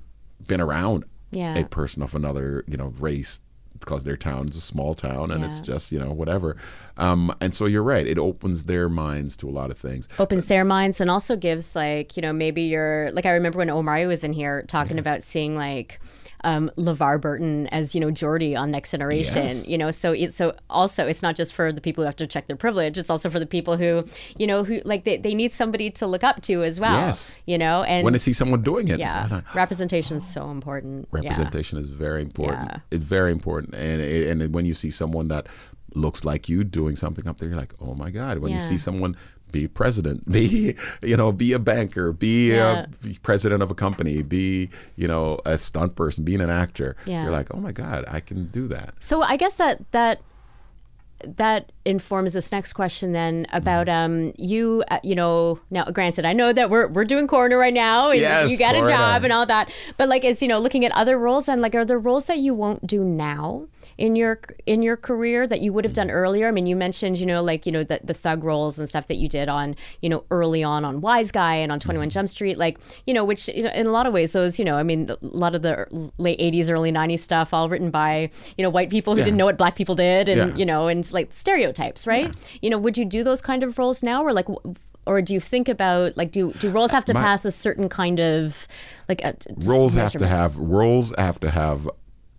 [0.45, 1.55] been around Yeah.
[1.57, 3.41] a person of another you know race
[3.80, 6.57] because their town is a small town and it's just you know whatever.
[6.97, 10.07] Um, and so you're right it opens their minds to a lot of things.
[10.19, 13.69] Opens their minds and also gives like you know maybe you're like I remember when
[13.69, 15.99] Omari was in here talking about seeing like
[16.43, 19.67] um, LeVar Burton as you know Geordi on Next Generation Yes.
[19.67, 22.27] you know so it, so also it's not just for the people who have to
[22.27, 24.03] check their privilege it's also for the people who
[24.38, 27.33] you know who like they, they need somebody to look up to as well Yes.
[27.45, 31.19] you know and when they see someone doing it yeah representation is so important yeah.
[31.21, 32.79] representation is very important Yeah.
[32.91, 35.47] it's very important and and when you see someone that
[35.95, 38.77] looks like you doing something up there you're like oh my god when you see
[38.77, 39.15] someone
[39.51, 42.83] be president be you know be a banker be Yeah.
[42.83, 46.95] a be president of a company be you know a stunt person being an actor
[47.05, 47.23] Yeah.
[47.23, 50.19] you're like oh my god i can do that So I guess that that
[51.26, 54.28] that informs this next question then about Mm-hmm.
[54.28, 57.74] um you uh, you know now granted I know that we're we're doing Coroner right
[57.74, 60.59] now and Yes, you got a job and all that but like is you know
[60.59, 64.15] looking at other roles and like are there roles that you won't do now in
[64.15, 67.26] your in your career that you would have done earlier I mean you mentioned you
[67.26, 70.09] know like you know the, the thug roles and stuff that you did on you
[70.09, 73.47] know early on on Wise Guy and on 21 Jump Street like you know which
[73.47, 75.61] you know, in a lot of ways those you know I mean a lot of
[75.63, 79.26] the late 80s early 90s stuff all written by you know white people who Yeah.
[79.26, 80.57] didn't know what black people did and Yeah.
[80.57, 84.01] you know and like stereotypes right you know would you do those kind of roles
[84.03, 84.47] now or like
[85.05, 87.89] or do you think about like do do roles have to My- pass a certain
[87.89, 88.67] kind of
[89.09, 89.35] like a,
[89.65, 91.89] roles have to have roles have to have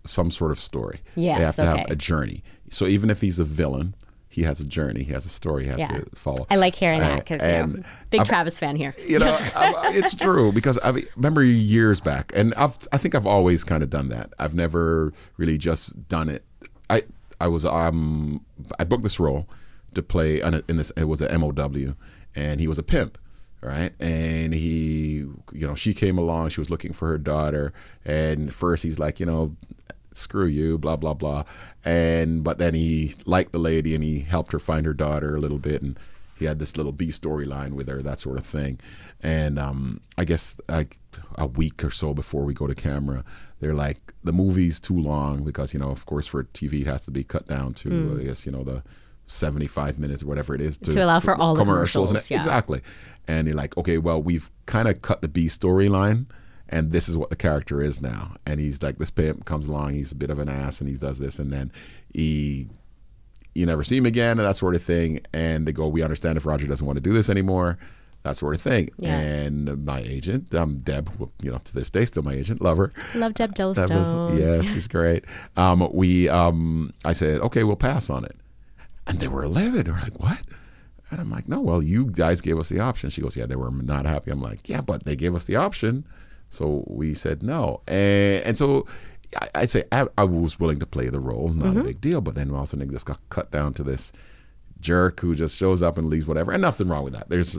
[0.05, 1.01] some sort of story.
[1.15, 1.81] Yes, they have to okay.
[1.81, 2.43] have a journey.
[2.69, 3.95] So even if he's a villain,
[4.27, 5.03] he has a journey.
[5.03, 5.63] He has a story.
[5.65, 5.87] He has Yeah.
[5.87, 6.47] to follow.
[6.49, 9.37] I like hearing that because you know, big I've- Travis fan here you know,
[9.89, 13.83] it's true because I mean, remember years back, and I've I think I've always kind
[13.83, 14.33] of done that.
[14.39, 16.43] I've never really just done it.
[16.89, 17.03] I
[17.39, 18.45] I was um
[18.77, 19.47] I booked this role
[19.93, 20.91] to play in, this.
[20.91, 21.95] It was a MOW,
[22.35, 23.17] and he was a pimp.
[23.61, 26.47] Right, and he, you know, she came along.
[26.49, 27.73] She was looking for her daughter,
[28.05, 29.57] and first he's like, you know,
[30.13, 31.43] screw you, blah blah blah,
[31.83, 35.41] and but then he liked the lady and he helped her find her daughter a
[35.41, 35.99] little bit, and
[36.39, 38.79] he had this little B storyline with her, that sort of thing.
[39.21, 40.97] And um, I guess like
[41.35, 43.25] a week or so before we go to camera,
[43.59, 47.05] they're like, the movie's too long because you know, of course, for TV it has
[47.05, 48.19] to be cut down to hmm.
[48.19, 48.83] I guess you know the.
[49.31, 52.37] 75 minutes or whatever it is to, To allow for all the commercials, yeah.
[52.37, 52.81] exactly.
[53.27, 56.25] And you're like okay well we've kind of cut the b storyline
[56.67, 58.37] and this is what the character is now.
[58.47, 60.95] And he's like this pimp comes along he's a bit of an ass and he
[60.95, 61.71] does this and then
[62.11, 62.69] he
[63.53, 65.19] you never see him again and that sort of thing.
[65.31, 67.77] And they go we understand if roger doesn't want to do this anymore
[68.23, 68.89] that sort of thing.
[68.97, 69.17] Yeah.
[69.17, 71.09] And my agent, um, Deb,
[71.41, 72.91] you know, to this day, still my agent, love her.
[73.15, 74.39] Love Deb That was- Dillstone.
[74.39, 75.25] yeah, she's great.
[75.55, 78.35] Um, we, um, I said, okay, we'll pass on it.
[79.07, 79.85] And they were livid.
[79.87, 80.41] They're like, what?
[81.11, 83.09] And I'm like, no, well, you guys gave us the option.
[83.09, 84.29] She goes, yeah, they were not happy.
[84.31, 86.05] I'm like, yeah, but they gave us the option.
[86.51, 87.81] So we said no.
[87.87, 88.85] And, and so
[89.41, 91.79] I, I say I, I was willing to play the role, not Mm-hmm.
[91.79, 92.21] a big deal.
[92.21, 94.11] But then all of a sudden it just got cut down to this
[94.79, 96.51] jerk who just shows up and leaves whatever.
[96.51, 97.29] And nothing wrong with that.
[97.29, 97.57] There's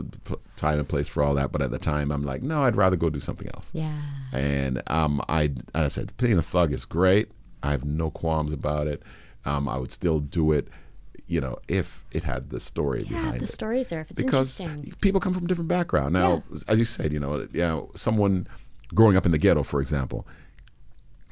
[0.55, 1.51] time and place for all that.
[1.51, 3.71] But at the time, I'm like, no, I'd rather go do something else.
[3.73, 4.01] Yeah.
[4.33, 7.31] And um, I, I said, playing a thug is great.
[7.63, 9.03] I have no qualms about it.
[9.45, 10.67] Um, I would still do it,
[11.27, 13.15] you know, if it had the story behind it.
[13.15, 13.53] Yeah, behind the it.
[13.53, 14.93] stories there, if it's because interesting.
[15.01, 16.13] people come from different background.
[16.13, 18.47] Now, as you said, you know, you know, someone
[18.93, 20.27] growing up in the ghetto, for example,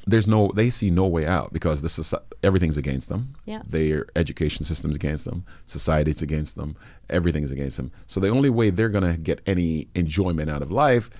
[0.06, 3.34] there's no, they see no way out because this is everything's against them.
[3.44, 3.62] Yeah.
[3.68, 5.44] Their education system's against them.
[5.64, 6.76] Society's against them.
[7.08, 7.92] Everything's against them.
[8.06, 11.10] So the only way they're gonna get any enjoyment out of life,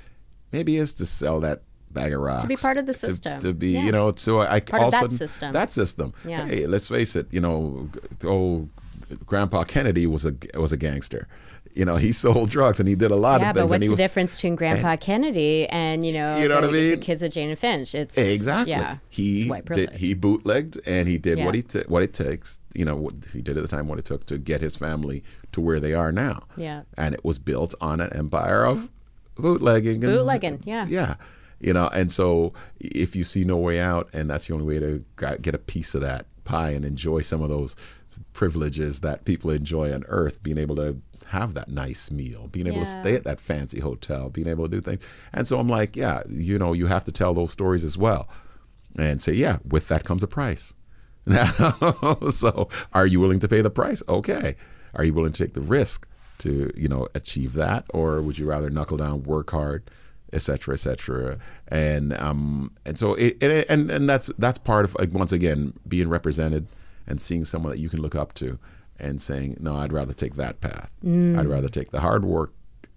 [0.52, 2.43] maybe, is to sell that bag of rocks.
[2.43, 3.39] To be part of the system.
[3.40, 3.85] To, be, Yeah.
[3.85, 5.52] you know, so I Part all that sudden, system.
[5.52, 6.12] That system.
[6.24, 6.47] Yeah.
[6.47, 7.27] Hey, let's face it.
[7.32, 7.90] You know,
[8.24, 8.69] oh,
[9.27, 11.27] Grandpa Kennedy was a was a gangster.
[11.75, 13.71] You know, he sold drugs and he did a lot Yeah, of but things.
[13.71, 16.63] what's and he the was, difference between Grandpa Kennedy and you know, You know what
[16.63, 16.91] the, I mean?
[16.91, 17.95] the kids of Jane and Finch?
[17.95, 18.73] It's Exactly.
[18.73, 19.91] Yeah, He did.
[19.93, 22.59] He bootlegged and he did what he t- what it takes.
[22.75, 25.23] You know, what he did at the time, what it took to get his family
[25.53, 26.45] to where they are now.
[26.57, 26.83] Yeah.
[26.97, 28.89] And it was built on an empire of
[29.37, 30.05] bootlegging.
[30.05, 30.87] And, Bootlegging, yeah.
[30.89, 31.15] Yeah.
[31.61, 34.79] You know, and so if you see no way out, and that's the only way
[34.81, 35.05] to
[35.43, 37.77] get a piece of that pie and enjoy some of those
[38.33, 40.97] privileges that people enjoy on Earth, being able to
[41.31, 44.70] have that nice meal, being able to stay at that fancy hotel, being able to
[44.70, 45.05] do things.
[45.32, 48.28] And so I'm like, yeah, you know, you have to tell those stories as well,
[48.97, 50.74] and say, yeah, with that comes a price.
[52.31, 54.02] so, are you willing to pay the price?
[54.09, 54.57] Okay.
[54.94, 56.09] Are you willing to take the risk
[56.39, 59.89] to, you know, achieve that, or would you rather knuckle down, work hard,
[60.32, 60.57] Etc.
[60.57, 61.39] cetera, et cetera?
[61.69, 65.74] And um, and so it, it and and that's that's part of like once again
[65.86, 66.66] being represented
[67.07, 68.59] and seeing someone that you can look up to,
[69.01, 70.91] and saying, no, I'd rather take that path.
[71.05, 72.53] I'd rather take the hard work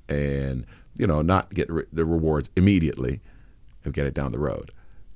[0.10, 0.66] and
[0.98, 3.22] you know not get re- the rewards immediately,
[3.84, 4.72] and get it down the road.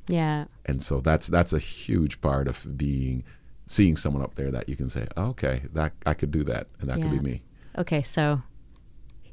[0.07, 0.45] Yeah.
[0.65, 3.25] and so that's that's a huge part of being
[3.65, 6.89] seeing someone up there that you can say okay that i could do that and
[6.89, 7.41] that could be me.
[7.77, 8.41] Okay, so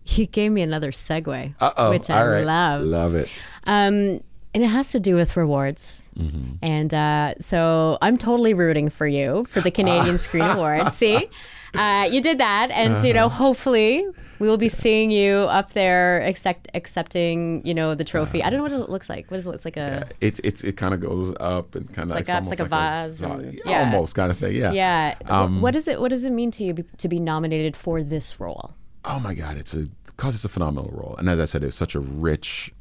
[0.07, 1.91] you gave me another segue, uh-oh.
[1.91, 2.45] which I right.
[2.45, 2.83] love.
[2.83, 3.29] love it.
[3.67, 4.21] Um,
[4.55, 6.09] and it has to do with rewards.
[6.19, 6.55] Mm-hmm.
[6.63, 10.95] And uh, so I'm totally rooting for you for the Canadian Screen Awards.
[10.95, 11.29] See,
[11.75, 13.45] uh, you did that, and so, you know, Uh-huh.
[13.47, 14.07] hopefully
[14.39, 18.43] we will be seeing you up there accept, accepting, you know, the trophy.
[18.45, 19.29] I don't know what it looks like.
[19.31, 19.55] What is it?
[19.55, 22.43] It's like a it's it's it kind of goes up and kind of like up,
[22.43, 23.61] it's like a vase and- yeah.
[23.67, 23.85] yeah.
[23.93, 25.15] almost kind of thing yeah yeah.
[25.27, 26.01] Um, what is it?
[26.01, 28.75] What does it mean to you be, to be nominated for this role?
[29.07, 31.77] oh my god it's a because it's a phenomenal role and as i said it's
[31.77, 32.73] such a rich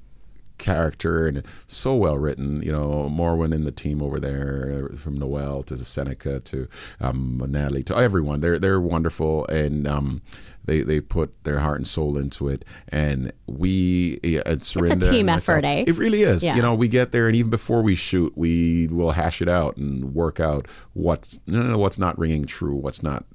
[0.58, 5.64] character and so well written you know Morwyn and the team over there from noel
[5.64, 6.68] to seneca to
[7.02, 10.22] um, natalie to everyone they're they're wonderful and um,
[10.66, 15.28] they they put their heart and soul into it and we yeah, and Serinda team
[15.28, 15.84] effort, eh?
[15.88, 16.56] it really is Yeah.
[16.56, 19.76] you know we get there and even before we shoot we will hash it out
[19.78, 23.26] and work out what's no, no, no, what's not ringing true what's not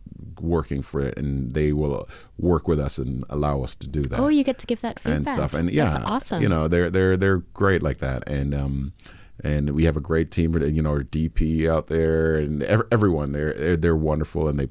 [0.40, 2.08] working for it and they will
[2.38, 4.18] work with us and allow us to do that.
[4.20, 5.54] Oh, you get to give that feedback and stuff.
[5.54, 6.42] and yeah That's awesome.
[6.42, 8.28] you know they're they're they're great like that.
[8.28, 8.92] And um
[9.44, 13.32] and we have a great team you know our dp out there and ev- everyone
[13.32, 14.68] they're they're- they're wonderful and they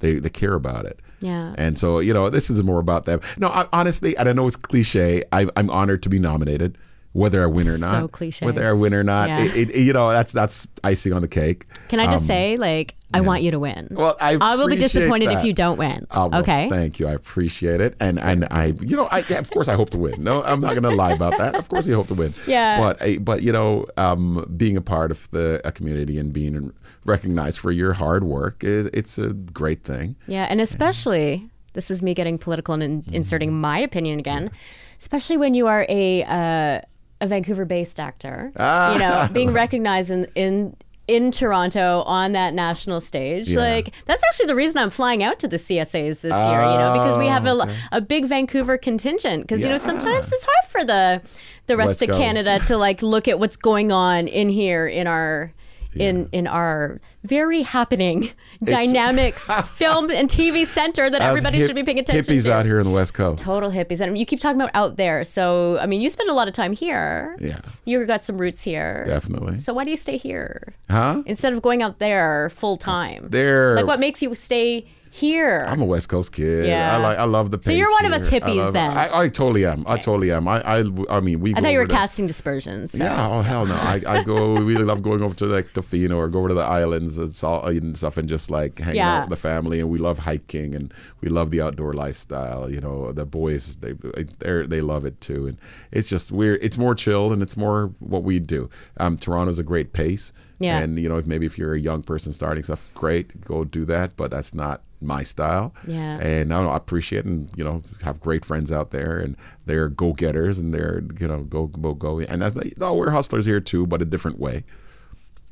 [0.00, 1.00] they they care about it.
[1.20, 1.54] Yeah.
[1.58, 3.20] and so you know this is more about them.
[3.36, 6.78] No I, honestly and i know it's cliche I, i'm honored to be nominated
[7.18, 7.90] whether i win or not.
[8.00, 8.46] So cliche.
[8.46, 9.44] whether i win or not Yeah.
[9.44, 12.94] it, it, you know that's that's icing on the cake Can I just say, like,
[13.12, 13.88] I want you to win.
[13.92, 15.38] Um, Well, I will be disappointed that.
[15.38, 16.06] if you don't win.
[16.10, 16.68] Oh, well, okay.
[16.68, 17.08] Thank you.
[17.08, 17.96] I appreciate it.
[17.98, 20.22] And and I, you know, I yeah, of course I hope to win.
[20.22, 21.54] No, I'm not going to lie about that.
[21.54, 22.34] Of course you hope to win.
[22.46, 22.78] Yeah.
[22.78, 26.72] But I, but you know, um, being a part of the a community and being
[27.04, 30.16] recognized for your hard work is it's a great thing.
[30.26, 33.14] Yeah, and especially this is me getting political and in, Mm-hmm.
[33.14, 34.50] inserting my opinion again.
[34.98, 36.80] Especially when you are a uh,
[37.20, 38.92] a Vancouver-based actor, Ah.
[38.92, 40.76] you know, being recognized in in
[41.06, 43.48] in Toronto on that national stage.
[43.48, 43.60] Yeah.
[43.60, 46.92] Like that's actually the reason I'm flying out to the CSAs this year, you know,
[46.92, 50.84] because we have a, a big Vancouver contingent because you know sometimes it's hard for
[50.84, 51.22] the
[51.66, 52.20] the rest West of Coast.
[52.20, 55.52] Canada to like look at what's going on in here in our
[55.94, 58.30] in in our very happening
[58.62, 62.48] dynamics film and TV center that everybody hip- should be paying attention Hippies to.
[62.48, 63.42] Hippies out here in the West Coast.
[63.42, 65.24] Total hippies, and you keep talking about out there.
[65.24, 67.36] So I mean, you spend a lot of time here.
[67.40, 67.60] Yeah.
[67.84, 69.04] you got some roots here.
[69.06, 69.60] Definitely.
[69.60, 71.22] So why do you stay here Huh?
[71.26, 73.28] instead of going out there full time?
[73.30, 73.74] There.
[73.74, 74.86] Like, what makes you stay
[75.18, 75.64] here.
[75.68, 76.66] I'm a West Coast kid.
[76.66, 76.94] Yeah.
[76.94, 77.18] I like.
[77.18, 77.58] I love the.
[77.58, 77.66] Pace.
[77.66, 78.40] So you're one of us here.
[78.42, 78.90] I hippies then.
[78.96, 79.84] I, I totally am.
[79.86, 80.46] I totally am.
[80.48, 80.62] I.
[80.78, 81.50] I, I mean, we.
[81.50, 82.92] I go thought you were to- casting dispersions.
[82.92, 82.98] So.
[82.98, 83.28] Yeah.
[83.28, 83.74] Oh hell no.
[83.74, 84.54] I, I go.
[84.54, 87.34] we really love going over to like Tofino or go over to the islands and
[87.34, 89.16] stuff and just like hanging Yeah.
[89.18, 89.80] out with the family.
[89.80, 92.70] And we love hiking and we love the outdoor lifestyle.
[92.70, 95.46] You know, the boys they they they love it too.
[95.46, 95.58] And
[95.92, 98.70] it's just we're it's more chilled and it's more what we do.
[98.98, 100.32] Um, Toronto's a great pace.
[100.60, 100.78] Yeah.
[100.78, 103.84] And you know, if maybe if you're a young person starting stuff, great, go do
[103.86, 104.16] that.
[104.16, 105.74] But that's not my style.
[105.86, 106.18] Yeah.
[106.20, 109.88] And I, know, I appreciate and you know have great friends out there and they're
[109.88, 113.60] go getters and they're you know go go go and that's, no we're hustlers here
[113.60, 114.64] too but a different way,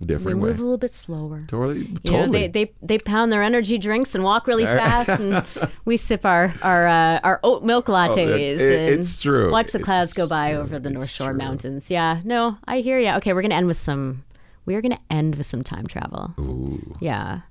[0.04, 0.44] different way.
[0.44, 1.44] We move a little bit slower.
[1.48, 2.46] Totally, You know, totally.
[2.48, 5.44] they, they they pound their energy drinks and walk really fast, and
[5.84, 8.16] we sip our our uh, our oat milk lattes.
[8.18, 9.50] Oh, it- and it's true.
[9.50, 10.60] Watch the It's clouds go by true.
[10.60, 11.38] over the North Shore true.
[11.38, 11.90] mountains.
[11.90, 13.10] Yeah, no, I hear you.
[13.12, 14.24] Okay, we're gonna end with some.
[14.66, 16.34] We are gonna end with some time travel.
[16.40, 17.42] Ooh, Yeah,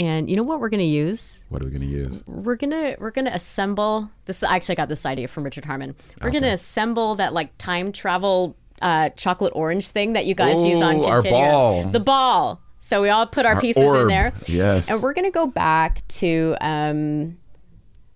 [0.00, 1.44] and you know what we're gonna use?
[1.50, 2.24] what are we gonna use?
[2.26, 4.42] We're gonna we're gonna assemble this.
[4.42, 5.94] actually I actually got this idea from Richard Harmon.
[6.20, 10.80] We're gonna assemble that like time travel uh, chocolate orange thing that you guys use
[10.80, 11.84] on Ooh, our ball.
[11.88, 12.62] The ball.
[12.78, 14.32] So we all put our, Our pieces in there.
[14.46, 14.90] Yes.
[14.90, 17.36] And we're gonna go back to um,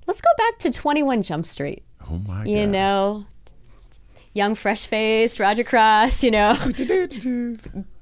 [0.06, 1.84] let's go back to Twenty One Jump Street.
[2.10, 2.60] Oh my You god!
[2.60, 3.26] You know,
[4.34, 6.22] young, fresh faced Roger Cross.
[6.22, 6.54] You know,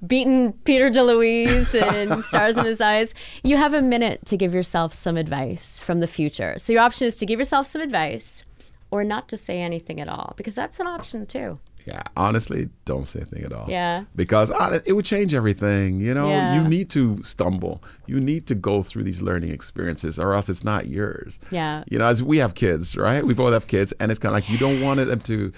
[0.06, 3.14] beating Peter DeLuise and stars in his eyes.
[3.42, 6.54] You have a minute to give yourself some advice from the future.
[6.58, 8.44] So your option is to give yourself some advice
[8.90, 11.58] or not to say anything at all because that's an option too.
[11.84, 13.66] Yeah, honestly, don't say anything at all.
[13.68, 14.04] Yeah.
[14.14, 15.98] Because uh, it would change everything.
[15.98, 16.54] You know, Yeah.
[16.62, 17.82] you need to stumble.
[18.06, 21.40] You need to go through these learning experiences, or else it's not yours.
[21.50, 21.82] Yeah.
[21.90, 23.26] You know, as we have kids, right?
[23.26, 25.52] We both have kids, and it's kind of like you don't want them to,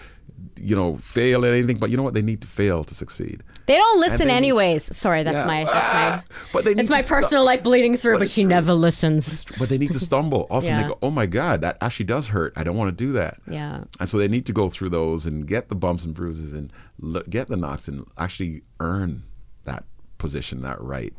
[0.65, 2.15] you know, fail at anything, but you know what?
[2.15, 3.43] They need to fail to succeed.
[3.67, 4.97] They don't listen they need- anyways.
[4.97, 5.47] Sorry, that's Yeah.
[5.47, 8.21] my that's Ah, my but they need it's my stu- personal life bleeding through, But
[8.21, 8.49] but, she true.
[8.51, 9.45] never listens.
[9.59, 10.47] But they need to stumble.
[10.51, 10.83] Also, Yeah.
[10.83, 12.53] they go, "Oh my God, that actually does hurt.
[12.57, 13.85] I don't want to do that." Yeah.
[14.01, 16.73] And so they need to go through those and get the bumps and bruises and
[17.03, 19.25] l- get the knocks and actually earn
[19.65, 19.85] that
[20.19, 21.13] position, that right,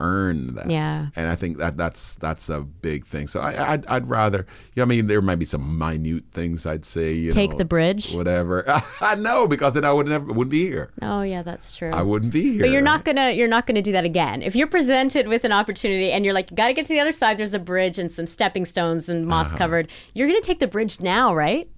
[0.00, 0.70] earn that.
[0.70, 1.06] Yeah.
[1.16, 3.26] And I think that that's that's a big thing.
[3.26, 4.46] So I I'd, I'd rather.
[4.74, 7.12] Yeah, I mean, there might be some minute things I'd say.
[7.12, 8.12] You Take know, the bridge?
[8.14, 8.64] Whatever.
[9.00, 10.90] I know because then I would never wouldn't be here.
[11.02, 11.90] Oh yeah, that's true.
[11.90, 12.60] I wouldn't be here.
[12.62, 14.42] But you're not gonna you're not gonna do that again.
[14.42, 17.12] If you're presented with an opportunity and you're like, you gotta get to the other
[17.12, 19.58] side, there's a bridge and some stepping stones and moss Uh-huh.
[19.58, 21.68] covered, you're gonna take the bridge now, right?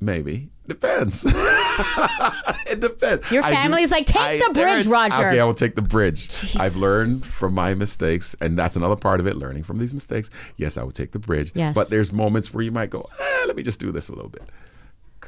[0.00, 0.50] Maybe.
[0.68, 1.24] Depends.
[2.70, 3.30] it depends.
[3.30, 5.74] Your I do- family's like, "Take I- the bridge, there- Roger." Okay, I will take
[5.76, 6.28] the bridge.
[6.28, 6.60] Jesus.
[6.60, 10.30] I've learned from my mistakes, and that's another part of it, learning from these mistakes.
[10.56, 11.52] Yes, I will take the bridge.
[11.54, 11.74] Yes.
[11.74, 14.30] But there's moments where you might go, eh, let me just do this a little
[14.30, 14.42] bit.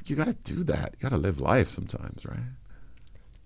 [0.07, 0.95] You got to do that.
[0.99, 2.39] You got to live life sometimes, right?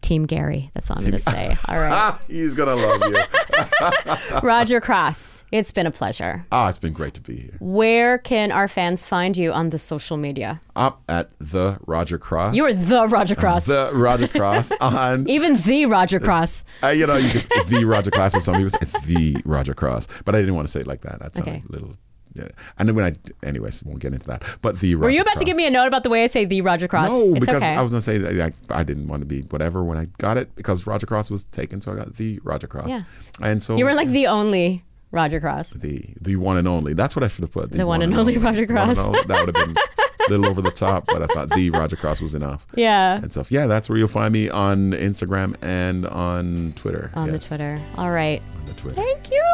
[0.04, 0.70] Team Gary.
[0.74, 1.56] That's all I'm gonna say.
[1.68, 1.90] All right.
[1.92, 4.38] Ah, he's going to love you.
[4.42, 6.44] Roger Cross, it's been a pleasure.
[6.52, 7.56] ah, it's been great to be here.
[7.58, 10.60] Where can our fans find you on the social media?
[10.76, 12.54] Up at the Roger Cross.
[12.54, 13.64] You're the Roger Cross.
[13.66, 16.64] the Roger Cross on Even the Roger Cross.
[16.82, 18.34] Uh, you know, you could the Roger Cross.
[18.36, 21.00] Or some people say the Roger Cross, but I didn't want to say it like
[21.02, 21.18] that.
[21.20, 21.62] That's Okay.
[21.68, 21.94] a little.
[22.34, 22.48] Yeah.
[22.78, 24.42] And then when I, anyways, we won't get into that.
[24.60, 26.26] But the Roger Were you about to give me a note about the way I
[26.26, 27.08] say the Roger Cross?
[27.08, 27.74] No, it's because okay.
[27.74, 30.36] I was gonna say that I, I didn't want to be whatever when I got
[30.36, 32.88] it because Roger Cross was taken, so I got the Roger Cross.
[32.88, 33.04] Yeah.
[33.40, 35.70] And so you were like the only Roger Cross.
[35.70, 36.92] the the one and only.
[36.92, 37.70] That's what I should have put.
[37.70, 39.06] The one and only Roger The one and Cross.
[39.06, 39.22] only.
[39.22, 39.76] That would have been
[40.26, 42.66] a little over the top, but I thought the Roger Cross was enough.
[42.74, 43.16] Yeah.
[43.16, 43.52] And stuff.
[43.52, 47.12] Yeah, that's where you'll find me on Instagram and on Twitter.
[47.14, 47.80] On the Twitter.
[47.96, 48.42] All right.
[48.58, 48.96] On the Twitter.
[49.00, 49.44] Thank you.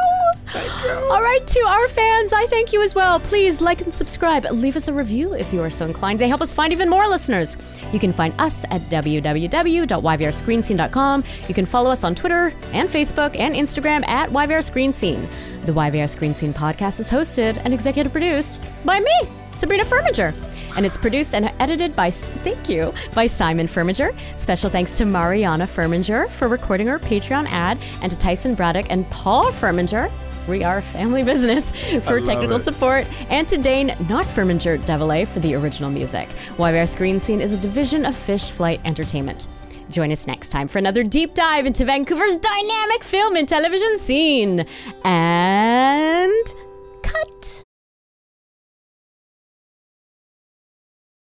[0.55, 3.20] All right, to our fans, I thank you as well.
[3.20, 4.44] Please like and subscribe.
[4.51, 6.18] Leave us a review if you are so inclined.
[6.18, 7.56] They help us find even more listeners.
[7.93, 11.24] You can find us at www.yvrscreenscene.com.
[11.48, 15.28] You can follow us on Twitter and Facebook and Instagram at YVR Screen Scene.
[15.62, 19.12] The YVR Screen Scene podcast is hosted and executive produced by me,
[19.51, 20.35] Sabrina Furminger.
[20.77, 24.16] And it's produced and edited by, thank you, by Simon Furminger.
[24.39, 29.09] Special thanks to Mariana Furminger for recording our Patreon ad and to Tyson Braddock and
[29.10, 30.10] Paul Furminger.
[30.51, 31.70] We are family business
[32.02, 32.60] for technical it.
[32.60, 36.28] support, and to Dane, not Furminger Devilay, for the original music.
[36.56, 39.47] YVR Screen Scene is a division of Fish Flight Entertainment.
[39.90, 44.66] Join us next time for another deep dive into Vancouver's dynamic film and television scene.
[45.05, 46.55] And